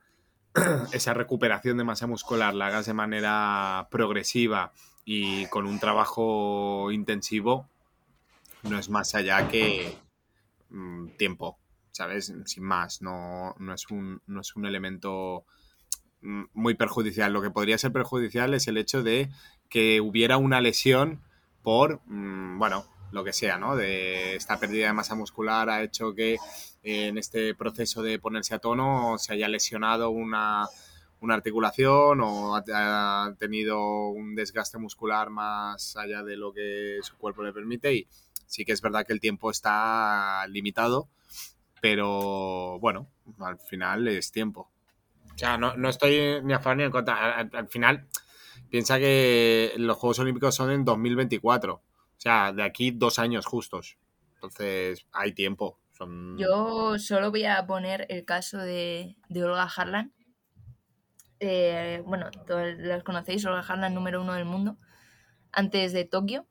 esa 0.93 1.15
recuperación 1.15 1.79
de 1.79 1.85
masa 1.85 2.07
muscular 2.07 2.55
la 2.55 2.67
hagas 2.67 2.87
de 2.87 2.95
manera 2.95 3.89
progresiva 3.91 4.73
y 5.05 5.47
con 5.47 5.67
un 5.67 5.79
trabajo 5.79 6.91
intensivo, 6.91 7.69
no 8.63 8.79
es 8.79 8.89
más 8.89 9.15
allá 9.15 9.49
que 9.49 9.97
mmm, 10.71 11.09
tiempo, 11.19 11.59
¿sabes? 11.93 12.33
Sin 12.47 12.65
más, 12.65 13.03
no, 13.03 13.55
no, 13.59 13.75
es 13.75 13.91
un, 13.91 14.23
no 14.27 14.41
es 14.41 14.57
un 14.57 14.67
elemento 14.67 15.45
muy 16.21 16.75
perjudicial. 16.75 17.33
Lo 17.33 17.43
que 17.43 17.51
podría 17.51 17.77
ser 17.77 17.93
perjudicial 17.93 18.55
es 18.55 18.67
el 18.67 18.79
hecho 18.79 19.03
de 19.03 19.31
que 19.69 20.01
hubiera 20.01 20.39
una 20.39 20.61
lesión 20.61 21.23
por, 21.63 22.01
mmm, 22.07 22.59
bueno, 22.59 22.87
lo 23.13 23.25
que 23.25 23.33
sea, 23.33 23.59
¿no? 23.59 23.77
De 23.77 24.35
esta 24.37 24.59
pérdida 24.59 24.87
de 24.87 24.93
masa 24.93 25.15
muscular 25.15 25.71
ha 25.71 25.83
hecho 25.83 26.15
que 26.15 26.35
eh, 26.83 27.07
en 27.09 27.19
este 27.19 27.55
proceso 27.55 28.03
de 28.03 28.19
ponerse 28.19 28.55
a 28.55 28.59
tono 28.59 29.19
se 29.19 29.33
haya 29.35 29.49
lesionado 29.49 30.11
una, 30.11 30.67
una 31.25 31.35
articulación 31.35 32.21
o 32.21 32.55
ha, 32.57 32.65
ha, 32.73 33.35
tenido 33.37 34.09
un 34.09 34.35
desgaste 34.35 34.79
muscular 34.79 35.31
más 35.31 35.97
allá 35.97 36.23
de 36.23 36.37
lo 36.37 36.53
que 36.53 36.99
su 37.03 37.17
cuerpo 37.17 37.43
le 37.43 37.53
permite 37.53 37.95
y 37.95 38.07
sí 38.47 38.65
que 38.65 38.73
es 38.73 38.81
verdad 38.81 39.05
que 39.07 39.13
el 39.13 39.21
tiempo 39.21 39.51
está 39.51 40.47
limitado, 40.49 41.09
pero 41.81 42.79
bueno, 42.79 43.09
al 43.41 43.59
final 43.59 44.07
es 44.09 44.31
tiempo. 44.31 44.71
O 45.35 45.39
sea, 45.39 45.59
no, 45.59 45.77
no 45.77 45.89
estoy 45.89 46.41
ni 46.43 46.53
a 46.53 46.61
favor 46.61 46.77
ni 46.77 46.85
en 46.85 46.91
contra. 46.91 47.37
Al, 47.37 47.51
al, 47.53 47.69
final, 47.69 48.07
piensa 48.71 48.99
que 48.99 49.73
los 49.77 49.97
Juegos 49.97 50.21
Olímpicos 50.21 50.55
son 50.55 50.71
en 50.71 50.85
2024. 50.85 51.75
O 51.75 51.83
sea, 52.17 52.53
de 52.53 52.63
aquí 52.63 52.93
dos 52.93 53.19
años 53.19 53.45
justos. 53.45 53.99
Entonces, 54.35 55.07
hay 55.13 55.33
tiempo. 55.33 55.79
Son... 55.93 56.39
Yo 56.39 56.99
solo 56.99 57.31
voy 57.31 57.45
a 57.45 57.67
poner 57.67 58.07
el 58.09 58.25
caso 58.25 58.59
de, 58.59 59.17
de 59.29 59.45
Olga 59.45 59.65
Harlan. 59.65 60.13
Eh, 61.47 62.03
bueno, 62.07 62.31
todos 62.47 62.75
las 62.79 63.03
conocéis, 63.03 63.45
Harlan, 63.47 63.95
número 63.95 64.23
uno 64.23 64.35
del 64.35 64.45
mundo. 64.45 64.79
Antes 65.53 65.93
de 65.93 66.05
Tokio, 66.05 66.47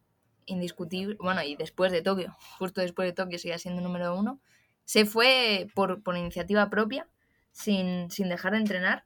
indiscutible. 0.46 1.16
Bueno, 1.20 1.41
y 1.44 1.56
después 1.56 1.91
de 1.91 2.02
Tokio, 2.02 2.36
justo 2.60 2.82
después 2.82 3.08
de 3.08 3.14
Tokio, 3.14 3.39
sigue 3.39 3.58
siendo 3.60 3.82
número 3.82 4.16
uno. 4.18 4.39
Se 4.86 5.06
fue 5.06 5.68
por, 5.76 6.02
iniciativa 6.16 6.70
propia 6.70 7.08
sin, 7.52 8.12
sin 8.12 8.30
dejar 8.30 8.54
de 8.54 8.60
entrenar. 8.60 9.06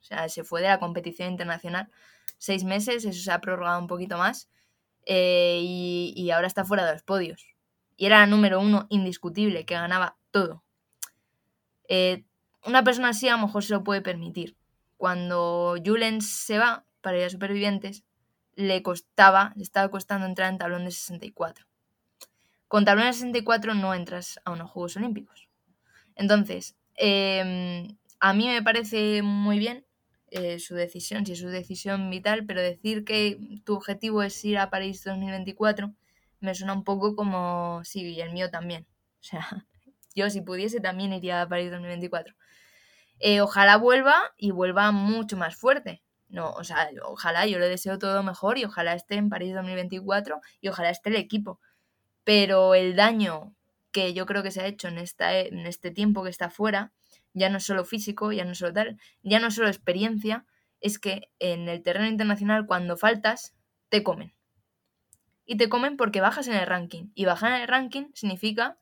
O 0.00 0.04
sea, 0.04 0.28
se 0.28 0.44
fue 0.44 0.62
de 0.62 0.68
la 0.68 0.80
competición 0.80 1.30
internacional 1.30 1.90
seis 2.38 2.64
meses, 2.64 3.04
eso 3.04 3.22
se 3.22 3.30
ha 3.30 3.40
prorrogado 3.40 3.78
un 3.78 3.86
poquito 3.86 4.18
más. 4.18 4.50
Eh, 5.06 5.60
y, 5.62 6.30
ahora 6.30 6.48
está 6.48 6.64
fuera 6.64 6.84
de 6.84 6.92
los 6.92 7.02
podios. 7.02 7.46
Y 7.96 8.06
era 8.06 8.26
número 8.26 8.60
uno 8.60 8.86
indiscutible, 8.88 9.64
que 9.64 9.74
ganaba 9.74 10.16
todo. 10.32 10.64
Eh, 11.88 12.24
una 12.64 12.82
persona 12.82 13.10
así 13.10 13.28
a 13.28 13.36
lo 13.36 13.46
mejor 13.46 13.62
se 13.62 13.74
lo 13.74 13.84
puede 13.84 14.02
permitir. 14.02 14.56
Cuando 15.02 15.74
Julens 15.84 16.28
se 16.28 16.58
va 16.58 16.86
para 17.00 17.18
ir 17.18 17.24
a 17.24 17.28
Supervivientes, 17.28 18.04
le 18.54 18.84
costaba, 18.84 19.52
le 19.56 19.64
estaba 19.64 19.90
costando 19.90 20.26
entrar 20.26 20.48
en 20.48 20.58
tablón 20.58 20.84
de 20.84 20.92
64. 20.92 21.66
Con 22.68 22.84
tablón 22.84 23.06
de 23.06 23.12
64 23.12 23.74
no 23.74 23.94
entras 23.94 24.38
a 24.44 24.52
unos 24.52 24.70
Juegos 24.70 24.96
Olímpicos. 24.96 25.48
Entonces, 26.14 26.76
eh, 26.94 27.88
a 28.20 28.32
mí 28.32 28.46
me 28.46 28.62
parece 28.62 29.22
muy 29.22 29.58
bien 29.58 29.84
eh, 30.30 30.60
su 30.60 30.76
decisión, 30.76 31.26
si 31.26 31.32
es 31.32 31.40
su 31.40 31.48
decisión 31.48 32.08
vital, 32.08 32.46
pero 32.46 32.62
decir 32.62 33.04
que 33.04 33.60
tu 33.64 33.74
objetivo 33.74 34.22
es 34.22 34.44
ir 34.44 34.58
a 34.58 34.70
París 34.70 35.02
2024 35.02 35.92
me 36.38 36.54
suena 36.54 36.74
un 36.74 36.84
poco 36.84 37.16
como, 37.16 37.80
sí, 37.82 38.02
y 38.02 38.20
el 38.20 38.32
mío 38.32 38.50
también. 38.50 38.86
O 39.20 39.24
sea, 39.24 39.66
yo 40.14 40.30
si 40.30 40.42
pudiese 40.42 40.78
también 40.78 41.12
iría 41.12 41.42
a 41.42 41.48
París 41.48 41.72
2024. 41.72 42.36
Eh, 43.24 43.40
ojalá 43.40 43.76
vuelva 43.76 44.20
y 44.36 44.50
vuelva 44.50 44.90
mucho 44.90 45.36
más 45.36 45.54
fuerte. 45.54 46.02
No, 46.28 46.50
o 46.50 46.64
sea, 46.64 46.90
ojalá, 47.04 47.46
yo 47.46 47.60
le 47.60 47.68
deseo 47.68 47.96
todo 47.96 48.24
mejor 48.24 48.58
y 48.58 48.64
ojalá 48.64 48.94
esté 48.94 49.14
en 49.14 49.28
París 49.28 49.54
2024 49.54 50.40
y 50.60 50.68
ojalá 50.68 50.90
esté 50.90 51.10
el 51.10 51.16
equipo. 51.16 51.60
Pero 52.24 52.74
el 52.74 52.96
daño 52.96 53.54
que 53.92 54.12
yo 54.12 54.26
creo 54.26 54.42
que 54.42 54.50
se 54.50 54.60
ha 54.62 54.66
hecho 54.66 54.88
en, 54.88 54.98
esta, 54.98 55.38
en 55.38 55.66
este 55.66 55.92
tiempo 55.92 56.24
que 56.24 56.30
está 56.30 56.50
fuera, 56.50 56.92
ya 57.32 57.48
no 57.48 57.58
es 57.58 57.64
solo 57.64 57.84
físico, 57.84 58.32
ya 58.32 58.44
no 58.44 58.52
es 58.52 58.58
solo 58.58 58.72
tal, 58.72 58.98
ya 59.22 59.38
no 59.38 59.48
es 59.48 59.54
solo 59.54 59.68
experiencia, 59.68 60.44
es 60.80 60.98
que 60.98 61.30
en 61.38 61.68
el 61.68 61.80
terreno 61.84 62.08
internacional 62.08 62.66
cuando 62.66 62.96
faltas, 62.96 63.54
te 63.88 64.02
comen. 64.02 64.34
Y 65.46 65.58
te 65.58 65.68
comen 65.68 65.96
porque 65.96 66.20
bajas 66.20 66.48
en 66.48 66.54
el 66.54 66.66
ranking. 66.66 67.10
Y 67.14 67.24
bajar 67.24 67.52
en 67.52 67.62
el 67.62 67.68
ranking 67.68 68.06
significa 68.14 68.78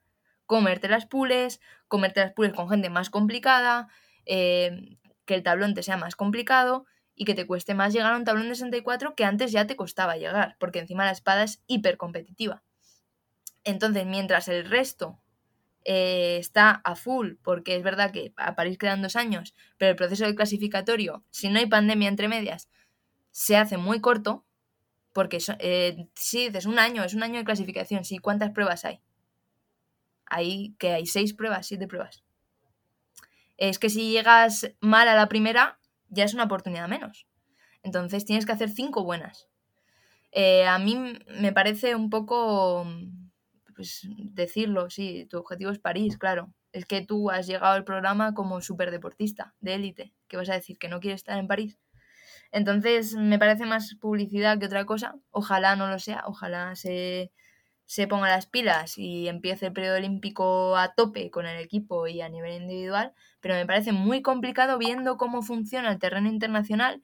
comerte 0.46 0.88
las 0.88 1.04
pules, 1.04 1.60
comerte 1.88 2.20
las 2.20 2.32
pules 2.32 2.54
con 2.54 2.70
gente 2.70 2.88
más 2.88 3.10
complicada, 3.10 3.88
eh, 4.32 4.96
que 5.24 5.34
el 5.34 5.42
tablón 5.42 5.74
te 5.74 5.82
sea 5.82 5.96
más 5.96 6.14
complicado 6.14 6.86
y 7.16 7.24
que 7.24 7.34
te 7.34 7.48
cueste 7.48 7.74
más 7.74 7.92
llegar 7.92 8.12
a 8.12 8.16
un 8.16 8.24
tablón 8.24 8.48
de 8.48 8.54
64 8.54 9.16
que 9.16 9.24
antes 9.24 9.50
ya 9.50 9.66
te 9.66 9.74
costaba 9.74 10.16
llegar, 10.16 10.54
porque 10.60 10.78
encima 10.78 11.04
la 11.04 11.10
espada 11.10 11.42
es 11.42 11.60
hiper 11.66 11.96
competitiva. 11.96 12.62
Entonces, 13.64 14.06
mientras 14.06 14.46
el 14.46 14.70
resto 14.70 15.20
eh, 15.84 16.36
está 16.38 16.80
a 16.84 16.94
full, 16.94 17.32
porque 17.42 17.74
es 17.74 17.82
verdad 17.82 18.12
que 18.12 18.32
a 18.36 18.54
París 18.54 18.78
quedan 18.78 19.02
dos 19.02 19.16
años, 19.16 19.52
pero 19.78 19.90
el 19.90 19.96
proceso 19.96 20.24
de 20.24 20.36
clasificatorio, 20.36 21.24
si 21.30 21.48
no 21.48 21.58
hay 21.58 21.66
pandemia 21.66 22.08
entre 22.08 22.28
medias, 22.28 22.68
se 23.32 23.56
hace 23.56 23.78
muy 23.78 24.00
corto, 24.00 24.46
porque 25.12 25.38
eh, 25.58 26.06
si 26.14 26.46
dices 26.46 26.66
un 26.66 26.78
año, 26.78 27.02
es 27.02 27.14
un 27.14 27.24
año 27.24 27.38
de 27.38 27.44
clasificación, 27.44 28.04
sí, 28.04 28.18
¿cuántas 28.18 28.52
pruebas 28.52 28.84
hay? 28.84 29.00
Hay 30.26 30.76
que 30.78 30.92
hay 30.92 31.06
seis 31.06 31.34
pruebas, 31.34 31.66
siete 31.66 31.88
pruebas. 31.88 32.22
Es 33.60 33.78
que 33.78 33.90
si 33.90 34.10
llegas 34.10 34.72
mal 34.80 35.06
a 35.06 35.14
la 35.14 35.28
primera, 35.28 35.78
ya 36.08 36.24
es 36.24 36.32
una 36.32 36.44
oportunidad 36.44 36.88
menos. 36.88 37.26
Entonces 37.82 38.24
tienes 38.24 38.46
que 38.46 38.52
hacer 38.52 38.70
cinco 38.70 39.04
buenas. 39.04 39.48
Eh, 40.32 40.66
a 40.66 40.78
mí 40.78 40.96
me 41.38 41.52
parece 41.52 41.94
un 41.94 42.08
poco 42.08 42.86
pues 43.74 44.08
decirlo, 44.18 44.88
sí, 44.88 45.26
tu 45.28 45.38
objetivo 45.38 45.70
es 45.70 45.78
París, 45.78 46.16
claro. 46.16 46.54
Es 46.72 46.86
que 46.86 47.04
tú 47.04 47.30
has 47.30 47.46
llegado 47.46 47.74
al 47.74 47.84
programa 47.84 48.32
como 48.32 48.62
superdeportista 48.62 49.54
de 49.60 49.74
élite, 49.74 50.14
que 50.26 50.38
vas 50.38 50.48
a 50.48 50.54
decir 50.54 50.78
que 50.78 50.88
no 50.88 51.00
quieres 51.00 51.20
estar 51.20 51.38
en 51.38 51.46
París. 51.46 51.78
Entonces, 52.52 53.14
me 53.14 53.38
parece 53.38 53.66
más 53.66 53.94
publicidad 54.00 54.58
que 54.58 54.66
otra 54.66 54.86
cosa. 54.86 55.16
Ojalá 55.30 55.76
no 55.76 55.88
lo 55.88 55.98
sea, 55.98 56.22
ojalá 56.26 56.74
se, 56.76 57.30
se 57.90 58.06
ponga 58.06 58.28
las 58.28 58.46
pilas 58.46 58.98
y 58.98 59.26
empiece 59.26 59.66
el 59.66 59.72
periodo 59.72 59.96
olímpico 59.96 60.76
a 60.76 60.94
tope 60.94 61.28
con 61.32 61.44
el 61.46 61.58
equipo 61.58 62.06
y 62.06 62.20
a 62.20 62.28
nivel 62.28 62.62
individual, 62.62 63.14
pero 63.40 63.56
me 63.56 63.66
parece 63.66 63.90
muy 63.90 64.22
complicado 64.22 64.78
viendo 64.78 65.16
cómo 65.16 65.42
funciona 65.42 65.90
el 65.90 65.98
terreno 65.98 66.28
internacional 66.28 67.02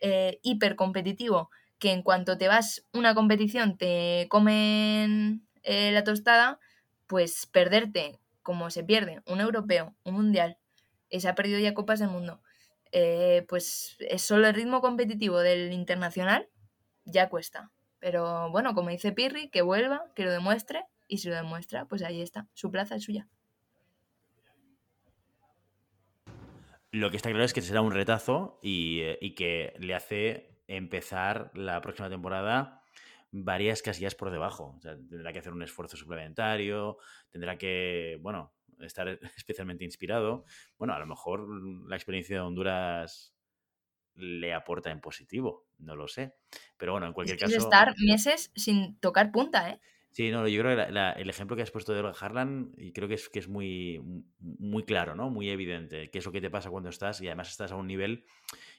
eh, 0.00 0.38
hiper 0.44 0.76
competitivo, 0.76 1.50
que 1.80 1.90
en 1.90 2.02
cuanto 2.02 2.38
te 2.38 2.46
vas 2.46 2.86
una 2.92 3.16
competición 3.16 3.78
te 3.78 4.28
comen 4.30 5.44
eh, 5.64 5.90
la 5.90 6.04
tostada, 6.04 6.60
pues 7.08 7.46
perderte, 7.46 8.20
como 8.44 8.70
se 8.70 8.84
pierde, 8.84 9.22
un 9.26 9.40
europeo, 9.40 9.96
un 10.04 10.14
mundial, 10.14 10.56
se 11.10 11.28
ha 11.28 11.34
perdido 11.34 11.58
ya 11.58 11.74
Copas 11.74 11.98
del 11.98 12.10
Mundo, 12.10 12.40
eh, 12.92 13.44
pues 13.48 13.96
es 13.98 14.22
solo 14.22 14.46
el 14.46 14.54
ritmo 14.54 14.82
competitivo 14.82 15.40
del 15.40 15.72
internacional 15.72 16.48
ya 17.04 17.28
cuesta. 17.28 17.72
Pero 18.00 18.50
bueno, 18.50 18.74
como 18.74 18.90
dice 18.90 19.12
Pirri, 19.12 19.50
que 19.50 19.62
vuelva, 19.62 20.04
que 20.14 20.24
lo 20.24 20.30
demuestre, 20.30 20.84
y 21.06 21.18
si 21.18 21.28
lo 21.28 21.34
demuestra, 21.34 21.86
pues 21.86 22.02
ahí 22.02 22.20
está, 22.22 22.46
su 22.54 22.70
plaza 22.70 22.96
es 22.96 23.04
suya. 23.04 23.28
Lo 26.90 27.10
que 27.10 27.16
está 27.16 27.30
claro 27.30 27.44
es 27.44 27.52
que 27.52 27.60
será 27.60 27.82
un 27.82 27.92
retazo 27.92 28.58
y, 28.62 29.00
eh, 29.00 29.18
y 29.20 29.34
que 29.34 29.74
le 29.78 29.94
hace 29.94 30.62
empezar 30.66 31.50
la 31.54 31.80
próxima 31.80 32.08
temporada 32.08 32.82
varias 33.30 33.82
casillas 33.82 34.14
por 34.14 34.30
debajo. 34.30 34.74
O 34.76 34.80
sea, 34.80 34.96
tendrá 34.96 35.32
que 35.32 35.40
hacer 35.40 35.52
un 35.52 35.62
esfuerzo 35.62 35.96
suplementario, 35.96 36.98
tendrá 37.30 37.58
que, 37.58 38.18
bueno, 38.20 38.52
estar 38.80 39.08
especialmente 39.36 39.84
inspirado. 39.84 40.44
Bueno, 40.78 40.94
a 40.94 40.98
lo 40.98 41.06
mejor 41.06 41.46
la 41.88 41.96
experiencia 41.96 42.36
de 42.36 42.42
Honduras 42.42 43.34
le 44.18 44.52
aporta 44.54 44.90
en 44.90 45.00
positivo, 45.00 45.66
no 45.78 45.96
lo 45.96 46.08
sé. 46.08 46.34
Pero 46.76 46.92
bueno, 46.92 47.06
en 47.06 47.12
cualquier 47.12 47.36
Es 47.36 47.40
que 47.40 47.46
es 47.46 47.52
caso... 47.54 47.64
estar 47.64 47.94
meses 47.98 48.52
sin 48.54 48.98
tocar 49.00 49.30
punta, 49.32 49.70
¿eh? 49.70 49.80
Sí, 50.10 50.30
no, 50.30 50.48
yo 50.48 50.60
creo 50.62 50.72
que 50.72 50.76
la- 50.76 50.90
la- 50.90 51.12
el 51.12 51.30
ejemplo 51.30 51.54
que 51.56 51.62
has 51.62 51.70
puesto 51.70 51.92
de 51.92 52.12
Harlan, 52.18 52.72
y 52.76 52.92
creo 52.92 53.08
que 53.08 53.14
es, 53.14 53.28
que 53.28 53.38
es 53.38 53.48
muy, 53.48 54.00
muy 54.40 54.82
claro, 54.84 55.14
¿no? 55.14 55.30
Muy 55.30 55.48
evidente. 55.50 56.10
¿Qué 56.10 56.18
es 56.18 56.26
lo 56.26 56.32
que 56.32 56.40
te 56.40 56.50
pasa 56.50 56.70
cuando 56.70 56.88
estás? 56.88 57.20
Y 57.20 57.26
además 57.28 57.50
estás 57.50 57.72
a 57.72 57.76
un 57.76 57.86
nivel 57.86 58.24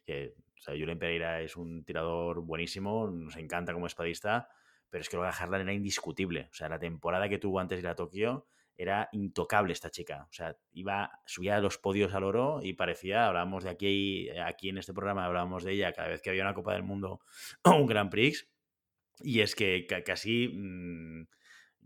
que, 0.05 0.35
o 0.57 0.61
sea, 0.61 0.73
Julen 0.75 0.99
Pereira 0.99 1.41
es 1.41 1.55
un 1.57 1.83
tirador 1.85 2.41
buenísimo, 2.41 3.09
nos 3.09 3.37
encanta 3.37 3.73
como 3.73 3.87
espadista, 3.87 4.49
pero 4.89 5.01
es 5.01 5.09
que 5.09 5.17
Olga 5.17 5.29
Harlan 5.29 5.61
era 5.61 5.73
indiscutible. 5.73 6.49
O 6.51 6.53
sea, 6.55 6.69
la 6.69 6.79
temporada 6.79 7.29
que 7.29 7.37
tuvo 7.39 7.59
antes 7.59 7.77
de 7.77 7.81
ir 7.81 7.87
a 7.87 7.95
Tokio 7.95 8.47
era 8.81 9.09
intocable 9.11 9.73
esta 9.73 9.89
chica. 9.91 10.25
O 10.29 10.33
sea, 10.33 10.57
iba, 10.71 11.11
subía 11.25 11.57
a 11.57 11.61
los 11.61 11.77
podios 11.77 12.13
al 12.13 12.23
oro 12.23 12.61
y 12.63 12.73
parecía, 12.73 13.27
hablábamos 13.27 13.65
de 13.65 13.69
aquí, 13.71 14.29
aquí 14.45 14.69
en 14.69 14.77
este 14.79 14.93
programa 14.93 15.25
hablábamos 15.25 15.63
de 15.63 15.73
ella 15.73 15.93
cada 15.93 16.07
vez 16.09 16.21
que 16.21 16.29
había 16.31 16.43
una 16.43 16.53
Copa 16.55 16.73
del 16.73 16.83
Mundo 16.83 17.21
o 17.63 17.71
un 17.71 17.87
Grand 17.87 18.09
Prix. 18.11 18.49
Y 19.19 19.41
es 19.41 19.55
que 19.55 19.85
ca- 19.87 20.03
casi, 20.03 20.49
mm, 20.49 21.27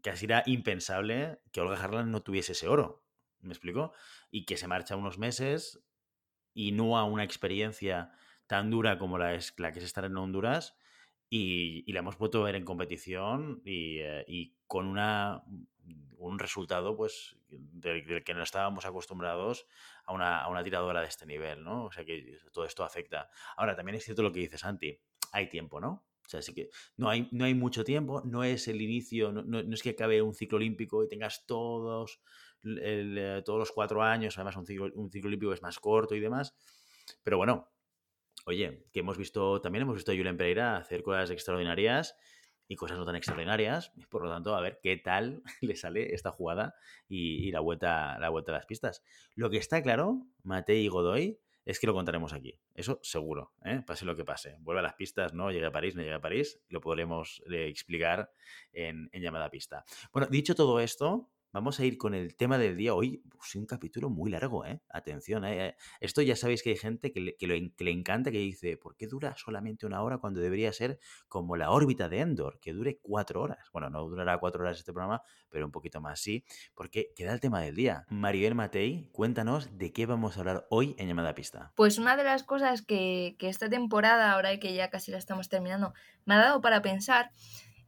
casi 0.04 0.26
era 0.26 0.44
impensable 0.46 1.40
que 1.52 1.62
Olga 1.62 1.82
Harlan 1.84 2.12
no 2.12 2.22
tuviese 2.24 2.54
ese 2.54 2.68
oro. 2.68 3.04
¿Me 3.42 3.52
explico? 3.54 3.94
Y 4.32 4.46
que 4.46 4.58
se 4.58 4.68
marcha 4.68 4.96
unos 4.96 5.18
meses 5.18 5.82
y 6.54 6.72
no 6.72 6.98
a 6.98 7.06
una 7.06 7.24
experiencia 7.24 8.12
tan 8.48 8.70
dura 8.70 8.98
como 8.98 9.18
la, 9.18 9.34
es, 9.36 9.54
la 9.58 9.72
que 9.72 9.80
es 9.80 9.86
estar 9.86 10.06
en 10.06 10.18
Honduras. 10.18 10.76
Y, 11.36 11.84
y 11.88 11.94
la 11.94 12.00
hemos 12.00 12.18
vuelto 12.18 12.42
a 12.42 12.46
ver 12.46 12.56
en 12.56 12.66
competición 12.66 13.62
y, 13.66 13.98
eh, 14.00 14.24
y 14.28 14.56
con 14.68 14.86
una, 14.88 15.42
un 16.18 16.38
resultado 16.38 16.96
pues 16.96 17.38
del, 17.50 18.24
que 18.24 18.34
no 18.34 18.44
estábamos 18.44 18.86
acostumbrados 18.86 19.66
a 20.06 20.14
una, 20.14 20.42
a 20.42 20.50
una 20.50 20.64
tiradora 20.64 21.02
de 21.02 21.08
este 21.08 21.26
nivel, 21.26 21.64
¿no? 21.64 21.86
O 21.86 21.92
sea 21.92 22.06
que 22.06 22.38
todo 22.52 22.66
esto 22.66 22.84
afecta. 22.84 23.30
Ahora, 23.58 23.76
también 23.76 23.96
es 23.96 24.04
cierto 24.06 24.22
lo 24.22 24.32
que 24.32 24.42
dice 24.42 24.58
Santi, 24.58 25.00
hay 25.32 25.50
tiempo, 25.50 25.80
¿no? 25.82 26.06
O 26.26 26.30
sea, 26.30 26.42
sí 26.42 26.54
que 26.54 26.70
no 26.98 27.10
hay, 27.10 27.28
no 27.32 27.46
hay 27.46 27.54
mucho 27.56 27.84
tiempo, 27.84 28.22
no 28.26 28.44
es 28.44 28.68
el 28.68 28.82
inicio, 28.82 29.32
no, 29.32 29.42
no- 29.44 29.64
no 29.64 29.74
es 29.74 29.82
que 29.84 29.90
acabe 29.92 30.22
un 30.22 30.34
ciclo 30.36 30.58
olímpico 30.58 31.04
y 31.04 31.10
tengas 31.10 31.46
todos, 31.46 32.22
el, 32.64 33.18
eh, 33.18 33.42
todos 33.44 33.60
los 33.60 33.72
cuatro 33.72 34.02
años, 34.04 34.38
además 34.38 34.56
un 34.56 34.66
ciclo, 34.66 34.90
un 34.96 35.12
ciclo 35.12 35.28
olímpico 35.30 35.52
es 35.54 35.62
más 35.62 35.80
corto 35.80 36.16
y 36.16 36.20
demás. 36.22 36.56
Pero 37.24 37.38
bueno, 37.38 37.73
oye, 38.46 38.86
que 38.92 39.00
hemos 39.00 39.18
visto, 39.18 39.62
también 39.62 39.84
hemos 39.84 39.96
visto 39.96 40.12
a 40.12 40.16
Julen 40.16 40.38
Pereira 40.38 40.78
hacer 40.78 41.04
cosas 41.04 41.32
extraordinarias 41.32 42.16
y 42.68 42.76
cosas 42.76 42.98
no 42.98 43.06
tan 43.06 43.16
extraordinarias. 43.16 43.92
Por 44.10 44.24
lo 44.24 44.30
tanto, 44.30 44.56
a 44.56 44.62
ver 44.62 44.80
qué 44.82 44.98
tal 44.98 45.44
le 45.62 45.76
sale 45.76 46.14
esta 46.14 46.32
jugada 46.32 46.76
y, 47.08 47.52
la, 47.52 47.60
vuelta, 47.60 48.18
la 48.20 48.30
vuelta 48.30 48.52
a 48.52 48.56
las 48.56 48.66
pistas. 48.66 49.04
Lo 49.36 49.50
que 49.50 49.58
está 49.58 49.82
claro, 49.82 50.28
Matei 50.44 50.86
y 50.86 50.88
Godoy, 50.88 51.40
es 51.66 51.80
que 51.80 51.88
lo 51.88 51.94
contaremos 51.94 52.34
aquí. 52.34 52.60
Eso 52.74 53.00
seguro, 53.04 53.54
¿eh? 53.64 53.82
pase 53.86 54.06
lo 54.06 54.16
que 54.16 54.26
pase. 54.26 54.58
Vuelve 54.60 54.80
a 54.80 54.84
las 54.84 54.96
pistas, 54.96 55.34
no 55.34 55.52
llegue 55.52 55.66
a 55.66 55.72
París, 55.72 55.96
no 55.96 56.02
llegue 56.02 56.16
a 56.16 56.22
París. 56.22 56.60
Lo 56.68 56.82
podremos 56.82 57.42
eh, 57.50 57.68
explicar 57.68 58.32
en, 58.74 59.10
llamada 59.14 59.50
pista. 59.50 59.86
Bueno, 60.12 60.28
dicho 60.30 60.56
todo 60.56 60.80
esto, 60.80 61.32
vamos 61.54 61.80
a 61.80 61.86
ir 61.86 61.98
con 61.98 62.14
el 62.14 62.36
tema 62.36 62.58
del 62.58 62.76
día. 62.76 62.94
Hoy, 62.94 63.24
pues, 63.30 63.56
un 63.56 63.66
capítulo 63.66 64.10
muy 64.10 64.32
largo, 64.32 64.66
¿eh? 64.66 64.82
Atención, 64.90 65.46
¿eh? 65.46 65.78
Esto 66.02 66.22
ya 66.22 66.36
sabéis 66.36 66.64
que 66.64 66.72
hay 66.72 66.78
gente 66.78 67.14
que 67.14 67.22
le, 67.40 67.92
encanta, 67.92 68.32
que 68.32 68.40
dice, 68.40 68.76
¿por 68.76 68.98
qué 68.98 69.08
dura 69.08 69.36
solamente 69.38 69.86
una 69.86 70.02
hora 70.02 70.18
cuando 70.18 70.42
debería 70.42 70.74
ser 70.74 71.00
como 71.30 71.56
la 71.56 71.70
órbita 71.70 72.10
de 72.10 72.20
Endor, 72.20 72.60
que 72.60 72.74
dure 72.74 73.00
cuatro 73.02 73.42
horas? 73.42 73.70
Bueno, 73.72 73.90
no 73.90 74.04
durará 74.10 74.40
cuatro 74.40 74.64
horas 74.64 74.80
este 74.80 74.92
programa, 74.92 75.22
pero 75.50 75.66
un 75.66 75.72
poquito 75.72 76.02
más 76.02 76.20
sí, 76.20 76.44
porque 76.74 77.14
queda 77.16 77.34
el 77.34 77.40
tema 77.40 77.62
del 77.62 77.76
día. 77.76 78.06
Maribel 78.10 78.56
Matei, 78.56 79.10
cuéntanos 79.12 79.78
de 79.78 79.94
qué 79.94 80.08
vamos 80.08 80.36
a 80.36 80.40
hablar 80.40 80.68
hoy 80.72 80.96
en 80.98 81.08
llamada 81.08 81.36
pista. 81.36 81.72
Pues 81.76 82.00
una 82.00 82.18
de 82.18 82.24
las 82.24 82.44
cosas 82.44 82.82
que, 82.82 83.36
que 83.38 83.50
esta 83.50 83.70
temporada, 83.70 84.32
ahora 84.32 84.60
que 84.60 84.74
ya 84.74 84.90
casi 84.90 85.12
la 85.12 85.20
estamos 85.20 85.50
terminando, 85.50 85.94
me 86.26 86.34
ha 86.34 86.40
dado 86.40 86.62
para 86.62 86.82
pensar 86.82 87.32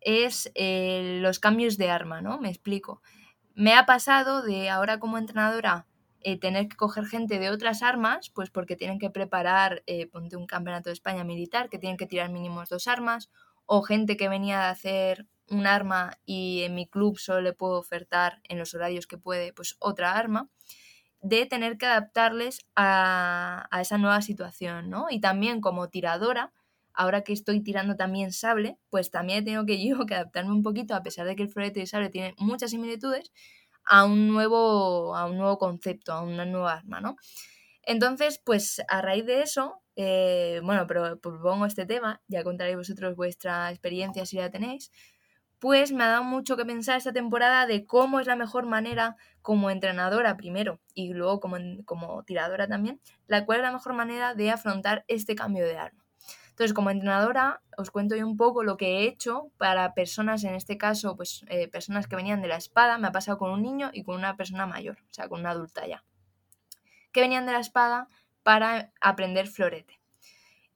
es 0.06 0.52
eh, 0.54 1.18
los 1.22 1.40
cambios 1.40 1.78
de 1.78 1.90
arma, 1.90 2.22
¿no? 2.22 2.40
Me 2.40 2.50
explico. 2.50 3.02
Me 3.58 3.74
ha 3.74 3.86
pasado 3.86 4.42
de 4.42 4.70
ahora 4.70 5.00
como 5.00 5.18
entrenadora 5.18 5.88
eh, 6.20 6.38
tener 6.38 6.68
que 6.68 6.76
coger 6.76 7.06
gente 7.06 7.40
de 7.40 7.50
otras 7.50 7.84
armas, 7.84 8.30
pues 8.30 8.50
porque 8.50 8.76
tienen 8.76 9.00
que 9.00 9.10
preparar, 9.10 9.82
eh, 9.88 10.08
ponte 10.08 10.36
un 10.36 10.46
campeonato 10.46 10.90
de 10.90 10.94
España 10.94 11.24
militar, 11.24 11.70
que 11.70 11.80
tienen 11.80 11.96
que 11.96 12.06
tirar 12.06 12.30
mínimos 12.30 12.68
dos 12.68 12.88
armas, 12.88 13.30
o 13.66 13.82
gente 13.82 14.18
que 14.18 14.28
venía 14.28 14.60
de 14.60 14.66
hacer 14.66 15.28
un 15.50 15.68
arma 15.68 16.18
y 16.26 16.64
en 16.64 16.76
mi 16.76 16.86
club 16.86 17.18
solo 17.18 17.40
le 17.40 17.54
puedo 17.54 17.80
ofertar 17.80 18.42
en 18.50 18.58
los 18.60 18.74
horarios 18.74 19.08
que 19.08 19.18
puede, 19.18 19.54
pues 19.54 19.78
otra 19.80 20.18
arma 20.18 20.50
de 21.22 21.46
tener 21.46 21.78
que 21.78 21.86
adaptarles 21.86 22.60
a, 22.76 23.68
a 23.72 23.82
esa 23.82 23.98
nueva 23.98 24.22
situación, 24.22 24.90
¿no? 24.90 25.08
Y 25.10 25.22
también 25.22 25.62
como 25.62 25.88
tiradora, 25.90 26.52
ahora 26.96 27.22
que 27.24 27.34
estoy 27.34 27.62
tirando 27.62 27.96
también 27.96 28.32
sable, 28.32 28.78
pues 28.90 29.12
también 29.12 29.46
tengo 29.46 29.66
que 29.66 29.86
yo 29.86 30.06
que 30.06 30.16
adaptarme 30.16 30.52
un 30.52 30.64
poquito, 30.64 30.96
a 30.96 31.04
pesar 31.04 31.28
de 31.28 31.36
que 31.36 31.44
el 31.44 31.50
florete 31.50 31.82
y 31.82 31.88
sable 31.88 32.10
tienen 32.10 32.36
muchas 32.38 32.72
similitudes, 32.72 33.32
a 33.86 34.06
un 34.06 34.28
nuevo, 34.30 35.16
a 35.16 35.26
un 35.28 35.38
nuevo 35.38 35.58
concepto, 35.58 36.14
a 36.14 36.22
una 36.22 36.46
nueva 36.46 36.74
arma, 36.74 37.02
¿no? 37.02 37.18
Entonces, 37.84 38.42
pues 38.44 38.82
a 38.90 39.02
raíz 39.02 39.26
de 39.26 39.42
eso, 39.44 39.82
eh, 39.96 40.60
bueno, 40.64 40.88
pero 40.88 41.20
propongo 41.20 41.66
este 41.66 41.86
tema, 41.86 42.22
ya 42.28 42.44
contaréis 42.44 42.78
vosotros 42.78 43.16
vuestra 43.16 43.70
experiencia 43.72 44.26
si 44.26 44.38
la 44.38 44.50
tenéis, 44.50 44.92
pues 45.60 45.92
me 45.92 46.04
ha 46.04 46.08
dado 46.10 46.24
mucho 46.24 46.58
que 46.58 46.66
pensar 46.66 46.98
esta 46.98 47.14
temporada 47.14 47.66
de 47.66 47.86
cómo 47.86 48.20
es 48.20 48.28
la 48.28 48.36
mejor 48.36 48.66
manera 48.66 49.16
como 49.42 49.70
entrenadora 49.70 50.38
primero 50.38 50.82
y 50.94 51.14
luego 51.14 51.40
como, 51.40 51.58
como 51.86 52.24
tiradora 52.24 52.68
también, 52.68 53.02
la 53.28 53.46
cual 53.46 53.60
es 53.60 53.64
la 53.64 53.72
mejor 53.72 53.94
manera 53.94 54.36
de 54.36 54.52
afrontar 54.52 55.06
este 55.08 55.36
cambio 55.36 55.66
de 55.66 55.78
arma. 55.78 56.05
Entonces, 56.56 56.74
como 56.74 56.90
entrenadora, 56.90 57.62
os 57.78 57.92
cuento 57.92 58.16
yo 58.16 58.26
un 58.26 58.38
poco 58.38 58.64
lo 58.64 58.78
que 58.78 59.00
he 59.00 59.08
hecho 59.08 59.52
para 59.58 59.94
personas, 59.94 60.46
en 60.46 60.56
este 60.56 60.78
caso, 60.78 61.18
pues 61.18 61.44
eh, 61.50 61.68
personas 61.68 62.08
que 62.08 62.16
venían 62.16 62.42
de 62.42 62.48
la 62.48 62.56
espada, 62.56 62.98
me 62.98 63.10
ha 63.10 63.12
pasado 63.12 63.38
con 63.38 63.52
un 63.52 63.62
niño 63.62 63.90
y 63.92 64.04
con 64.04 64.16
una 64.16 64.38
persona 64.38 64.66
mayor, 64.66 65.00
o 65.12 65.14
sea, 65.14 65.28
con 65.28 65.42
una 65.42 65.50
adulta 65.50 65.86
ya, 65.86 66.06
que 67.12 67.20
venían 67.20 67.46
de 67.46 67.52
la 67.52 67.60
espada 67.60 68.08
para 68.42 68.94
aprender 69.02 69.48
florete. 69.48 70.00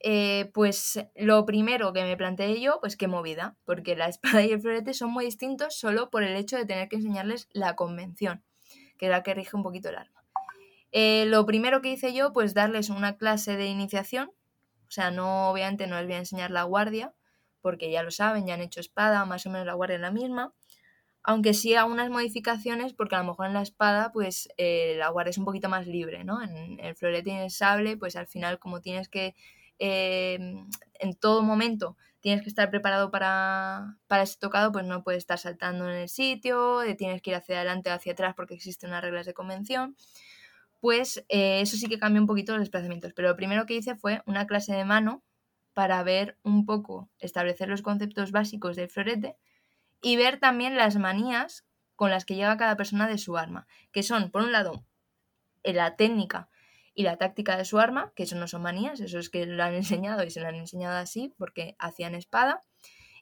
Eh, 0.01 0.51
pues 0.53 0.99
lo 1.15 1.45
primero 1.45 1.93
que 1.93 2.03
me 2.03 2.17
planteé 2.17 2.59
yo, 2.59 2.81
pues 2.81 2.97
qué 2.97 3.07
movida, 3.07 3.55
porque 3.63 3.95
la 3.95 4.07
espada 4.09 4.43
y 4.43 4.51
el 4.51 4.59
florete 4.59 4.93
son 4.93 5.11
muy 5.11 5.23
distintos 5.23 5.79
solo 5.79 6.09
por 6.09 6.23
el 6.23 6.35
hecho 6.35 6.57
de 6.57 6.65
tener 6.65 6.89
que 6.89 6.97
enseñarles 6.97 7.47
la 7.53 7.77
convención, 7.77 8.43
que 8.97 9.05
es 9.05 9.11
la 9.11 9.23
que 9.23 9.33
rige 9.33 9.55
un 9.55 9.63
poquito 9.63 9.87
el 9.87 9.95
arma. 9.95 10.25
Eh, 10.91 11.25
lo 11.27 11.45
primero 11.45 11.81
que 11.81 11.93
hice 11.93 12.13
yo, 12.13 12.33
pues 12.33 12.53
darles 12.53 12.89
una 12.89 13.15
clase 13.15 13.55
de 13.55 13.67
iniciación, 13.67 14.33
o 14.89 14.91
sea, 14.91 15.11
no, 15.11 15.51
obviamente 15.51 15.87
no 15.87 15.97
les 15.97 16.05
voy 16.07 16.15
a 16.15 16.19
enseñar 16.19 16.51
la 16.51 16.63
guardia, 16.63 17.13
porque 17.61 17.91
ya 17.91 18.03
lo 18.03 18.11
saben, 18.11 18.47
ya 18.47 18.55
han 18.55 18.61
hecho 18.61 18.79
espada, 18.79 19.25
más 19.25 19.45
o 19.45 19.49
menos 19.51 19.67
la 19.67 19.73
guardia 19.73 19.95
es 19.95 20.01
la 20.01 20.11
misma, 20.11 20.53
aunque 21.23 21.53
sí 21.53 21.75
a 21.75 21.85
unas 21.85 22.09
modificaciones, 22.09 22.93
porque 22.93 23.15
a 23.15 23.19
lo 23.19 23.25
mejor 23.25 23.47
en 23.47 23.53
la 23.53 23.61
espada, 23.61 24.11
pues 24.11 24.49
eh, 24.57 24.95
la 24.97 25.09
guardia 25.09 25.31
es 25.31 25.37
un 25.37 25.45
poquito 25.45 25.69
más 25.69 25.85
libre, 25.87 26.23
¿no? 26.23 26.41
En 26.41 26.79
el 26.79 26.95
florete 26.95 27.29
y 27.31 27.33
en 27.33 27.39
el 27.39 27.51
sable, 27.51 27.97
pues 27.97 28.15
al 28.15 28.27
final 28.27 28.59
como 28.59 28.81
tienes 28.81 29.09
que 29.09 29.35
eh, 29.79 30.39
en 30.99 31.13
todo 31.19 31.41
momento 31.41 31.97
tienes 32.21 32.43
que 32.43 32.49
estar 32.49 32.69
preparado 32.69 33.11
para, 33.11 33.97
para 34.07 34.23
ese 34.23 34.37
tocado, 34.39 34.71
pues 34.71 34.85
no 34.85 35.03
puedes 35.03 35.19
estar 35.19 35.39
saltando 35.39 35.89
en 35.89 35.95
el 35.95 36.09
sitio, 36.09 36.81
eh, 36.83 36.95
tienes 36.95 37.21
que 37.21 37.31
ir 37.31 37.35
hacia 37.37 37.55
adelante 37.57 37.89
o 37.89 37.93
hacia 37.93 38.13
atrás 38.13 38.33
porque 38.35 38.55
existen 38.55 38.89
unas 38.89 39.03
reglas 39.03 39.25
de 39.25 39.33
convención. 39.33 39.95
Pues 40.79 41.25
eh, 41.29 41.61
eso 41.61 41.77
sí 41.77 41.87
que 41.87 41.99
cambia 41.99 42.21
un 42.21 42.27
poquito 42.27 42.53
los 42.53 42.61
desplazamientos. 42.61 43.13
Pero 43.13 43.29
lo 43.29 43.35
primero 43.35 43.65
que 43.65 43.75
hice 43.75 43.95
fue 43.95 44.21
una 44.25 44.47
clase 44.47 44.73
de 44.73 44.85
mano 44.85 45.23
para 45.73 46.01
ver 46.03 46.37
un 46.43 46.65
poco, 46.65 47.09
establecer 47.19 47.69
los 47.69 47.81
conceptos 47.81 48.31
básicos 48.31 48.75
del 48.75 48.89
florete 48.89 49.37
y 50.01 50.17
ver 50.17 50.39
también 50.39 50.75
las 50.75 50.97
manías 50.97 51.65
con 51.95 52.09
las 52.09 52.25
que 52.25 52.35
llega 52.35 52.57
cada 52.57 52.77
persona 52.77 53.07
de 53.07 53.17
su 53.17 53.37
arma, 53.37 53.67
que 53.91 54.03
son, 54.03 54.31
por 54.31 54.41
un 54.41 54.51
lado, 54.51 54.85
eh, 55.63 55.73
la 55.73 55.95
técnica 55.95 56.49
y 56.93 57.03
la 57.03 57.17
táctica 57.17 57.57
de 57.57 57.65
su 57.65 57.79
arma, 57.79 58.13
que 58.15 58.23
eso 58.23 58.35
no 58.35 58.47
son 58.47 58.61
manías, 58.61 58.99
eso 58.99 59.19
es 59.19 59.29
que 59.29 59.45
lo 59.45 59.63
han 59.63 59.73
enseñado 59.75 60.23
y 60.23 60.31
se 60.31 60.41
lo 60.41 60.47
han 60.47 60.55
enseñado 60.55 60.97
así 60.97 61.33
porque 61.37 61.75
hacían 61.79 62.15
espada, 62.15 62.61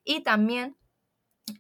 y 0.04 0.22
también 0.22 0.78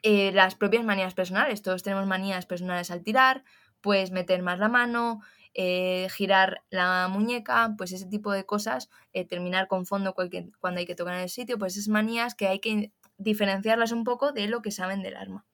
eh, 0.04 0.32
las 0.32 0.56
propias 0.56 0.84
manías 0.84 1.14
personales. 1.14 1.62
Todos 1.62 1.84
tenemos 1.84 2.08
manías 2.08 2.46
personales 2.46 2.92
al 2.92 3.04
tirar, 3.04 3.44
pues 3.82 4.12
meter 4.12 4.42
más 4.42 4.60
la 4.60 4.70
mano, 4.70 5.22
eh, 5.60 6.08
girar 6.12 6.62
la 6.70 7.08
muñeca, 7.08 7.74
pues 7.80 7.92
ese 7.92 8.06
tipo 8.06 8.32
de 8.32 8.46
cosas, 8.46 8.92
eh, 9.12 9.26
terminar 9.26 9.68
con 9.68 9.88
fondo 9.88 10.14
cuando 10.14 10.80
hay 10.80 10.86
que 10.86 10.94
tocar 10.94 11.16
en 11.16 11.22
el 11.22 11.30
sitio, 11.30 11.58
pues 11.58 11.76
esas 11.76 11.88
manías 11.88 12.36
que 12.36 12.48
hay 12.48 12.60
que 12.60 12.92
diferenciarlas 13.18 13.92
un 13.92 14.04
poco 14.04 14.32
de 14.32 14.48
lo 14.48 14.62
que 14.62 14.70
saben 14.70 15.02
del 15.02 15.18
arma. 15.18 15.48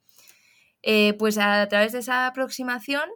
Eh, 0.81 1.13
pues 1.13 1.37
a 1.37 1.65
través 1.69 1.93
de 1.93 1.99
esa 1.99 2.27
aproximación, 2.27 3.09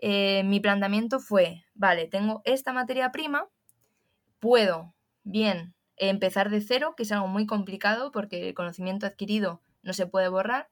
mi 0.00 0.60
planteamiento 0.60 1.18
fue, 1.18 1.64
vale, 1.74 2.06
tengo 2.06 2.42
esta 2.44 2.72
materia 2.72 3.10
prima, 3.10 3.48
puedo 4.38 4.94
bien 5.24 5.74
empezar 5.96 6.48
de 6.48 6.60
cero, 6.60 6.94
que 6.96 7.02
es 7.02 7.10
algo 7.10 7.26
muy 7.26 7.44
complicado 7.44 8.12
porque 8.12 8.50
el 8.50 8.54
conocimiento 8.54 9.04
adquirido 9.04 9.62
no 9.82 9.92
se 9.94 10.06
puede 10.06 10.28
borrar, 10.28 10.70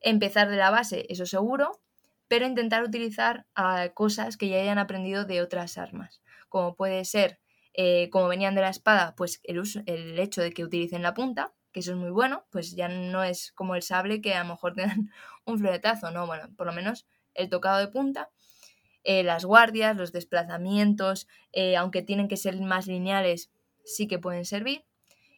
empezar 0.00 0.50
de 0.50 0.56
la 0.56 0.70
base, 0.70 1.06
eso 1.10 1.26
seguro, 1.26 1.80
pero 2.28 2.46
intentar 2.46 2.82
utilizar 2.82 3.46
ah, 3.54 3.88
cosas 3.94 4.36
que 4.36 4.48
ya 4.48 4.60
hayan 4.60 4.78
aprendido 4.78 5.24
de 5.24 5.42
otras 5.42 5.78
armas, 5.78 6.22
como 6.48 6.74
puede 6.74 7.04
ser, 7.04 7.40
eh, 7.74 8.08
como 8.10 8.28
venían 8.28 8.54
de 8.54 8.60
la 8.60 8.70
espada, 8.70 9.14
pues 9.16 9.40
el, 9.44 9.62
el 9.86 10.18
hecho 10.18 10.40
de 10.40 10.52
que 10.52 10.64
utilicen 10.64 11.02
la 11.02 11.14
punta, 11.14 11.52
que 11.72 11.80
eso 11.80 11.90
es 11.90 11.98
muy 11.98 12.10
bueno, 12.10 12.46
pues 12.50 12.76
ya 12.76 12.88
no 12.88 13.24
es 13.24 13.52
como 13.52 13.74
el 13.74 13.82
sable 13.82 14.20
que 14.20 14.34
a 14.34 14.44
lo 14.44 14.50
mejor 14.50 14.74
te 14.74 14.82
dan 14.82 15.10
un 15.44 15.58
floretazo, 15.58 16.10
no, 16.10 16.26
bueno, 16.26 16.48
por 16.56 16.66
lo 16.66 16.72
menos 16.72 17.06
el 17.34 17.48
tocado 17.48 17.80
de 17.80 17.88
punta, 17.88 18.30
eh, 19.02 19.22
las 19.22 19.44
guardias, 19.44 19.96
los 19.96 20.12
desplazamientos, 20.12 21.28
eh, 21.52 21.76
aunque 21.76 22.02
tienen 22.02 22.28
que 22.28 22.36
ser 22.36 22.58
más 22.60 22.86
lineales, 22.86 23.50
sí 23.84 24.06
que 24.06 24.18
pueden 24.18 24.44
servir, 24.44 24.86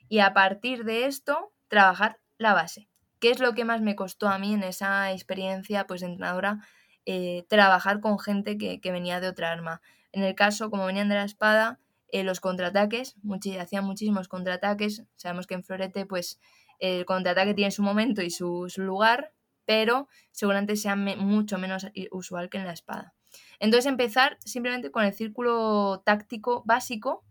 y 0.08 0.20
a 0.20 0.34
partir 0.34 0.84
de 0.84 1.06
esto, 1.06 1.52
trabajar 1.68 2.20
la 2.38 2.54
base. 2.54 2.88
¿Qué 3.18 3.30
es 3.30 3.40
lo 3.40 3.54
que 3.54 3.64
más 3.64 3.80
me 3.80 3.96
costó 3.96 4.28
a 4.28 4.38
mí 4.38 4.54
en 4.54 4.62
esa 4.62 5.12
experiencia 5.12 5.86
pues, 5.86 6.00
de 6.00 6.08
entrenadora? 6.08 6.60
Eh, 7.06 7.46
trabajar 7.48 8.00
con 8.00 8.18
gente 8.18 8.58
que, 8.58 8.80
venía 8.90 9.20
de 9.20 9.28
otra 9.28 9.52
arma. 9.52 9.80
En 10.12 10.22
el 10.22 10.34
caso, 10.34 10.70
como 10.70 10.86
venían 10.86 11.08
de 11.08 11.14
la 11.14 11.24
espada, 11.24 11.78
eh, 12.08 12.24
los 12.24 12.40
contraataques, 12.40 13.16
hacían 13.60 13.84
muchísimos 13.84 14.28
contraataques. 14.28 15.04
Sabemos 15.16 15.46
que 15.46 15.54
en 15.54 15.64
Florete, 15.64 16.06
pues, 16.06 16.40
el 16.78 17.04
contraataque 17.06 17.54
tiene 17.54 17.70
su 17.70 17.82
momento 17.82 18.22
y 18.22 18.30
su, 18.30 18.66
lugar, 18.76 19.32
pero 19.64 20.08
seguramente 20.30 20.76
sea 20.76 20.96
mucho 20.96 21.58
menos 21.58 21.86
usual 22.10 22.50
que 22.50 22.58
en 22.58 22.66
la 22.66 22.72
espada. 22.72 23.14
Entonces, 23.60 23.86
empezar 23.86 24.38
simplemente 24.44 24.90
con 24.90 25.04
el 25.04 25.12
círculo 25.12 26.02
táctico 26.04 26.62
básico 26.66 27.25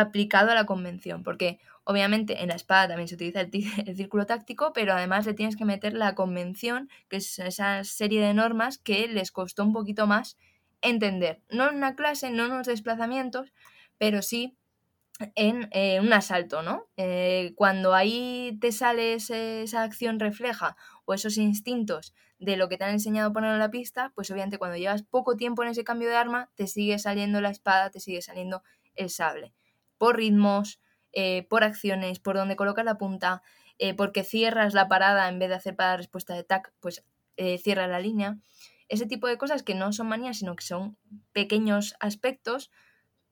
aplicado 0.00 0.50
a 0.50 0.54
la 0.54 0.66
convención, 0.66 1.22
porque 1.22 1.58
obviamente 1.84 2.42
en 2.42 2.48
la 2.48 2.54
espada 2.54 2.88
también 2.88 3.08
se 3.08 3.14
utiliza 3.14 3.40
el, 3.40 3.96
círculo 3.96 4.26
táctico, 4.26 4.72
pero 4.72 4.92
además 4.92 5.24
le 5.26 5.34
tienes 5.34 5.56
que 5.56 5.64
meter 5.64 5.94
la 5.94 6.14
convención, 6.14 6.90
que 7.08 7.16
es 7.16 7.38
esa 7.38 7.82
serie 7.84 8.20
de 8.20 8.34
normas 8.34 8.78
que 8.78 9.08
les 9.08 9.32
costó 9.32 9.62
un 9.64 9.72
poquito 9.72 10.06
más 10.06 10.36
entender. 10.82 11.40
No 11.48 11.68
en 11.70 11.76
una 11.76 11.94
clase, 11.94 12.30
no 12.30 12.44
en 12.44 12.52
unos 12.52 12.66
desplazamientos, 12.66 13.52
pero 13.98 14.20
sí 14.20 14.56
en 15.34 15.68
eh, 15.72 15.98
un 16.00 16.12
asalto, 16.12 16.62
¿no? 16.62 16.88
Eh, 16.98 17.54
cuando 17.56 17.94
ahí 17.94 18.58
te 18.60 18.72
sale 18.72 19.14
esa 19.14 19.82
acción 19.82 20.20
refleja 20.20 20.76
o 21.06 21.14
esos 21.14 21.38
instintos 21.38 22.14
de 22.38 22.58
lo 22.58 22.68
que 22.68 22.76
te 22.76 22.84
han 22.84 22.90
enseñado 22.90 23.30
a 23.30 23.32
poner 23.32 23.52
en 23.52 23.60
la 23.60 23.70
pista, 23.70 24.12
pues 24.14 24.30
obviamente 24.30 24.58
cuando 24.58 24.76
llevas 24.76 25.04
poco 25.04 25.36
tiempo 25.36 25.62
en 25.62 25.70
ese 25.70 25.84
cambio 25.84 26.08
de 26.08 26.16
arma, 26.16 26.50
te 26.54 26.66
sigue 26.66 26.98
saliendo 26.98 27.40
la 27.40 27.48
espada, 27.48 27.90
te 27.90 28.00
sigue 28.00 28.20
saliendo 28.20 28.62
el 28.94 29.08
sable 29.08 29.54
por 29.98 30.16
ritmos, 30.16 30.80
eh, 31.18 31.46
por 31.48 31.64
acciones, 31.64 32.18
por 32.18 32.36
donde 32.36 32.56
colocas 32.56 32.84
la 32.84 32.98
punta, 32.98 33.42
eh, 33.78 33.94
porque 33.94 34.22
cierras 34.22 34.74
la 34.74 34.86
parada 34.86 35.30
en 35.30 35.38
vez 35.38 35.48
de 35.48 35.54
hacer 35.54 35.74
para 35.74 35.96
respuesta 35.96 36.34
de 36.34 36.44
tac, 36.44 36.74
pues 36.78 37.06
eh, 37.38 37.56
cierra 37.56 37.86
la 37.86 38.00
línea. 38.00 38.36
Ese 38.88 39.06
tipo 39.06 39.26
de 39.26 39.38
cosas 39.38 39.62
que 39.62 39.74
no 39.74 39.94
son 39.94 40.08
manías, 40.08 40.38
sino 40.38 40.54
que 40.56 40.64
son 40.64 40.98
pequeños 41.32 41.94
aspectos 42.00 42.70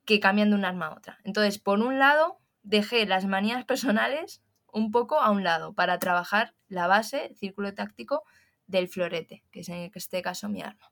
que 0.06 0.18
cambian 0.18 0.48
de 0.48 0.56
un 0.56 0.64
arma 0.64 0.86
a 0.86 0.94
otra. 0.94 1.18
Entonces, 1.24 1.58
por 1.58 1.80
un 1.80 1.98
lado, 1.98 2.40
dejé 2.62 3.04
las 3.04 3.26
manías 3.26 3.64
personales 3.66 4.42
un 4.72 4.90
poco 4.90 5.20
a 5.20 5.30
un 5.30 5.44
lado 5.44 5.74
para 5.74 5.98
trabajar 5.98 6.54
la 6.68 6.86
base, 6.86 7.26
el 7.26 7.36
círculo 7.36 7.74
táctico 7.74 8.22
del 8.66 8.88
florete, 8.88 9.44
que 9.52 9.60
es 9.60 9.68
en 9.68 9.90
este 9.94 10.22
caso 10.22 10.48
mi 10.48 10.62
arma. 10.62 10.90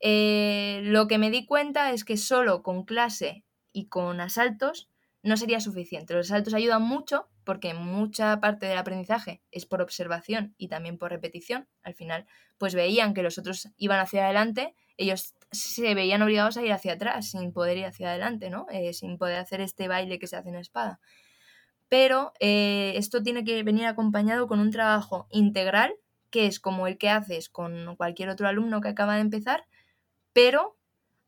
lo 0.00 1.06
que 1.06 1.18
me 1.18 1.30
di 1.30 1.46
cuenta 1.46 1.92
es 1.92 2.04
que 2.04 2.16
solo 2.16 2.64
con 2.64 2.84
clase 2.84 3.44
y 3.72 3.86
con 3.86 4.20
asaltos 4.20 4.88
no 5.22 5.36
sería 5.36 5.60
suficiente. 5.60 6.14
Los 6.14 6.30
asaltos 6.30 6.54
ayudan 6.54 6.82
mucho 6.82 7.28
porque 7.44 7.74
mucha 7.74 8.40
parte 8.40 8.66
del 8.66 8.78
aprendizaje 8.78 9.42
es 9.50 9.66
por 9.66 9.82
observación 9.82 10.54
y 10.58 10.68
también 10.68 10.98
por 10.98 11.10
repetición. 11.10 11.68
Al 11.82 11.94
final, 11.94 12.26
pues 12.56 12.74
veían 12.74 13.14
que 13.14 13.22
los 13.22 13.38
otros 13.38 13.68
iban 13.76 14.00
hacia 14.00 14.24
adelante, 14.24 14.74
ellos 14.96 15.34
se 15.50 15.94
veían 15.94 16.22
obligados 16.22 16.56
a 16.56 16.62
ir 16.62 16.72
hacia 16.72 16.94
atrás 16.94 17.30
sin 17.30 17.52
poder 17.52 17.78
ir 17.78 17.86
hacia 17.86 18.10
adelante, 18.10 18.50
¿no? 18.50 18.66
Eh, 18.70 18.92
sin 18.92 19.16
poder 19.16 19.38
hacer 19.38 19.60
este 19.60 19.88
baile 19.88 20.18
que 20.18 20.26
se 20.26 20.36
hace 20.36 20.50
en 20.50 20.56
espada. 20.56 21.00
Pero 21.88 22.32
eh, 22.38 22.92
esto 22.96 23.22
tiene 23.22 23.44
que 23.44 23.62
venir 23.62 23.86
acompañado 23.86 24.46
con 24.46 24.60
un 24.60 24.70
trabajo 24.70 25.26
integral, 25.30 25.94
que 26.30 26.46
es 26.46 26.60
como 26.60 26.86
el 26.86 26.98
que 26.98 27.08
haces 27.08 27.48
con 27.48 27.96
cualquier 27.96 28.28
otro 28.28 28.46
alumno 28.46 28.80
que 28.80 28.88
acaba 28.88 29.14
de 29.14 29.22
empezar, 29.22 29.64
pero 30.34 30.76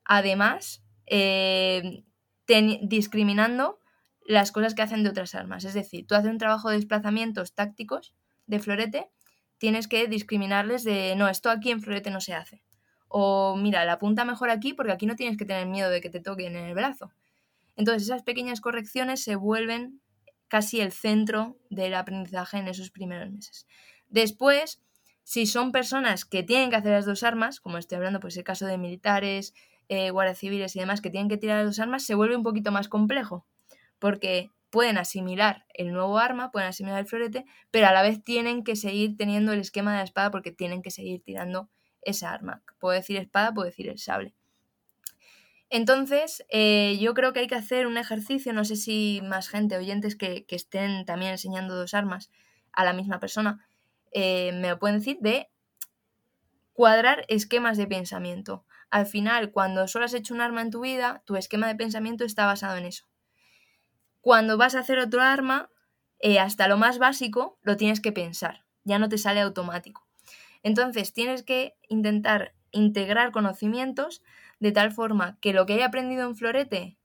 además 0.05 0.85
eh, 1.07 2.05
discriminando 2.83 3.81
las 4.27 4.53
cosas 4.53 4.75
que 4.75 4.83
hacen 4.83 5.03
de 5.03 5.11
otras 5.11 5.35
armas. 5.35 5.65
Es 5.65 5.75
decir, 5.75 6.07
tú 6.07 6.15
haces 6.15 6.31
un 6.31 6.39
trabajo 6.39 6.71
de 6.71 6.77
desplazamientos 6.77 7.55
tácticos 7.55 8.15
de 8.47 8.61
florete, 8.61 9.11
tienes 9.59 9.89
que 9.89 10.07
discriminarles 10.07 10.85
de, 10.85 11.15
no, 11.17 11.29
esto 11.29 11.51
aquí 11.51 11.71
en 11.71 11.81
florete 11.81 12.11
no 12.11 12.21
se 12.21 12.35
hace. 12.35 12.63
O 13.09 13.57
mira, 13.57 13.85
la 13.85 13.99
punta 13.99 14.25
mejor 14.25 14.51
aquí 14.51 14.73
porque 14.73 14.93
aquí 14.93 15.07
no 15.07 15.17
tienes 15.17 15.37
que 15.37 15.45
tener 15.45 15.67
miedo 15.67 15.91
de 15.91 16.01
que 16.01 16.11
te 16.11 16.21
toquen 16.21 16.57
en 16.57 16.67
el 16.67 16.75
brazo. 16.75 17.13
Entonces 17.77 18.05
esas 18.05 18.23
pequeñas 18.23 18.61
correcciones 18.61 19.23
se 19.23 19.37
vuelven 19.37 20.01
casi 20.49 20.81
el 20.81 20.93
centro 20.93 21.59
del 21.71 21.95
aprendizaje 21.95 22.59
en 22.59 22.69
esos 22.69 22.91
primeros 22.91 23.31
meses. 23.31 23.67
Después, 24.09 24.83
si 25.23 25.47
son 25.47 25.73
personas 25.73 26.25
que 26.25 26.43
tienen 26.43 26.71
que 26.71 26.77
hacer 26.77 26.93
las 26.93 27.07
dos 27.07 27.23
armas, 27.23 27.61
como 27.61 27.79
estoy 27.79 27.97
hablando, 27.97 28.21
pues 28.21 28.37
el 28.37 28.45
caso 28.45 28.67
de 28.67 28.79
militares, 28.79 29.55
eh, 29.91 30.13
guardias 30.13 30.39
civiles 30.39 30.77
y 30.77 30.79
demás 30.79 31.01
que 31.01 31.11
tienen 31.11 31.29
que 31.29 31.37
tirar 31.37 31.65
dos 31.65 31.81
armas, 31.81 32.05
se 32.05 32.15
vuelve 32.15 32.37
un 32.37 32.45
poquito 32.45 32.71
más 32.71 32.89
complejo, 32.89 33.45
porque 33.99 34.53
pueden 34.71 34.99
asimilar 34.99 35.67
el 35.75 35.93
nuevo 35.93 36.19
arma, 36.19 36.53
pueden 36.53 36.69
asimilar 36.69 37.01
el 37.01 37.07
florete, 37.07 37.45
pero 37.73 37.89
a 37.89 37.93
la 37.93 38.01
vez 38.01 38.23
tienen 38.23 38.63
que 38.63 38.77
seguir 38.77 39.17
teniendo 39.17 39.53
el 39.53 39.59
esquema 39.59 39.91
de 39.91 39.99
la 39.99 40.05
espada 40.05 40.31
porque 40.31 40.53
tienen 40.53 40.81
que 40.81 40.93
seguir 40.93 41.25
tirando 41.25 41.69
esa 42.03 42.33
arma. 42.33 42.63
Puedo 42.79 42.95
decir 42.95 43.17
espada, 43.17 43.53
puedo 43.53 43.67
decir 43.67 43.89
el 43.89 43.99
sable. 43.99 44.33
Entonces, 45.71 46.45
eh, 46.51 46.97
yo 47.01 47.13
creo 47.13 47.33
que 47.33 47.41
hay 47.41 47.49
que 47.49 47.57
hacer 47.57 47.89
un 47.89 47.97
ejercicio, 47.97 48.53
no 48.53 48.65
sé 48.65 48.77
si 48.77 49.21
más 49.25 49.49
gente, 49.49 49.77
oyentes 49.77 50.15
que, 50.15 50.47
estén 50.51 51.05
también 51.05 51.33
enseñando 51.33 51.75
dos 51.75 51.95
armas 51.95 52.31
a 52.71 52.85
la 52.85 52.93
misma 52.93 53.19
persona, 53.19 53.67
eh, 54.13 54.53
me 54.53 54.69
lo 54.69 54.79
pueden 54.79 54.99
decir, 55.01 55.19
de 55.21 55.49
cuadrar 56.75 57.25
esquemas 57.27 57.77
de 57.77 57.89
pensamiento 57.89 58.65
al 58.91 59.07
final, 59.07 59.53
cuando 59.53 59.87
solo 59.89 60.05
has 60.05 60.15
hecho 60.15 60.35
un 60.35 60.41
arma 60.41 60.63
en 60.63 60.71
tu 60.71 60.81
vida, 60.81 61.23
tu 61.25 61.37
esquema 61.37 61.69
de 61.69 61.77
pensamiento 61.77 62.25
está 62.25 62.47
basado 62.47 62.77
en 62.77 62.87
eso. 62.87 63.07
Cuando 64.21 64.59
vas 64.59 64.75
a 64.75 64.81
hacer 64.81 64.99
otro 64.99 65.23
arma, 65.23 65.71
eh, 66.19 66.39
hasta 66.39 66.69
lo 66.69 66.77
más 66.77 66.99
básico 66.99 67.59
lo 67.63 67.77
tienes 67.77 68.01
que 68.01 68.13
pensar, 68.13 68.65
ya 68.85 68.99
no 68.99 69.09
te 69.09 69.17
sale 69.17 69.41
automático. 69.41 70.07
Entonces 70.63 71.15
tienes 71.15 71.43
que 71.43 71.75
intentar 71.89 72.55
integrar 72.73 73.33
conocimientos 73.33 74.23
de 74.59 74.73
tal 74.73 74.93
forma 74.93 75.39
que 75.41 75.53
lo 75.53 75.65
que 75.67 75.75
haya 75.75 75.87
aprendido 75.87 76.27
en 76.27 76.37
florete, 76.37 76.99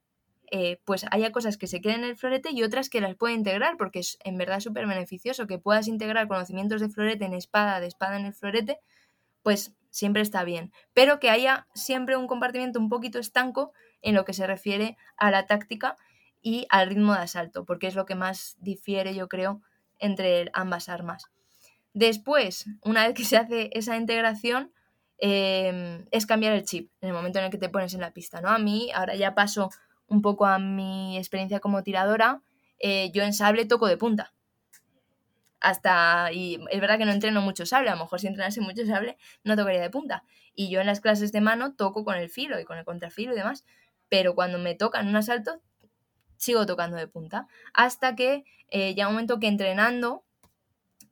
eh, 0.52 0.82
pues 0.86 1.06
haya 1.12 1.32
cosas 1.32 1.58
que 1.58 1.68
se 1.68 1.82
queden 1.82 2.04
en 2.04 2.10
el 2.10 2.18
florete 2.18 2.50
y 2.52 2.64
otras 2.64 2.90
que 2.90 3.02
las 3.02 3.16
pueda 3.16 3.34
integrar, 3.34 3.78
porque 3.78 4.00
es 4.00 4.18
en 4.24 4.38
verdad 4.38 4.60
súper 4.60 4.86
beneficioso 4.86 5.48
que 5.48 5.58
puedas 5.58 5.88
integrar 5.88 6.28
conocimientos 6.28 6.82
de 6.82 6.90
florete 6.90 7.26
en 7.26 7.34
espada, 7.34 7.80
de 7.80 7.88
espada 7.88 8.20
en 8.20 8.26
el 8.26 8.34
florete, 8.34 8.80
pues 9.42 9.74
siempre 9.96 10.22
está 10.22 10.44
bien, 10.44 10.74
pero 10.94 11.22
que 11.22 11.30
haya 11.30 11.68
siempre 11.74 12.18
un 12.18 12.28
compartimiento 12.28 12.80
un 12.80 12.90
poquito 12.90 13.18
estanco 13.18 13.72
en 14.02 14.14
lo 14.14 14.26
que 14.26 14.34
se 14.34 14.46
refiere 14.46 14.98
a 15.16 15.32
la 15.32 15.48
táctica 15.48 15.96
y 16.42 16.68
al 16.70 16.90
ritmo 16.90 17.14
de 17.14 17.20
asalto, 17.20 17.64
porque 17.64 17.88
es 17.88 17.96
lo 17.96 18.06
que 18.06 18.14
más 18.14 18.58
difiere, 18.60 19.16
yo 19.16 19.30
creo, 19.30 19.62
entre 19.98 20.50
ambas 20.52 20.90
armas. 20.90 21.28
Después, 21.94 22.66
una 22.84 23.08
vez 23.08 23.16
que 23.16 23.24
se 23.24 23.38
hace 23.38 23.70
esa 23.72 23.96
integración, 23.96 24.74
em, 25.18 26.06
es 26.12 26.26
cambiar 26.26 26.52
el 26.52 26.66
chip 26.66 26.92
en 27.00 27.08
el 27.08 27.16
momento 27.16 27.40
en 27.40 27.46
el 27.46 27.52
que 27.52 27.58
te 27.58 27.70
pones 27.70 27.94
en 27.94 28.02
la 28.02 28.12
pista, 28.12 28.42
¿no? 28.42 28.50
A 28.50 28.60
mí, 28.60 28.92
ahora 28.94 29.16
ya 29.16 29.34
paso 29.34 29.70
un 30.08 30.22
poco 30.22 30.46
a 30.46 30.60
mi 30.60 31.18
experiencia 31.18 31.62
como 31.62 31.84
tiradora, 31.84 32.42
eh, 32.80 33.12
yo 33.14 33.24
en 33.24 33.32
sable 33.32 33.66
toco 33.66 33.88
de 33.88 33.96
punta 33.96 34.34
hasta, 35.60 36.32
y 36.32 36.60
es 36.70 36.82
verdad 36.82 36.98
que 36.98 37.06
no 37.06 37.12
entreno 37.12 37.42
mucho 37.42 37.66
sable, 37.66 37.90
a 37.90 37.96
lo 37.96 38.02
mejor 38.02 38.20
si 38.20 38.28
entrenase 38.28 38.62
mucho 38.62 38.86
sable 38.86 39.18
no 39.44 39.56
tocaría 39.56 39.82
de 39.82 39.90
punta. 39.90 40.24
Y 40.54 40.70
yo 40.70 40.80
en 40.80 40.88
las 40.88 41.02
clases 41.02 41.32
de 41.32 41.42
mano 41.42 41.74
toco 41.74 42.06
con 42.06 42.16
el 42.16 42.30
filo 42.30 42.60
y 42.60 42.66
con 42.66 42.78
el 42.78 42.86
contrafilo 42.86 43.34
y 43.34 43.38
demás, 43.38 43.66
pero 44.10 44.36
cuando 44.36 44.58
me 44.60 44.76
tocan 44.76 45.08
un 45.08 45.16
asalto 45.16 45.62
sigo 46.38 46.66
tocando 46.66 46.98
de 46.98 47.08
punta. 47.08 47.48
Hasta 47.74 48.16
que 48.16 48.44
eh, 48.70 48.94
ya 48.96 49.08
un 49.08 49.14
momento 49.14 49.40
que 49.40 49.48
entrenando 49.48 50.24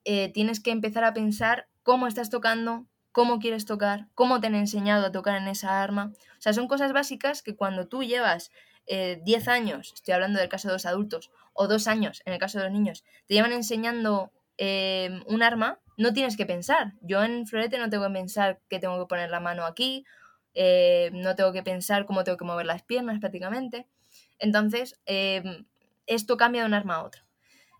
eh, 0.05 0.31
tienes 0.33 0.61
que 0.61 0.71
empezar 0.71 1.03
a 1.03 1.13
pensar 1.13 1.67
cómo 1.81 2.07
estás 2.07 2.29
tocando, 2.29 2.85
cómo 3.11 3.39
quieres 3.39 3.65
tocar, 3.65 4.07
cómo 4.15 4.39
te 4.39 4.47
han 4.47 4.55
enseñado 4.55 5.05
a 5.05 5.11
tocar 5.11 5.37
en 5.37 5.47
esa 5.47 5.81
arma. 5.81 6.13
O 6.37 6.41
sea, 6.41 6.53
son 6.53 6.67
cosas 6.67 6.93
básicas 6.93 7.41
que 7.41 7.55
cuando 7.55 7.87
tú 7.87 8.03
llevas 8.03 8.51
10 8.87 9.47
eh, 9.47 9.51
años, 9.51 9.93
estoy 9.93 10.13
hablando 10.13 10.39
del 10.39 10.49
caso 10.49 10.67
de 10.67 10.73
los 10.73 10.85
adultos, 10.85 11.31
o 11.53 11.67
dos 11.67 11.87
años 11.87 12.21
en 12.25 12.33
el 12.33 12.39
caso 12.39 12.57
de 12.57 12.65
los 12.65 12.73
niños, 12.73 13.03
te 13.27 13.33
llevan 13.33 13.53
enseñando 13.53 14.31
eh, 14.57 15.21
un 15.27 15.43
arma, 15.43 15.79
no 15.97 16.13
tienes 16.13 16.35
que 16.35 16.45
pensar. 16.45 16.93
Yo 17.01 17.23
en 17.23 17.45
florete 17.47 17.77
no 17.77 17.89
tengo 17.89 18.07
que 18.07 18.13
pensar 18.13 18.59
que 18.69 18.79
tengo 18.79 18.99
que 18.99 19.07
poner 19.07 19.29
la 19.29 19.39
mano 19.39 19.65
aquí, 19.65 20.05
eh, 20.53 21.11
no 21.13 21.35
tengo 21.35 21.53
que 21.53 21.63
pensar 21.63 22.05
cómo 22.05 22.23
tengo 22.23 22.37
que 22.37 22.45
mover 22.45 22.65
las 22.65 22.83
piernas 22.83 23.19
prácticamente. 23.19 23.87
Entonces, 24.39 24.99
esto 26.05 26.37
cambia 26.37 26.61
de 26.61 26.67
un 26.67 26.73
arma 26.73 26.95
a 26.95 27.03
otra. 27.03 27.23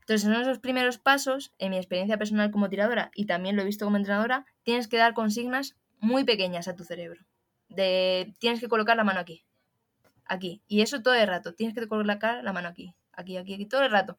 Entonces, 0.02 0.28
en 0.28 0.34
esos 0.34 0.60
primeros 0.60 0.98
pasos, 0.98 1.54
en 1.60 1.72
mi 1.72 1.78
experiencia 1.78 2.18
personal 2.18 2.52
como 2.52 2.70
tiradora 2.70 3.10
y 3.16 3.26
también 3.26 3.56
lo 3.56 3.62
he 3.62 3.66
visto 3.66 3.86
como 3.86 3.98
entrenadora, 3.98 4.46
tienes 4.64 4.88
que 4.88 4.98
dar 4.98 5.14
consignas 5.14 5.76
muy 6.00 6.24
pequeñas 6.26 6.68
a 6.68 6.76
tu 6.76 6.84
cerebro. 6.84 7.22
De 7.70 8.34
tienes 8.40 8.60
que 8.60 8.68
colocar 8.68 8.98
la 8.98 9.06
mano 9.06 9.20
aquí, 9.20 9.46
aquí. 10.26 10.62
Y 10.68 10.82
eso 10.82 11.02
todo 11.02 11.14
el 11.14 11.28
rato. 11.28 11.54
Tienes 11.54 11.76
que 11.76 11.88
colocar 11.88 12.44
la 12.44 12.54
mano 12.54 12.70
aquí, 12.70 12.96
aquí, 13.12 13.38
aquí, 13.38 13.54
aquí, 13.56 13.66
todo 13.66 13.84
el 13.84 13.92
rato. 13.92 14.18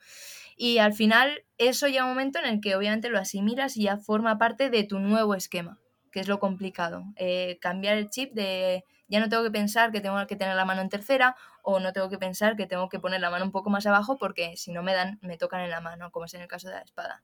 Y 0.57 0.79
al 0.79 0.93
final, 0.93 1.45
eso 1.59 1.89
llega 1.89 2.05
un 2.05 2.11
momento 2.11 2.39
en 2.39 2.47
el 2.47 2.61
que 2.61 2.77
obviamente 2.77 3.09
lo 3.09 3.19
asimilas 3.19 3.77
y 3.77 3.85
ya 3.85 3.97
forma 3.97 4.39
parte 4.39 4.71
de 4.71 4.85
tu 4.85 4.99
nuevo 4.99 5.35
esquema, 5.35 5.79
que 6.13 6.21
es 6.21 6.29
lo 6.29 6.39
complicado. 6.39 7.05
Eh, 7.17 7.59
cambiar 7.61 7.97
el 7.97 8.11
chip 8.11 8.33
de 8.33 8.85
ya 9.09 9.21
no 9.21 9.29
tengo 9.29 9.43
que 9.43 9.51
pensar 9.51 9.93
que 9.93 10.01
tengo 10.01 10.27
que 10.27 10.37
tener 10.37 10.57
la 10.57 10.65
mano 10.65 10.81
en 10.81 10.89
tercera 10.89 11.37
o 11.63 11.79
no 11.79 11.93
tengo 11.93 12.09
que 12.09 12.19
pensar 12.19 12.57
que 12.57 12.67
tengo 12.67 12.89
que 12.89 12.99
poner 12.99 13.21
la 13.21 13.31
mano 13.31 13.45
un 13.45 13.53
poco 13.53 13.71
más 13.71 13.87
abajo 13.87 14.17
porque 14.17 14.57
si 14.57 14.73
no 14.73 14.83
me 14.83 14.95
dan, 14.95 15.19
me 15.23 15.37
tocan 15.37 15.61
en 15.61 15.71
la 15.71 15.81
mano, 15.81 16.11
como 16.11 16.25
es 16.25 16.35
en 16.35 16.41
el 16.41 16.49
caso 16.49 16.69
de 16.69 16.75
la 16.75 16.81
espada. 16.81 17.23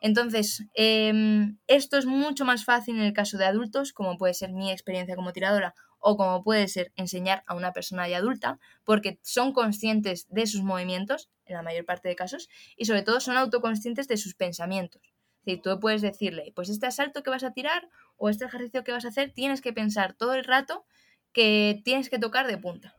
Entonces, 0.00 0.64
em, 0.74 1.58
esto 1.66 1.98
es 1.98 2.06
mucho 2.06 2.44
más 2.44 2.64
fácil 2.64 2.96
en 2.96 3.02
el 3.02 3.12
caso 3.12 3.36
de 3.38 3.44
adultos, 3.44 3.92
como 3.92 4.16
puede 4.16 4.34
ser 4.34 4.52
mi 4.52 4.70
experiencia 4.70 5.14
como 5.14 5.32
tiradora 5.32 5.74
o 6.00 6.16
como 6.16 6.42
puede 6.42 6.66
ser 6.68 6.92
enseñar 6.96 7.44
a 7.46 7.54
una 7.54 7.72
persona 7.72 8.08
ya 8.08 8.18
adulta, 8.18 8.58
porque 8.84 9.18
son 9.22 9.52
conscientes 9.52 10.26
de 10.28 10.46
sus 10.46 10.62
movimientos, 10.62 11.30
en 11.44 11.54
la 11.54 11.62
mayor 11.62 11.84
parte 11.84 12.08
de 12.08 12.16
casos, 12.16 12.48
y 12.76 12.86
sobre 12.86 13.02
todo 13.02 13.20
son 13.20 13.36
autoconscientes 13.36 14.08
de 14.08 14.16
sus 14.16 14.34
pensamientos. 14.34 15.02
Es 15.40 15.44
decir, 15.46 15.62
tú 15.62 15.80
puedes 15.80 16.02
decirle, 16.02 16.52
pues 16.54 16.68
este 16.68 16.86
asalto 16.86 17.22
que 17.22 17.30
vas 17.30 17.44
a 17.44 17.52
tirar 17.52 17.88
o 18.16 18.28
este 18.28 18.44
ejercicio 18.44 18.84
que 18.84 18.92
vas 18.92 19.04
a 19.04 19.08
hacer, 19.08 19.32
tienes 19.32 19.60
que 19.60 19.72
pensar 19.72 20.14
todo 20.14 20.34
el 20.34 20.44
rato 20.44 20.84
que 21.32 21.80
tienes 21.84 22.10
que 22.10 22.18
tocar 22.18 22.46
de 22.46 22.58
punta. 22.58 22.94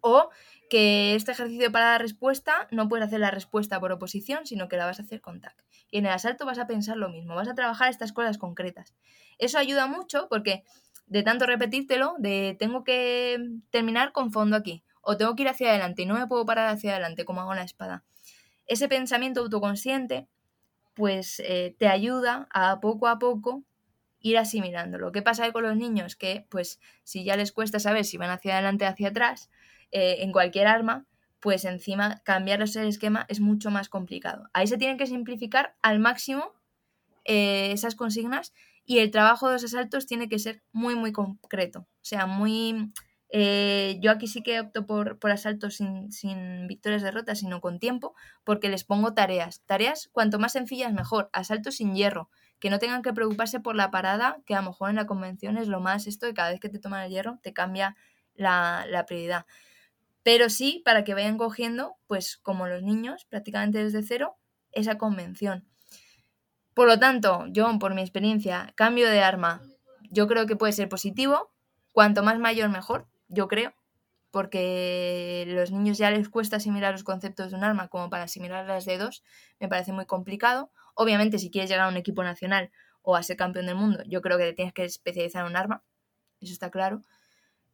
O 0.00 0.30
que 0.68 1.14
este 1.14 1.32
ejercicio 1.32 1.72
para 1.72 1.92
la 1.92 1.98
respuesta 1.98 2.68
no 2.70 2.88
puedes 2.88 3.06
hacer 3.06 3.20
la 3.20 3.30
respuesta 3.30 3.80
por 3.80 3.92
oposición, 3.92 4.46
sino 4.46 4.68
que 4.68 4.76
la 4.76 4.86
vas 4.86 5.00
a 5.00 5.02
hacer 5.02 5.20
con 5.20 5.40
tac. 5.40 5.64
Y 5.90 5.98
en 5.98 6.06
el 6.06 6.12
asalto 6.12 6.44
vas 6.44 6.58
a 6.58 6.66
pensar 6.66 6.96
lo 6.96 7.08
mismo, 7.08 7.34
vas 7.34 7.48
a 7.48 7.54
trabajar 7.54 7.90
estas 7.90 8.12
cosas 8.12 8.38
concretas. 8.38 8.94
Eso 9.38 9.58
ayuda 9.58 9.86
mucho 9.86 10.28
porque 10.28 10.64
de 11.08 11.22
tanto 11.22 11.46
repetírtelo, 11.46 12.14
de 12.18 12.56
tengo 12.58 12.84
que 12.84 13.38
terminar 13.70 14.12
con 14.12 14.32
fondo 14.32 14.56
aquí, 14.56 14.84
o 15.00 15.16
tengo 15.16 15.34
que 15.34 15.42
ir 15.42 15.48
hacia 15.48 15.70
adelante 15.70 16.02
y 16.02 16.06
no 16.06 16.14
me 16.14 16.26
puedo 16.26 16.44
parar 16.46 16.68
hacia 16.68 16.92
adelante 16.92 17.24
como 17.24 17.40
hago 17.40 17.54
la 17.54 17.62
espada. 17.62 18.04
Ese 18.66 18.88
pensamiento 18.88 19.40
autoconsciente 19.40 20.28
pues 20.94 21.40
eh, 21.40 21.76
te 21.78 21.86
ayuda 21.86 22.48
a 22.50 22.80
poco 22.80 23.06
a 23.06 23.18
poco 23.18 23.62
ir 24.20 24.36
asimilando. 24.36 24.98
Lo 24.98 25.12
que 25.12 25.22
pasa 25.22 25.50
con 25.52 25.62
los 25.62 25.76
niños, 25.76 26.16
que 26.16 26.44
pues 26.48 26.80
si 27.04 27.24
ya 27.24 27.36
les 27.36 27.52
cuesta 27.52 27.78
saber 27.78 28.04
si 28.04 28.16
van 28.16 28.30
hacia 28.30 28.54
adelante 28.54 28.84
o 28.84 28.88
hacia 28.88 29.08
atrás, 29.08 29.48
eh, 29.92 30.16
en 30.20 30.32
cualquier 30.32 30.66
arma, 30.66 31.06
pues 31.40 31.64
encima 31.64 32.20
cambiarles 32.24 32.74
el 32.76 32.88
esquema 32.88 33.26
es 33.28 33.40
mucho 33.40 33.70
más 33.70 33.88
complicado. 33.88 34.48
Ahí 34.52 34.66
se 34.66 34.76
tienen 34.76 34.98
que 34.98 35.06
simplificar 35.06 35.76
al 35.82 36.00
máximo 36.00 36.52
eh, 37.24 37.70
esas 37.72 37.94
consignas 37.94 38.52
y 38.88 39.00
el 39.00 39.10
trabajo 39.10 39.48
de 39.48 39.52
los 39.52 39.64
asaltos 39.64 40.06
tiene 40.06 40.30
que 40.30 40.38
ser 40.38 40.62
muy, 40.72 40.96
muy 40.96 41.12
concreto. 41.12 41.80
O 41.80 41.86
sea, 42.00 42.24
muy 42.24 42.90
eh, 43.28 43.98
yo 44.00 44.10
aquí 44.10 44.26
sí 44.26 44.42
que 44.42 44.60
opto 44.60 44.86
por, 44.86 45.18
por 45.18 45.30
asaltos 45.30 45.76
sin, 45.76 46.10
sin 46.10 46.66
victorias 46.66 47.02
derrotas, 47.02 47.40
sino 47.40 47.60
con 47.60 47.80
tiempo, 47.80 48.14
porque 48.44 48.70
les 48.70 48.84
pongo 48.84 49.12
tareas. 49.12 49.60
Tareas 49.66 50.08
cuanto 50.10 50.38
más 50.38 50.52
sencillas 50.52 50.94
mejor. 50.94 51.28
Asaltos 51.34 51.76
sin 51.76 51.94
hierro, 51.94 52.30
que 52.60 52.70
no 52.70 52.78
tengan 52.78 53.02
que 53.02 53.12
preocuparse 53.12 53.60
por 53.60 53.76
la 53.76 53.90
parada, 53.90 54.38
que 54.46 54.54
a 54.54 54.62
lo 54.62 54.70
mejor 54.70 54.88
en 54.88 54.96
la 54.96 55.06
convención 55.06 55.58
es 55.58 55.68
lo 55.68 55.80
más 55.80 56.06
esto 56.06 56.24
de 56.24 56.32
cada 56.32 56.48
vez 56.48 56.58
que 56.58 56.70
te 56.70 56.78
toman 56.78 57.04
el 57.04 57.10
hierro 57.10 57.38
te 57.42 57.52
cambia 57.52 57.94
la, 58.36 58.86
la 58.88 59.04
prioridad. 59.04 59.44
Pero 60.22 60.48
sí, 60.48 60.80
para 60.82 61.04
que 61.04 61.12
vayan 61.12 61.36
cogiendo, 61.36 61.96
pues 62.06 62.38
como 62.38 62.66
los 62.66 62.82
niños, 62.82 63.26
prácticamente 63.26 63.84
desde 63.84 64.02
cero, 64.02 64.38
esa 64.72 64.96
convención. 64.96 65.68
Por 66.78 66.86
lo 66.86 67.00
tanto, 67.00 67.44
yo, 67.48 67.76
por 67.80 67.92
mi 67.94 68.02
experiencia, 68.02 68.72
cambio 68.76 69.10
de 69.10 69.20
arma, 69.20 69.60
yo 70.12 70.28
creo 70.28 70.46
que 70.46 70.54
puede 70.54 70.72
ser 70.72 70.88
positivo. 70.88 71.50
Cuanto 71.92 72.22
más 72.22 72.38
mayor, 72.38 72.68
mejor 72.68 73.08
yo 73.26 73.48
creo, 73.48 73.74
porque 74.30 75.42
los 75.48 75.72
niños 75.72 75.98
ya 75.98 76.12
les 76.12 76.28
cuesta 76.28 76.58
asimilar 76.58 76.92
los 76.92 77.02
conceptos 77.02 77.50
de 77.50 77.56
un 77.56 77.64
arma 77.64 77.88
como 77.88 78.10
para 78.10 78.22
asimilar 78.22 78.64
las 78.64 78.84
de 78.84 78.96
dos, 78.96 79.24
me 79.58 79.66
parece 79.66 79.90
muy 79.90 80.06
complicado. 80.06 80.70
Obviamente, 80.94 81.40
si 81.40 81.50
quieres 81.50 81.68
llegar 81.68 81.86
a 81.86 81.88
un 81.88 81.96
equipo 81.96 82.22
nacional 82.22 82.70
o 83.02 83.16
a 83.16 83.24
ser 83.24 83.36
campeón 83.36 83.66
del 83.66 83.74
mundo, 83.74 84.04
yo 84.06 84.22
creo 84.22 84.38
que 84.38 84.52
tienes 84.52 84.72
que 84.72 84.84
especializar 84.84 85.44
en 85.44 85.50
un 85.50 85.56
arma, 85.56 85.82
eso 86.40 86.52
está 86.52 86.70
claro. 86.70 87.02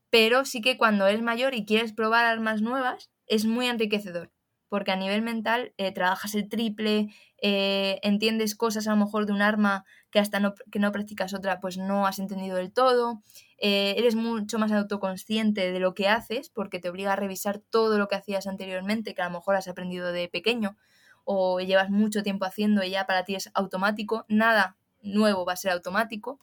Pero 0.08 0.46
sí 0.46 0.62
que 0.62 0.78
cuando 0.78 1.06
eres 1.06 1.20
mayor 1.20 1.54
y 1.54 1.66
quieres 1.66 1.92
probar 1.92 2.24
armas 2.24 2.62
nuevas, 2.62 3.10
es 3.26 3.44
muy 3.44 3.66
enriquecedor, 3.66 4.32
porque 4.68 4.92
a 4.92 4.96
nivel 4.96 5.22
mental 5.22 5.72
eh, 5.76 5.92
trabajas 5.92 6.34
el 6.34 6.48
triple, 6.48 7.08
eh, 7.40 7.98
entiendes 8.02 8.54
cosas 8.54 8.86
a 8.88 8.90
lo 8.90 8.96
mejor 8.96 9.26
de 9.26 9.32
un 9.32 9.42
arma 9.42 9.84
que 10.10 10.18
hasta 10.18 10.40
no, 10.40 10.54
que 10.70 10.78
no 10.78 10.92
practicas 10.92 11.34
otra, 11.34 11.60
pues 11.60 11.76
no 11.76 12.06
has 12.06 12.18
entendido 12.18 12.56
del 12.56 12.72
todo. 12.72 13.22
Eh, 13.58 13.94
eres 13.96 14.14
mucho 14.14 14.58
más 14.58 14.72
autoconsciente 14.72 15.72
de 15.72 15.80
lo 15.80 15.94
que 15.94 16.08
haces 16.08 16.50
porque 16.50 16.80
te 16.80 16.88
obliga 16.88 17.12
a 17.12 17.16
revisar 17.16 17.58
todo 17.58 17.98
lo 17.98 18.08
que 18.08 18.16
hacías 18.16 18.46
anteriormente, 18.46 19.14
que 19.14 19.22
a 19.22 19.26
lo 19.26 19.38
mejor 19.38 19.56
has 19.56 19.68
aprendido 19.68 20.12
de 20.12 20.28
pequeño 20.28 20.76
o 21.24 21.60
llevas 21.60 21.90
mucho 21.90 22.22
tiempo 22.22 22.44
haciendo 22.44 22.82
y 22.82 22.90
ya 22.90 23.06
para 23.06 23.24
ti 23.24 23.34
es 23.34 23.50
automático. 23.54 24.24
Nada 24.28 24.76
nuevo 25.02 25.44
va 25.44 25.54
a 25.54 25.56
ser 25.56 25.72
automático. 25.72 26.38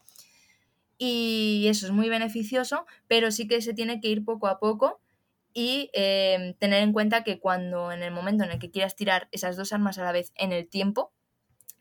Y 0.97 1.65
eso 1.67 1.87
es 1.87 1.91
muy 1.91 2.09
beneficioso, 2.09 2.85
pero 3.07 3.31
sí 3.31 3.47
que 3.47 3.61
se 3.61 3.73
tiene 3.73 3.99
que 3.99 4.09
ir 4.09 4.23
poco 4.23 4.47
a 4.47 4.59
poco 4.59 5.01
y 5.53 5.89
eh, 5.93 6.55
tener 6.59 6.83
en 6.83 6.93
cuenta 6.93 7.23
que 7.23 7.39
cuando 7.39 7.91
en 7.91 8.03
el 8.03 8.11
momento 8.11 8.43
en 8.43 8.51
el 8.51 8.59
que 8.59 8.71
quieras 8.71 8.95
tirar 8.95 9.27
esas 9.31 9.57
dos 9.57 9.73
armas 9.73 9.97
a 9.97 10.03
la 10.03 10.11
vez 10.11 10.31
en 10.35 10.51
el 10.51 10.67
tiempo, 10.67 11.13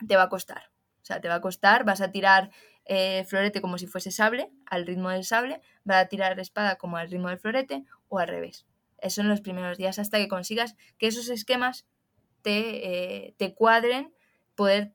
te 0.06 0.16
va 0.16 0.24
a 0.24 0.28
costar. 0.28 0.70
O 1.02 1.04
sea, 1.04 1.20
te 1.20 1.28
va 1.28 1.36
a 1.36 1.40
costar, 1.40 1.84
vas 1.84 2.00
a 2.00 2.10
tirar 2.10 2.50
eh, 2.84 3.24
florete 3.24 3.60
como 3.60 3.78
si 3.78 3.86
fuese 3.86 4.10
sable, 4.10 4.50
al 4.66 4.86
ritmo 4.86 5.10
del 5.10 5.24
sable, 5.24 5.60
vas 5.84 6.04
a 6.04 6.08
tirar 6.08 6.38
espada 6.40 6.76
como 6.76 6.96
al 6.96 7.10
ritmo 7.10 7.28
del 7.28 7.38
florete 7.38 7.84
o 8.08 8.18
al 8.18 8.28
revés. 8.28 8.66
Eso 8.98 9.20
en 9.20 9.28
los 9.28 9.40
primeros 9.40 9.78
días 9.78 9.98
hasta 9.98 10.18
que 10.18 10.28
consigas 10.28 10.76
que 10.98 11.06
esos 11.06 11.28
esquemas 11.28 11.86
te, 12.42 13.26
eh, 13.26 13.34
te 13.38 13.54
cuadren, 13.54 14.12
poder 14.54 14.92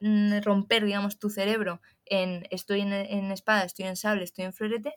mm, 0.00 0.40
romper, 0.42 0.84
digamos, 0.84 1.18
tu 1.18 1.30
cerebro 1.30 1.80
en 2.04 2.46
estoy 2.50 2.80
en, 2.82 2.92
en, 2.92 3.32
espada, 3.32 3.64
estoy 3.64 3.86
en 3.86 3.96
sable, 3.96 4.24
estoy 4.24 4.44
en 4.44 4.52
florete, 4.52 4.94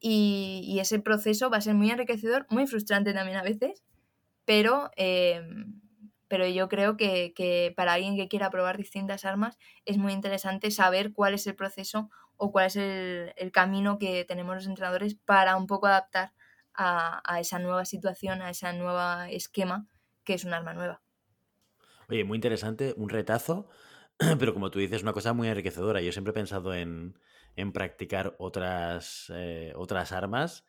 y, 0.00 0.78
ese 0.80 1.00
proceso 1.00 1.50
va 1.50 1.58
a 1.58 1.60
ser 1.60 1.74
muy 1.74 1.90
enriquecedor, 1.90 2.46
muy 2.50 2.66
frustrante 2.66 3.12
también 3.12 3.38
a 3.38 3.42
veces, 3.42 3.82
pero 4.44 4.90
eh, 4.96 5.42
pero 6.28 6.46
yo 6.46 6.68
creo 6.68 6.96
que, 6.96 7.72
para 7.76 7.94
alguien 7.94 8.16
que 8.16 8.28
quiera 8.28 8.50
probar 8.50 8.76
distintas 8.76 9.24
armas 9.24 9.58
es 9.84 9.96
muy 9.96 10.12
interesante 10.12 10.70
saber 10.70 11.12
cuál 11.12 11.34
es 11.34 11.46
el 11.46 11.56
proceso 11.56 12.10
o 12.36 12.52
cuál 12.52 12.66
es 12.66 12.76
el, 12.76 13.50
camino 13.50 13.98
que 13.98 14.24
tenemos 14.24 14.54
los 14.54 14.66
entrenadores 14.66 15.14
para 15.14 15.56
un 15.56 15.66
poco 15.66 15.86
adaptar 15.86 16.32
a, 16.74 17.40
esa 17.40 17.58
nueva 17.58 17.84
situación, 17.84 18.42
a 18.42 18.50
ese 18.50 18.72
nuevo 18.74 19.00
esquema 19.30 19.88
que 20.22 20.34
es 20.34 20.44
un 20.44 20.52
arma 20.52 20.74
nueva. 20.74 21.00
Oye, 22.08 22.24
muy 22.24 22.36
interesante, 22.36 22.94
un 22.96 23.08
retazo, 23.08 23.68
pero 24.38 24.52
como 24.52 24.70
tú 24.70 24.78
dices, 24.80 25.02
una 25.02 25.12
cosa 25.12 25.32
muy 25.32 25.48
enriquecedora. 25.48 26.00
Yo 26.00 26.12
siempre 26.12 26.32
he 26.32 26.34
pensado 26.34 26.74
en, 26.74 27.14
practicar 27.72 28.34
otras, 28.38 29.32
eh, 29.34 29.72
otras 29.76 30.12
armas, 30.12 30.64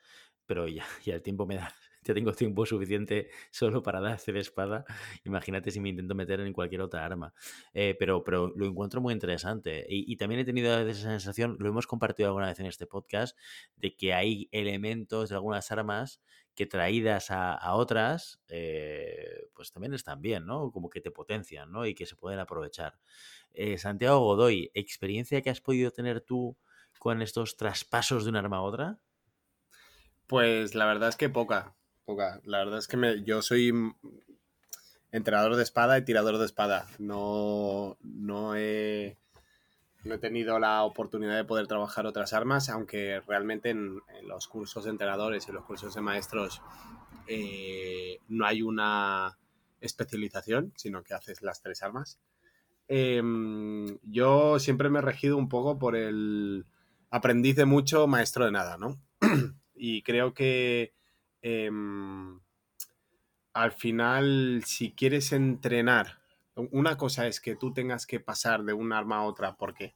pero 0.45 0.67
ya, 0.67 0.85
ya 1.05 1.15
el 1.15 1.21
tiempo 1.23 1.45
me 1.47 1.55
da, 1.55 1.73
ya 2.03 2.13
tengo 2.13 2.31
tiempo 2.33 2.65
suficiente 2.65 3.29
solo 3.49 3.81
para 3.81 3.99
hacer 4.13 4.37
espada. 4.37 4.85
Imagínate 5.25 5.71
si 5.71 5.79
me 5.79 5.89
intento 5.89 6.13
meter 6.13 6.39
en 6.41 6.53
cualquier 6.53 6.81
otra 6.81 7.03
arma. 7.03 7.33
Eh, 7.73 7.95
pero, 7.97 8.23
pero 8.23 8.53
lo 8.55 8.67
encuentro 8.67 9.01
muy 9.01 9.13
interesante. 9.13 9.85
Y, 9.89 10.15
también 10.17 10.41
he 10.41 10.45
tenido 10.45 10.79
esa 10.87 11.09
sensación, 11.09 11.57
lo 11.59 11.69
hemos 11.69 11.87
compartido 11.87 12.29
alguna 12.29 12.47
vez 12.47 12.59
en 12.59 12.67
este 12.67 12.85
podcast, 12.85 13.35
de 13.77 13.95
que 13.95 14.13
hay 14.13 14.47
elementos 14.51 15.29
de 15.29 15.35
algunas 15.35 15.71
armas 15.71 16.21
que 16.59 16.65
traídas 16.65 17.31
a, 17.31 17.73
otras, 17.73 18.41
eh, 18.49 19.47
pues 19.55 19.71
también 19.71 19.93
están 19.93 20.21
bien, 20.21 20.45
¿no? 20.45 20.73
Como 20.73 20.89
que 20.89 20.99
te 20.99 21.09
potencian, 21.09 21.71
¿no? 21.71 21.85
Y 21.85 21.95
que 21.95 22.05
se 22.05 22.17
pueden 22.17 22.37
aprovechar. 22.37 22.99
Eh, 23.53 23.77
Santiago 23.77 24.19
Godoy, 24.19 24.69
¿experiencia 24.73 25.41
que 25.41 25.51
has 25.51 25.61
podido 25.61 25.91
tener 25.91 26.19
tú 26.19 26.57
con 26.97 27.21
estos 27.21 27.55
traspasos 27.55 28.25
de 28.25 28.31
un 28.31 28.35
arma 28.35 28.57
a 28.57 28.63
otra? 28.63 28.99
Pues 30.27 30.75
la 30.75 30.85
verdad 30.85 31.07
es 31.07 31.15
que 31.15 31.29
poca. 31.29 31.77
La 32.43 32.57
verdad 32.57 32.79
es 32.79 32.89
que 32.89 32.97
me, 32.97 33.23
yo 33.23 33.41
soy 33.41 33.71
entrenador 35.13 35.55
de 35.55 35.63
espada 35.63 35.97
y 35.97 36.03
tirador 36.03 36.39
de 36.39 36.45
espada. 36.45 36.87
No, 36.97 37.97
no 38.01 38.57
he 38.57 39.17
no 40.03 40.15
he 40.15 40.17
tenido 40.17 40.59
la 40.59 40.83
oportunidad 40.83 41.35
de 41.35 41.43
poder 41.43 41.67
trabajar 41.67 42.05
otras 42.05 42.33
armas, 42.33 42.69
aunque 42.69 43.21
realmente 43.27 43.69
en, 43.69 44.01
los 44.23 44.47
cursos 44.47 44.83
de 44.83 44.91
entrenadores 44.91 45.47
y 45.47 45.51
los 45.51 45.65
cursos 45.65 45.93
de 45.93 46.01
maestros 46.01 46.61
eh, 47.27 48.19
no 48.27 48.45
hay 48.45 48.61
una 48.61 49.37
especialización, 49.81 50.73
sino 50.75 51.03
que 51.03 51.13
haces 51.13 51.41
las 51.41 51.61
tres 51.61 51.83
armas. 51.83 52.19
Em, 52.87 53.97
yo 54.03 54.59
siempre 54.59 54.89
me 54.89 54.99
he 54.99 55.01
regido 55.01 55.37
un 55.37 55.49
poco 55.49 55.77
por 55.77 55.95
el 55.95 56.65
aprendiz 57.11 57.55
de 57.55 57.65
mucho, 57.65 58.07
maestro 58.07 58.45
de 58.45 58.51
nada, 58.51 58.77
¿no? 58.77 58.99
y 59.75 60.01
creo 60.01 60.33
que 60.33 60.93
em, 61.41 62.39
al 63.53 63.71
final, 63.73 64.63
si 64.65 64.91
quieres 64.91 65.31
entrenar, 65.31 66.19
una 66.71 66.97
cosa 66.97 67.27
es 67.27 67.39
que 67.39 67.55
tú 67.55 67.73
tengas 67.73 68.05
que 68.05 68.19
pasar 68.19 68.63
de 68.63 68.73
un 68.73 68.93
arma 68.93 69.17
a 69.17 69.23
otra 69.23 69.55
porque 69.55 69.95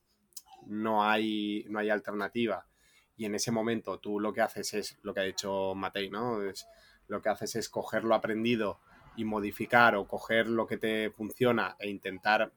no 0.65 1.03
hay, 1.03 1.65
no 1.69 1.79
hay 1.79 1.89
alternativa. 1.89 2.67
Y 3.15 3.25
en 3.25 3.35
ese 3.35 3.51
momento 3.51 3.99
tú 3.99 4.19
lo 4.19 4.33
que 4.33 4.41
haces 4.41 4.73
es 4.73 4.97
lo 5.03 5.13
que 5.13 5.19
ha 5.19 5.23
dicho 5.23 5.75
Matei, 5.75 6.09
¿no? 6.09 6.41
Es, 6.41 6.67
lo 7.07 7.21
que 7.21 7.29
haces 7.29 7.55
es 7.55 7.69
coger 7.69 8.03
lo 8.03 8.15
aprendido 8.15 8.79
y 9.15 9.25
modificar 9.25 9.95
o 9.95 10.07
coger 10.07 10.47
lo 10.47 10.65
que 10.65 10.77
te 10.77 11.11
funciona 11.11 11.75
e 11.79 11.89
intentar 11.89 12.51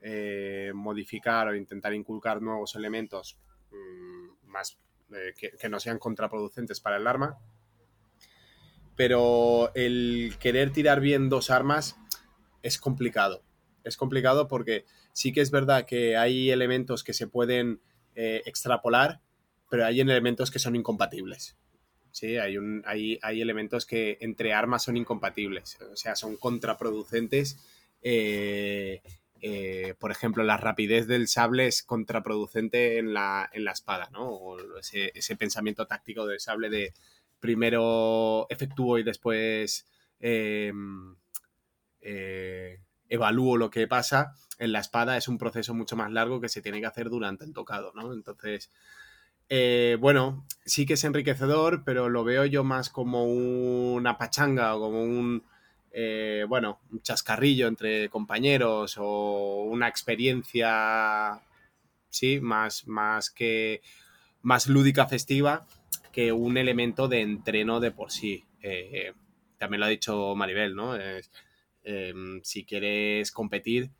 eh, 0.00 0.72
modificar 0.74 1.48
o 1.48 1.54
intentar 1.54 1.94
inculcar 1.94 2.42
nuevos 2.42 2.74
elementos 2.74 3.38
mm, 3.70 4.48
más 4.48 4.78
eh, 5.12 5.34
que, 5.36 5.68
no 5.68 5.80
sean 5.80 5.98
contraproducentes 5.98 6.80
para 6.80 6.96
el 6.96 7.06
arma. 7.06 7.38
Pero 8.94 9.74
el 9.74 10.36
querer 10.38 10.72
tirar 10.72 11.00
bien 11.00 11.28
dos 11.28 11.50
armas 11.50 11.96
es 12.66 12.78
complicado. 12.78 13.44
Es 13.84 13.96
complicado 13.96 14.48
porque 14.48 14.84
sí 15.12 15.32
que 15.32 15.40
es 15.40 15.52
verdad 15.52 15.86
que 15.86 16.16
hay 16.16 16.50
elementos 16.50 17.04
que 17.04 17.12
se 17.12 17.28
pueden 17.28 17.80
eh, 18.16 18.42
extrapolar, 18.44 19.20
pero 19.70 19.86
hay 19.86 20.00
elementos 20.00 20.50
que 20.50 20.58
son 20.58 20.74
incompatibles. 20.74 21.56
Sí, 22.10 22.36
hay, 22.38 22.58
un, 22.58 22.82
hay, 22.86 23.18
hay, 23.22 23.42
elementos 23.42 23.84
que 23.86 24.18
entre 24.20 24.54
armas 24.54 24.82
son 24.82 24.96
incompatibles, 24.96 25.78
o 25.92 25.96
sea, 25.96 26.16
son 26.16 26.36
contraproducentes. 26.38 27.58
Eh, 28.02 29.02
eh, 29.42 29.94
por 29.98 30.10
ejemplo, 30.10 30.42
la 30.42 30.56
rapidez 30.56 31.06
del 31.06 31.28
sable 31.28 31.66
es 31.66 31.82
contraproducente 31.82 32.98
en 32.98 33.12
la, 33.12 33.48
en 33.52 33.64
la 33.64 33.72
espada, 33.72 34.08
¿no? 34.12 34.30
O 34.30 34.78
ese, 34.78 35.36
pensamiento 35.36 35.86
táctico 35.86 36.26
del 36.26 36.40
sable 36.40 36.70
de 36.70 36.94
primero 37.38 38.46
efectúo 38.48 38.98
y 38.98 39.02
después 39.02 39.86
eh, 42.06 42.78
evalúo 43.08 43.56
lo 43.56 43.70
que 43.70 43.88
pasa. 43.88 44.34
En 44.58 44.72
la 44.72 44.80
espada 44.80 45.16
es 45.16 45.28
un 45.28 45.38
proceso 45.38 45.74
mucho 45.74 45.96
más 45.96 46.10
largo 46.12 46.40
que 46.40 46.48
se 46.48 46.62
tiene 46.62 46.80
que 46.80 46.86
hacer 46.86 47.10
durante 47.10 47.44
el 47.44 47.52
tocado, 47.52 47.92
¿no? 47.94 48.12
Entonces, 48.12 48.70
eh, 49.48 49.96
bueno, 50.00 50.46
sí 50.64 50.86
que 50.86 50.94
es 50.94 51.04
enriquecedor, 51.04 51.82
pero 51.84 52.08
lo 52.08 52.24
veo 52.24 52.44
yo 52.46 52.64
más 52.64 52.90
como 52.90 53.24
una 53.24 54.18
pachanga 54.18 54.74
o 54.76 54.80
como 54.80 55.02
un, 55.02 55.42
eh, 55.90 56.46
bueno, 56.48 56.80
un 56.90 57.02
chascarrillo 57.02 57.66
entre 57.66 58.08
compañeros 58.08 58.96
o 58.98 59.64
una 59.64 59.88
experiencia, 59.88 61.40
sí, 62.08 62.40
más, 62.40 62.86
más 62.86 63.30
que 63.30 63.82
más 64.42 64.68
lúdica 64.68 65.06
festiva 65.06 65.66
que 66.12 66.32
un 66.32 66.56
elemento 66.56 67.08
de 67.08 67.20
entreno 67.20 67.80
de 67.80 67.90
por 67.90 68.12
sí. 68.12 68.44
Eh, 68.62 69.12
también 69.58 69.80
lo 69.80 69.86
ha 69.86 69.90
dicho 69.90 70.34
Maribel, 70.36 70.74
¿no? 70.74 70.94
Em, 71.88 72.40
si 72.42 72.64
quieres 72.64 73.30
competir 73.30 73.90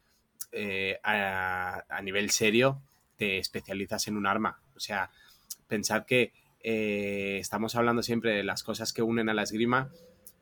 a, 1.03 1.85
a 1.89 2.03
nivel 2.03 2.31
serio, 2.31 2.83
te 3.17 3.39
especializas 3.39 4.09
en 4.09 4.17
un 4.17 4.27
arma. 4.27 4.59
O 4.75 4.81
sea, 4.81 5.11
pensar 5.69 6.07
que 6.07 6.33
eh, 6.69 7.39
estamos 7.41 7.77
hablando 7.77 8.03
siempre 8.03 8.33
de 8.33 8.45
las 8.45 8.63
cosas 8.63 8.93
que 8.93 9.03
unen 9.03 9.29
a 9.29 9.35
la 9.35 9.43
esgrima, 9.43 9.91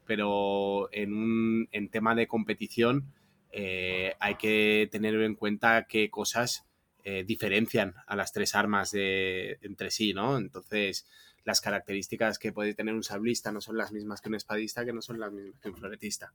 pero 0.06 0.88
en 0.92 1.12
un 1.12 1.68
en 1.72 1.88
tema 1.88 2.14
de 2.14 2.26
competición 2.26 3.12
eh, 3.52 4.14
hay 4.20 4.36
que 4.36 4.88
tener 4.90 5.14
en 5.20 5.34
cuenta 5.34 5.86
qué 5.86 6.10
cosas 6.10 6.64
eh, 7.04 7.24
diferencian 7.24 7.94
a 8.06 8.16
las 8.16 8.32
tres 8.32 8.54
armas 8.54 8.90
de, 8.90 9.58
entre 9.60 9.90
sí, 9.90 10.14
¿no? 10.14 10.38
Entonces, 10.38 11.06
las 11.44 11.60
características 11.60 12.38
que 12.38 12.52
puede 12.52 12.74
tener 12.74 12.94
un 12.94 13.04
sablista 13.04 13.52
no 13.52 13.60
son 13.60 13.76
las 13.76 13.92
mismas 13.92 14.22
que 14.22 14.30
un 14.30 14.36
espadista, 14.36 14.84
que 14.84 14.94
no 14.94 15.02
son 15.02 15.20
las 15.20 15.30
mismas 15.30 15.60
que 15.60 15.68
un 15.68 15.76
floretista. 15.76 16.32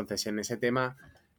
Entonces, 0.00 0.26
en 0.26 0.38
ese 0.38 0.56
tema, 0.56 0.96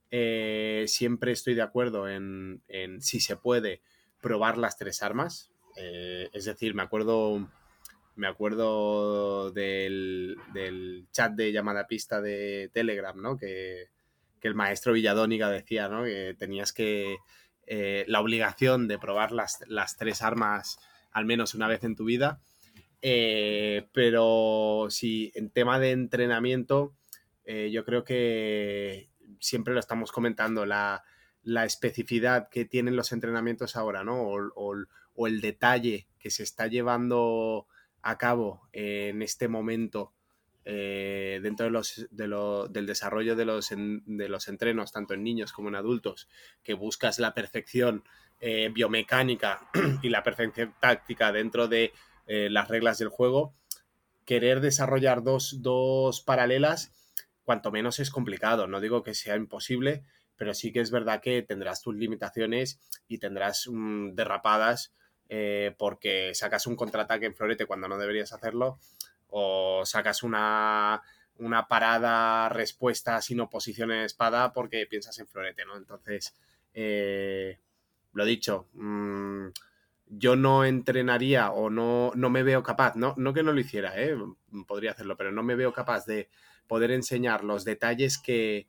siempre 0.10 1.32
estoy 1.32 1.53
de 1.53 1.62
acuerdo 1.62 2.10
en, 2.10 2.62
en 2.68 3.01
si 3.01 3.20
se 3.20 3.36
puede 3.36 3.82
probar 4.22 4.57
las 4.57 4.78
tres 4.78 5.01
armas, 5.03 5.51
eh, 5.76 6.30
es 6.34 6.45
decir, 6.45 6.76
me 6.76 6.84
acuerdo, 6.84 7.49
me 8.16 8.28
acuerdo 8.28 9.51
del, 9.51 10.38
chat 11.12 11.34
de 11.34 11.51
llamada 11.51 11.88
pista 11.88 12.22
de 12.22 12.70
Telegram, 12.74 13.20
¿no? 13.20 13.38
Que, 13.38 13.88
el 14.41 14.55
maestro 14.55 14.93
Villadóniga 14.93 15.49
decía, 15.49 15.89
¿no? 15.89 16.05
Que 16.05 16.34
tenías 16.38 16.72
que 16.72 17.18
eh, 17.68 18.05
la 18.07 18.22
obligación 18.22 18.88
de 18.88 18.97
probar 18.97 19.34
las, 19.34 19.60
tres 19.97 20.22
armas 20.22 20.80
al 21.12 21.26
menos 21.26 21.55
una 21.55 21.68
vez 21.68 21.84
en 21.84 21.95
tu 21.95 22.05
vida. 22.05 22.41
Eh, 23.01 23.88
pero 23.91 24.88
sí, 24.89 25.32
en 25.36 25.49
tema 25.49 25.78
de 25.80 25.91
entrenamiento, 25.91 26.93
yo 27.71 27.83
creo 27.83 28.03
que 28.03 29.09
siempre 29.39 29.73
lo 29.73 29.79
estamos 29.79 30.11
comentando, 30.11 30.65
la, 30.65 31.03
especificidad 31.65 32.49
que 32.49 32.65
tienen 32.65 32.95
los 32.95 33.11
entrenamientos 33.11 33.75
ahora, 33.75 34.03
¿no? 34.03 34.21
o, 34.21 35.27
el 35.27 35.41
detalle 35.41 36.07
que 36.19 36.29
se 36.29 36.43
está 36.43 36.67
llevando 36.67 37.67
a 38.01 38.17
cabo 38.17 38.69
en 38.71 39.21
este 39.21 39.47
momento 39.47 40.13
eh, 40.71 41.39
dentro 41.41 41.65
de 41.65 41.71
los, 41.71 42.07
del 42.11 42.85
desarrollo 42.85 43.35
de 43.35 43.45
los, 43.45 43.69
de 43.71 44.29
los 44.29 44.47
entrenos, 44.47 44.91
tanto 44.91 45.15
en 45.15 45.23
niños 45.23 45.51
como 45.51 45.69
en 45.69 45.75
adultos, 45.75 46.27
que 46.63 46.75
buscas 46.75 47.17
la 47.17 47.33
perfección 47.33 48.03
eh, 48.39 48.69
biomecánica 48.71 49.69
y 50.03 50.09
la 50.09 50.21
perfección 50.21 50.75
táctica 50.79 51.31
dentro 51.31 51.67
de 51.67 51.91
eh, 52.27 52.49
las 52.51 52.67
reglas 52.67 52.99
del 52.99 53.09
juego, 53.09 53.55
querer 54.25 54.61
desarrollar 54.61 55.23
dos, 55.23 55.63
dos 55.63 56.21
paralelas, 56.21 56.93
cuanto 57.49 57.71
menos 57.71 57.97
es 57.97 58.11
complicado. 58.11 58.67
No 58.67 58.79
digo 58.79 59.01
que 59.01 59.15
sea 59.15 59.35
imposible, 59.35 60.03
pero 60.37 60.53
sí 60.53 60.71
que 60.71 60.81
es 60.81 60.91
verdad 60.91 61.19
que 61.19 61.41
tendrás 61.41 61.81
tus 61.81 61.95
limitaciones 61.95 62.79
y 63.07 63.17
tendrás 63.17 63.67
mm, 63.67 64.11
derrapadas 64.13 64.93
eh, 65.29 65.73
porque 65.79 66.35
sacas 66.35 66.67
un 66.67 66.75
contraataque 66.75 67.25
en 67.25 67.33
florete 67.33 67.65
cuando 67.65 67.87
no 67.87 67.97
deberías 67.97 68.33
hacerlo, 68.33 68.77
o 69.29 69.81
sacas 69.83 70.21
una, 70.21 71.01
parada 71.67 72.49
respuesta 72.49 73.19
sin 73.19 73.39
oposición 73.39 73.89
en 73.93 74.01
espada 74.01 74.53
porque 74.53 74.85
piensas 74.85 75.17
en 75.17 75.25
florete, 75.25 75.65
¿no? 75.65 75.75
Entonces, 75.75 76.35
eh, 76.75 77.57
lo 78.13 78.25
dicho, 78.25 78.67
mm, 78.73 79.47
yo 80.05 80.35
no 80.35 80.65
entrenaría 80.65 81.49
o 81.49 81.71
no, 81.71 82.11
no 82.13 82.29
me 82.29 82.43
veo 82.43 82.61
capaz, 82.61 82.95
no, 82.95 83.15
no 83.17 83.33
que 83.33 83.41
no 83.41 83.53
lo 83.53 83.59
hiciera, 83.59 83.99
¿eh? 83.99 84.15
podría 84.67 84.91
hacerlo, 84.91 85.17
pero 85.17 85.31
no 85.31 85.41
me 85.41 85.55
veo 85.55 85.73
capaz 85.73 86.05
de 86.05 86.29
poder 86.70 86.91
enseñar 86.91 87.43
los 87.43 87.65
detalles 87.65 88.17
que 88.17 88.67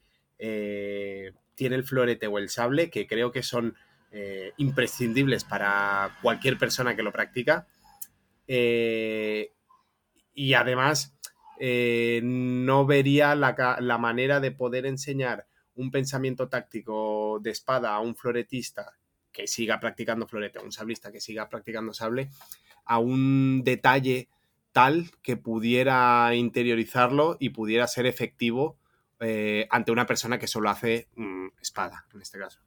tiene 1.55 1.77
el 1.77 1.85
florete 1.85 2.27
o 2.27 2.39
el 2.39 2.49
sable, 2.49 2.91
que 2.91 3.07
creo 3.07 3.31
que 3.31 3.43
son 3.43 3.77
eh, 4.13 4.55
imprescindibles 4.57 5.45
para 5.45 6.17
cualquier 6.23 6.59
persona 6.59 6.97
que 6.97 7.03
lo 7.03 7.13
practica. 7.13 7.69
Eh, 8.49 9.53
y 10.35 10.55
además, 10.55 11.15
eh, 11.61 12.21
no 12.25 12.87
vería 12.87 13.35
la, 13.35 13.99
manera 13.99 14.41
de 14.41 14.51
poder 14.51 14.87
enseñar 14.87 15.47
un 15.75 15.91
pensamiento 15.91 16.49
táctico 16.49 17.39
de 17.41 17.51
espada 17.51 17.95
a 17.95 18.01
un 18.01 18.17
floretista 18.17 18.99
que 19.31 19.47
siga 19.47 19.79
practicando 19.79 20.27
florete, 20.27 20.59
a 20.59 20.63
un 20.63 20.73
sablista 20.73 21.13
que 21.13 21.21
siga 21.21 21.49
practicando 21.49 21.93
sable, 21.93 22.31
a 22.87 22.99
un 22.99 23.63
detalle 23.63 24.29
tal 24.73 25.11
que 25.23 25.37
pudiera 25.37 26.35
interiorizarlo 26.35 27.37
y 27.41 27.51
pudiera 27.51 27.87
ser 27.87 28.07
efectivo 28.07 28.79
ante 29.71 29.93
una 29.93 30.07
persona 30.07 30.39
que 30.39 30.47
solo 30.47 30.71
hace 30.71 31.09
mm, 31.15 31.49
espada, 31.61 32.07
en 32.15 32.23
este 32.23 32.39
caso. 32.39 32.61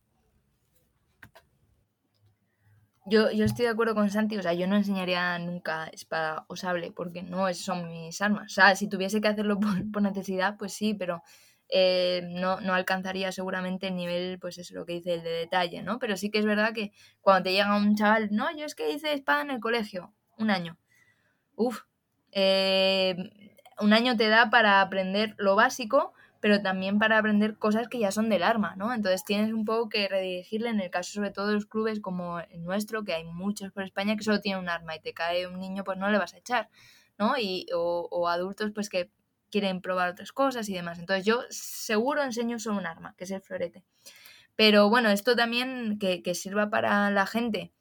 Yo, 3.05 3.31
yo 3.31 3.43
estoy 3.43 3.65
de 3.65 3.71
acuerdo 3.71 3.95
con 3.95 4.09
Santi, 4.09 4.37
o 4.37 4.41
sea, 4.41 4.53
yo 4.53 4.65
no 4.65 4.77
enseñaría 4.77 5.37
nunca 5.37 5.87
espada 5.87 6.45
o 6.47 6.55
sable, 6.55 6.91
porque 6.91 7.21
no 7.21 7.53
son 7.53 7.89
mis 7.89 8.21
armas. 8.21 8.45
O 8.45 8.55
sea, 8.55 8.75
si 8.77 8.87
tuviese 8.87 9.19
que 9.19 9.27
hacerlo 9.27 9.59
por, 9.91 10.01
necesidad, 10.01 10.55
pues 10.57 10.73
sí, 10.73 10.93
pero 10.93 11.21
eh, 11.67 12.21
no, 12.29 12.61
no, 12.61 12.73
alcanzaría 12.73 13.31
seguramente 13.33 13.87
el 13.87 13.95
nivel, 13.95 14.39
pues 14.39 14.57
es 14.57 14.71
lo 14.71 14.85
que 14.85 14.93
dice 14.93 15.15
el 15.15 15.23
de 15.23 15.31
detalle, 15.31 15.83
¿no? 15.83 15.99
Pero 15.99 16.15
sí 16.15 16.29
que 16.31 16.39
es 16.39 16.45
verdad 16.45 16.73
que 16.73 16.93
cuando 17.19 17.43
te 17.43 17.51
llega 17.51 17.75
un 17.75 17.95
chaval, 17.95 18.29
no, 18.31 18.55
yo 18.55 18.65
es 18.65 18.75
que 18.75 18.91
hice 18.91 19.13
espada 19.13 19.41
en 19.41 19.51
el 19.51 19.59
colegio, 19.59 20.13
un 20.37 20.49
año. 20.49 20.77
Uf, 21.55 21.81
eh, 22.33 23.15
un 23.79 23.93
año 23.93 24.17
te 24.17 24.27
da 24.27 24.49
para 24.49 24.81
aprender 24.81 25.35
lo 25.37 25.55
básico, 25.55 26.13
pero 26.39 26.61
también 26.61 26.99
para 26.99 27.17
aprender 27.17 27.57
cosas 27.57 27.87
que 27.87 27.99
ya 27.99 28.11
son 28.11 28.29
del 28.29 28.43
arma, 28.43 28.75
¿no? 28.75 28.93
Entonces 28.93 29.23
tienes 29.23 29.53
un 29.53 29.65
poco 29.65 29.89
que 29.89 30.07
redirigirle 30.09 30.69
en 30.69 30.81
el 30.81 30.89
caso 30.89 31.13
sobre 31.13 31.31
todo 31.31 31.47
de 31.47 31.53
los 31.53 31.65
clubes 31.65 32.01
como 32.01 32.39
el 32.39 32.63
nuestro, 32.63 33.03
que 33.03 33.13
hay 33.13 33.23
muchos 33.23 33.71
por 33.71 33.83
España 33.83 34.17
que 34.17 34.23
solo 34.23 34.41
tienen 34.41 34.61
un 34.61 34.69
arma 34.69 34.95
y 34.95 34.99
te 34.99 35.13
cae 35.13 35.47
un 35.47 35.59
niño, 35.59 35.83
pues 35.83 35.97
no 35.97 36.09
le 36.11 36.17
vas 36.17 36.33
a 36.33 36.37
echar, 36.39 36.69
¿no? 37.17 37.37
Y, 37.37 37.67
o, 37.73 38.07
o 38.11 38.27
adultos 38.27 38.71
pues 38.73 38.89
que 38.89 39.09
quieren 39.49 39.81
probar 39.81 40.09
otras 40.09 40.31
cosas 40.31 40.67
y 40.67 40.73
demás. 40.73 40.99
Entonces 40.99 41.25
yo 41.25 41.43
seguro 41.49 42.23
enseño 42.23 42.59
solo 42.59 42.77
un 42.77 42.87
arma, 42.87 43.15
que 43.17 43.23
es 43.23 43.31
el 43.31 43.41
florete. 43.41 43.85
Pero 44.55 44.89
bueno, 44.89 45.09
esto 45.09 45.35
también 45.35 45.97
que, 45.99 46.21
que 46.23 46.35
sirva 46.35 46.69
para 46.69 47.09
la 47.11 47.25
gente 47.25 47.71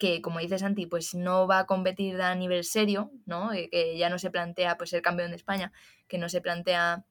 que, 0.00 0.22
como 0.22 0.40
dice 0.40 0.58
Santi, 0.58 0.86
pues 0.86 1.14
no 1.14 1.46
va 1.46 1.60
a 1.60 1.66
competir 1.66 2.20
a 2.22 2.34
nivel 2.34 2.64
serio, 2.64 3.12
¿no? 3.26 3.52
Eh, 3.52 3.68
que 3.70 3.98
ya 3.98 4.08
no 4.08 4.18
se 4.18 4.30
plantea 4.30 4.78
pues 4.78 4.90
ser 4.90 5.02
campeón 5.02 5.30
de 5.30 5.36
España, 5.36 5.72
que 6.08 6.16
no 6.16 6.30
se 6.30 6.40
plantea 6.40 7.04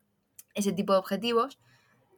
ese 0.55 0.73
tipo 0.73 0.93
de 0.93 0.99
objetivos, 0.99 1.59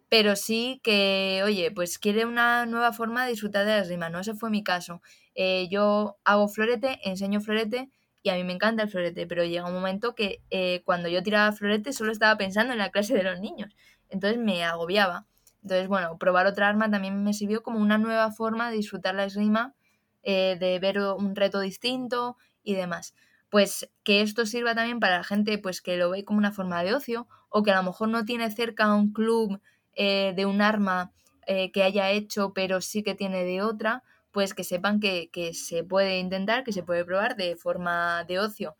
pero 0.09 0.37
sí 0.37 0.79
que, 0.81 1.41
oye, 1.43 1.71
pues 1.71 1.99
quiere 1.99 2.25
una 2.25 2.65
nueva 2.65 2.93
forma 2.93 3.25
de 3.25 3.31
disfrutar 3.31 3.65
de 3.65 3.71
la 3.73 3.79
esgrima, 3.79 4.09
¿no? 4.09 4.21
Ese 4.21 4.33
fue 4.33 4.49
mi 4.49 4.63
caso. 4.63 5.01
Eh, 5.35 5.67
yo 5.69 6.17
hago 6.23 6.47
florete, 6.47 6.99
enseño 7.03 7.41
florete 7.41 7.91
y 8.23 8.29
a 8.29 8.35
mí 8.35 8.45
me 8.45 8.53
encanta 8.53 8.83
el 8.83 8.89
florete, 8.89 9.27
pero 9.27 9.43
llega 9.43 9.67
un 9.67 9.73
momento 9.73 10.15
que 10.15 10.41
eh, 10.51 10.83
cuando 10.85 11.09
yo 11.09 11.21
tiraba 11.21 11.51
florete 11.51 11.91
solo 11.91 12.13
estaba 12.13 12.37
pensando 12.37 12.71
en 12.71 12.79
la 12.79 12.91
clase 12.91 13.13
de 13.13 13.23
los 13.23 13.41
niños, 13.41 13.75
entonces 14.09 14.39
me 14.39 14.63
agobiaba. 14.63 15.27
Entonces, 15.63 15.89
bueno, 15.89 16.17
probar 16.17 16.47
otra 16.47 16.69
arma 16.69 16.89
también 16.89 17.23
me 17.23 17.33
sirvió 17.33 17.61
como 17.61 17.79
una 17.79 17.97
nueva 17.97 18.31
forma 18.31 18.71
de 18.71 18.77
disfrutar 18.77 19.15
la 19.15 19.25
esgrima 19.25 19.75
eh, 20.23 20.57
de 20.59 20.79
ver 20.79 20.99
un 20.99 21.35
reto 21.35 21.59
distinto 21.59 22.37
y 22.63 22.75
demás. 22.75 23.15
Pues 23.49 23.89
que 24.03 24.21
esto 24.21 24.45
sirva 24.45 24.75
también 24.75 24.99
para 24.99 25.17
la 25.17 25.23
gente 25.23 25.57
pues 25.57 25.81
que 25.81 25.97
lo 25.97 26.09
ve 26.09 26.23
como 26.23 26.39
una 26.39 26.51
forma 26.51 26.83
de 26.83 26.93
ocio 26.93 27.27
o 27.49 27.63
que 27.63 27.71
a 27.71 27.75
lo 27.75 27.83
mejor 27.83 28.09
no 28.09 28.23
tiene 28.23 28.49
cerca 28.51 28.93
un 28.93 29.11
club 29.11 29.59
eh, 29.93 30.33
de 30.35 30.45
un 30.45 30.61
arma 30.61 31.11
eh, 31.47 31.71
que 31.71 31.83
haya 31.83 32.11
hecho 32.11 32.53
pero 32.53 32.81
sí 32.81 33.03
que 33.03 33.15
tiene 33.15 33.43
de 33.43 33.61
otra, 33.61 34.03
pues 34.31 34.53
que 34.53 34.63
sepan 34.63 34.99
que, 34.99 35.29
que, 35.31 35.53
se 35.53 35.83
puede 35.83 36.19
intentar, 36.19 36.63
que 36.63 36.71
se 36.71 36.83
puede 36.83 37.03
probar 37.03 37.35
de 37.35 37.55
forma 37.57 38.23
de 38.25 38.39
ocio. 38.39 38.77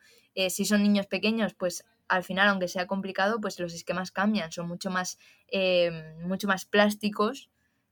si 0.50 0.64
son 0.64 0.82
niños 0.84 1.08
pequeños, 1.08 1.54
pues 1.54 1.84
al 2.08 2.24
final, 2.24 2.48
aunque 2.48 2.68
sea 2.68 2.88
complicado, 2.88 3.42
pues 3.42 3.60
los 3.60 3.74
esquemas 3.74 4.12
cambian, 4.12 4.52
son 4.52 4.68
mucho 4.68 4.90
más, 4.90 5.18
mucho 6.24 6.48
más 6.48 6.66
plásticos 6.66 7.51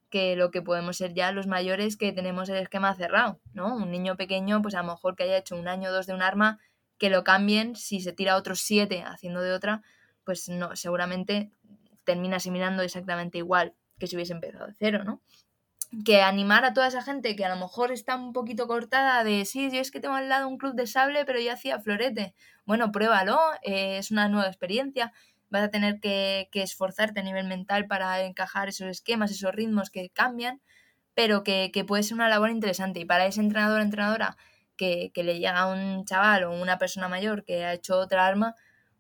que 0.10 0.36
lo 0.36 0.52
que 0.52 0.62
podemos 0.62 0.98
ser 0.98 1.14
ya 1.14 1.32
los 1.32 1.48
mayores 1.48 1.98
que 1.98 2.12
tenemos 2.12 2.50
el 2.50 2.58
esquema 2.58 2.94
cerrado, 2.96 3.40
¿no? 3.54 3.76
Un 3.76 3.92
niño 3.92 4.18
pequeño, 4.18 4.62
pues 4.62 4.76
a 4.76 4.82
lo 4.82 4.92
mejor 4.92 5.16
que 5.16 5.24
haya 5.24 5.38
hecho 5.38 5.56
un 5.56 5.68
año 5.68 5.90
o 5.90 5.94
dos 5.94 6.08
de 6.08 6.14
un 6.14 6.22
arma, 6.22 6.60
que 6.98 7.10
lo 7.10 7.24
cambien, 7.24 7.76
si 7.76 8.02
se 8.02 8.14
tira 8.14 8.36
otros 8.36 8.62
siete 8.62 9.04
haciendo 9.04 9.42
de 9.42 9.54
otra, 9.54 9.82
pues 10.24 10.50
no, 10.50 10.76
seguramente 10.76 11.52
termina 12.04 12.38
asimilando 12.38 12.84
exactamente 12.84 13.38
igual 13.38 13.74
que 14.00 14.08
si 14.08 14.16
hubiese 14.16 14.34
empezado 14.34 14.68
de 14.68 14.76
cero, 14.78 15.04
¿no? 15.04 15.22
Que 16.06 16.22
animar 16.22 16.66
a 16.66 16.74
toda 16.74 16.88
esa 16.88 17.02
gente 17.02 17.36
que 17.36 17.46
a 17.46 17.50
lo 17.50 17.60
mejor 17.60 17.92
está 17.92 18.16
un 18.16 18.32
poquito 18.32 18.68
cortada 18.68 19.24
de, 19.24 19.46
sí, 19.46 19.72
yo 19.72 19.80
es 19.80 19.92
que 19.92 20.00
tengo 20.00 20.16
al 20.16 20.30
lado 20.30 20.48
un 20.48 20.58
club 20.58 20.76
de 20.76 20.88
sable, 20.88 21.26
pero 21.26 21.40
yo 21.40 21.52
hacía 21.52 21.80
florete. 21.80 22.36
Bueno, 22.66 22.92
pruébalo, 22.92 23.40
eh, 23.64 23.98
es 23.98 24.12
una 24.12 24.30
nueva 24.30 24.48
experiencia 24.48 25.12
vas 25.50 25.64
a 25.64 25.70
tener 25.70 26.00
que, 26.00 26.50
esforzarte 26.54 27.20
a 27.20 27.24
nivel 27.24 27.48
mental 27.48 27.88
para 27.88 28.22
encajar 28.24 28.70
esos 28.70 28.88
esquemas, 28.88 29.32
esos 29.32 29.54
ritmos 29.54 29.90
que 29.90 30.10
cambian, 30.10 30.62
pero 31.14 31.44
que, 31.44 31.72
puede 31.88 32.04
ser 32.04 32.16
una 32.16 32.30
labor 32.30 32.50
interesante. 32.50 33.00
Y 33.00 33.06
para 33.06 33.26
ese 33.26 33.42
entrenador 33.42 33.80
o 33.80 33.84
entrenadora 33.84 34.38
que, 34.78 35.12
le 35.16 35.40
llega 35.40 35.60
a 35.60 35.68
un 35.68 36.06
chaval 36.06 36.46
o 36.46 36.52
una 36.52 36.78
persona 36.78 37.08
mayor 37.08 37.44
que 37.44 37.66
ha 37.66 37.74
hecho 37.74 37.98
otra 37.98 38.26
arma, 38.28 38.56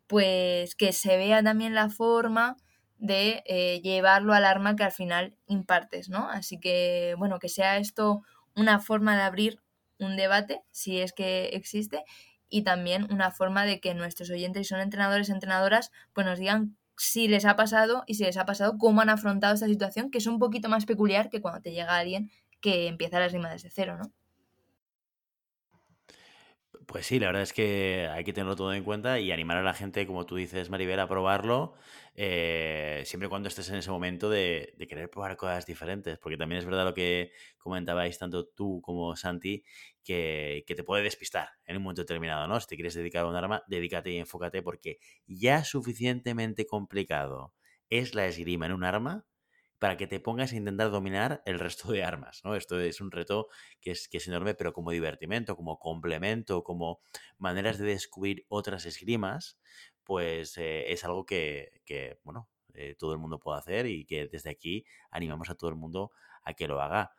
pues 0.07 0.75
que 0.75 0.91
se 0.93 1.17
vea 1.17 1.43
también 1.43 1.75
la 1.75 1.89
forma 1.89 2.57
de 2.97 3.43
eh, 3.45 3.79
llevarlo 3.81 4.33
al 4.33 4.45
arma 4.45 4.75
que 4.75 4.83
al 4.83 4.91
final 4.91 5.37
impartes, 5.47 6.09
¿no? 6.09 6.29
Así 6.29 6.59
que, 6.59 7.15
bueno, 7.17 7.39
que 7.39 7.49
sea 7.49 7.77
esto 7.77 8.23
una 8.55 8.79
forma 8.79 9.15
de 9.15 9.23
abrir 9.23 9.61
un 9.99 10.17
debate, 10.17 10.63
si 10.71 10.99
es 10.99 11.13
que 11.13 11.49
existe, 11.49 12.03
y 12.49 12.63
también 12.63 13.07
una 13.11 13.31
forma 13.31 13.65
de 13.65 13.79
que 13.79 13.93
nuestros 13.93 14.29
oyentes, 14.29 14.67
si 14.67 14.69
son 14.69 14.81
entrenadores, 14.81 15.29
entrenadoras, 15.29 15.91
pues 16.13 16.25
nos 16.25 16.39
digan 16.39 16.77
si 16.97 17.27
les 17.27 17.45
ha 17.45 17.55
pasado 17.55 18.03
y 18.07 18.15
si 18.15 18.23
les 18.25 18.37
ha 18.37 18.45
pasado, 18.45 18.77
cómo 18.77 19.01
han 19.01 19.09
afrontado 19.09 19.53
esta 19.53 19.67
situación, 19.67 20.11
que 20.11 20.17
es 20.17 20.27
un 20.27 20.39
poquito 20.39 20.69
más 20.69 20.85
peculiar 20.85 21.29
que 21.29 21.41
cuando 21.41 21.61
te 21.61 21.71
llega 21.71 21.97
alguien 21.97 22.31
que 22.61 22.87
empieza 22.87 23.19
la 23.19 23.29
rima 23.29 23.49
desde 23.49 23.69
cero, 23.69 23.97
¿no? 23.97 24.11
Pues 26.89 27.05
sí, 27.05 27.19
la 27.19 27.27
verdad 27.27 27.43
es 27.43 27.53
que 27.53 28.07
hay 28.11 28.23
que 28.23 28.33
tenerlo 28.33 28.55
todo 28.55 28.73
en 28.73 28.83
cuenta 28.83 29.19
y 29.19 29.31
animar 29.31 29.57
a 29.57 29.61
la 29.61 29.75
gente, 29.75 30.07
como 30.07 30.25
tú 30.25 30.37
dices, 30.37 30.71
Maribel, 30.71 30.99
a 30.99 31.07
probarlo, 31.07 31.75
eh, 32.15 33.03
siempre 33.05 33.29
cuando 33.29 33.47
estés 33.47 33.69
en 33.69 33.75
ese 33.75 33.91
momento 33.91 34.27
de, 34.27 34.73
querer 34.89 35.07
probar 35.11 35.37
cosas 35.37 35.67
diferentes, 35.67 36.17
porque 36.17 36.35
también 36.35 36.57
es 36.57 36.65
verdad 36.65 36.85
lo 36.85 36.95
que 36.95 37.31
comentabais 37.59 38.17
tanto 38.17 38.47
tú 38.47 38.81
como 38.81 39.15
Santi, 39.15 39.63
que, 40.03 40.63
que 40.65 40.73
te 40.73 40.83
puede 40.83 41.03
despistar 41.03 41.49
en 41.65 41.77
un 41.77 41.83
momento 41.83 42.01
determinado, 42.01 42.47
¿no? 42.47 42.59
Si 42.59 42.65
te 42.65 42.75
quieres 42.75 42.95
dedicar 42.95 43.23
a 43.23 43.27
un 43.27 43.35
arma, 43.35 43.61
dedícate 43.67 44.09
y 44.09 44.17
enfócate, 44.17 44.63
porque 44.63 44.97
ya 45.27 45.63
suficientemente 45.63 46.65
complicado 46.65 47.53
es 47.91 48.15
la 48.15 48.25
esgrima 48.25 48.65
en 48.65 48.71
un 48.71 48.83
arma 48.83 49.27
para 49.79 49.97
que 49.97 50.07
te 50.07 50.19
pongas 50.19 50.51
a 50.53 50.57
intentar 50.57 50.91
dominar 50.91 51.41
el 51.45 51.57
resto 51.57 51.91
de 51.91 52.03
armas, 52.03 52.41
¿no? 52.43 52.55
Esto 52.55 52.79
es 52.79 53.01
un 53.01 53.11
reto 53.11 53.47
que 53.81 53.91
es, 53.91 54.07
que 54.07 54.17
es 54.17 54.27
enorme, 54.27 54.53
pero 54.53 54.73
como 54.73 54.91
divertimento, 54.91 55.55
como 55.55 55.79
complemento, 55.79 56.63
como 56.63 56.99
maneras 57.37 57.77
de 57.77 57.85
descubrir 57.85 58.45
otras 58.49 58.85
esgrimas, 58.85 59.57
pues 60.03 60.57
eh, 60.57 60.91
es 60.91 61.03
algo 61.05 61.25
que, 61.25 61.81
bueno, 62.23 62.49
eh, 62.73 62.95
todo 62.97 63.13
el 63.13 63.19
mundo 63.19 63.39
puede 63.39 63.59
hacer 63.59 63.85
y 63.85 64.05
que 64.05 64.27
desde 64.27 64.49
aquí 64.49 64.85
animamos 65.11 65.49
a 65.49 65.55
todo 65.55 65.69
el 65.69 65.75
mundo 65.75 66.11
a 66.43 66.53
que 66.53 66.67
lo 66.67 66.81
haga. 66.81 67.11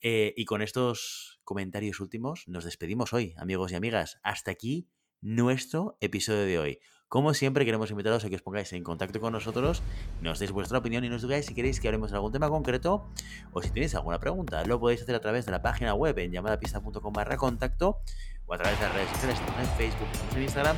Eh, 0.00 0.32
y 0.36 0.44
con 0.44 0.62
estos 0.62 1.40
comentarios 1.44 2.00
últimos 2.00 2.46
nos 2.48 2.64
despedimos 2.64 3.12
hoy, 3.12 3.34
amigos 3.36 3.72
y 3.72 3.74
amigas. 3.74 4.18
Hasta 4.22 4.50
aquí 4.50 4.88
nuestro 5.20 5.98
episodio 6.00 6.44
de 6.44 6.58
hoy. 6.58 6.80
Como 7.08 7.34
siempre, 7.34 7.64
queremos 7.64 7.90
invitaros 7.90 8.24
a 8.24 8.28
que 8.28 8.34
os 8.34 8.42
pongáis 8.42 8.72
en 8.72 8.82
contacto 8.82 9.20
con 9.20 9.32
nosotros, 9.32 9.82
nos 10.20 10.38
deis 10.38 10.50
vuestra 10.50 10.78
opinión 10.78 11.04
y 11.04 11.08
nos 11.08 11.22
digáis 11.22 11.46
si 11.46 11.54
queréis 11.54 11.80
que 11.80 11.88
hablemos 11.88 12.10
de 12.10 12.16
algún 12.16 12.32
tema 12.32 12.48
concreto 12.48 13.06
o 13.52 13.62
si 13.62 13.70
tenéis 13.70 13.94
alguna 13.94 14.18
pregunta. 14.18 14.64
Lo 14.64 14.80
podéis 14.80 15.02
hacer 15.02 15.14
a 15.14 15.20
través 15.20 15.46
de 15.46 15.52
la 15.52 15.62
página 15.62 15.94
web 15.94 16.18
en 16.18 16.32
llamadapista.com 16.32 17.12
barra 17.12 17.36
contacto 17.36 17.98
o 18.46 18.54
a 18.54 18.58
través 18.58 18.78
de 18.80 18.86
las 18.86 18.94
redes 18.94 19.10
sociales, 19.10 19.38
estamos 19.38 19.60
en 19.60 19.76
Facebook, 19.76 20.08
estamos 20.12 20.36
en 20.36 20.42
Instagram 20.42 20.76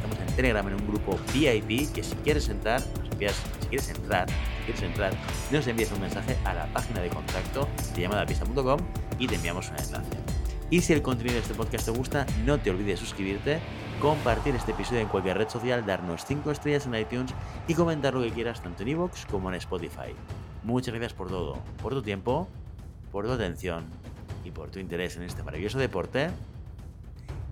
estamos 0.00 0.18
en 0.18 0.36
Telegram 0.36 0.66
en 0.66 0.74
un 0.74 0.86
grupo 0.86 1.18
VIP 1.32 1.92
que 1.92 2.02
si 2.02 2.14
quieres 2.16 2.48
entrar, 2.48 2.80
nos 2.98 3.10
envías, 3.10 3.34
si 3.60 3.68
quieres 3.68 3.88
entrar, 3.90 4.28
si 4.28 4.64
quieres 4.64 4.82
entrar, 4.82 5.12
nos 5.50 5.66
envías 5.66 5.92
un 5.92 6.00
mensaje 6.00 6.36
a 6.44 6.54
la 6.54 6.66
página 6.72 7.00
de 7.00 7.10
contacto 7.10 7.68
de 7.94 8.02
llamadapista.com 8.02 8.80
y 9.18 9.26
te 9.26 9.34
enviamos 9.34 9.68
un 9.68 9.76
enlace. 9.76 10.16
Y 10.70 10.80
si 10.80 10.92
el 10.92 11.02
contenido 11.02 11.34
de 11.34 11.40
este 11.40 11.54
podcast 11.54 11.84
te 11.84 11.90
gusta, 11.90 12.26
no 12.46 12.58
te 12.58 12.70
olvides 12.70 13.00
de 13.00 13.06
suscribirte 13.06 13.60
compartir 14.00 14.56
este 14.56 14.72
episodio 14.72 15.00
en 15.00 15.08
cualquier 15.08 15.36
red 15.36 15.48
social, 15.48 15.84
darnos 15.84 16.24
5 16.24 16.50
estrellas 16.50 16.86
en 16.86 16.94
iTunes 16.94 17.34
y 17.68 17.74
comentar 17.74 18.14
lo 18.14 18.22
que 18.22 18.30
quieras 18.30 18.62
tanto 18.62 18.82
en 18.82 18.88
iVoox 18.88 19.26
como 19.26 19.50
en 19.50 19.56
Spotify. 19.56 20.14
Muchas 20.64 20.94
gracias 20.94 21.12
por 21.12 21.28
todo, 21.28 21.58
por 21.82 21.92
tu 21.92 22.02
tiempo, 22.02 22.48
por 23.12 23.26
tu 23.26 23.32
atención 23.32 23.84
y 24.44 24.50
por 24.50 24.70
tu 24.70 24.78
interés 24.78 25.16
en 25.16 25.22
este 25.22 25.42
maravilloso 25.42 25.78
deporte 25.78 26.30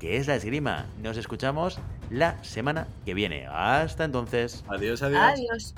que 0.01 0.17
es 0.17 0.27
la 0.27 0.37
esgrima. 0.37 0.87
Nos 1.03 1.17
escuchamos 1.17 1.79
la 2.09 2.43
semana 2.43 2.89
que 3.05 3.15
viene. 3.15 3.47
Hasta 3.47 4.05
entonces. 4.05 4.65
Adiós, 4.69 5.03
adiós. 5.03 5.21
Adiós. 5.21 5.75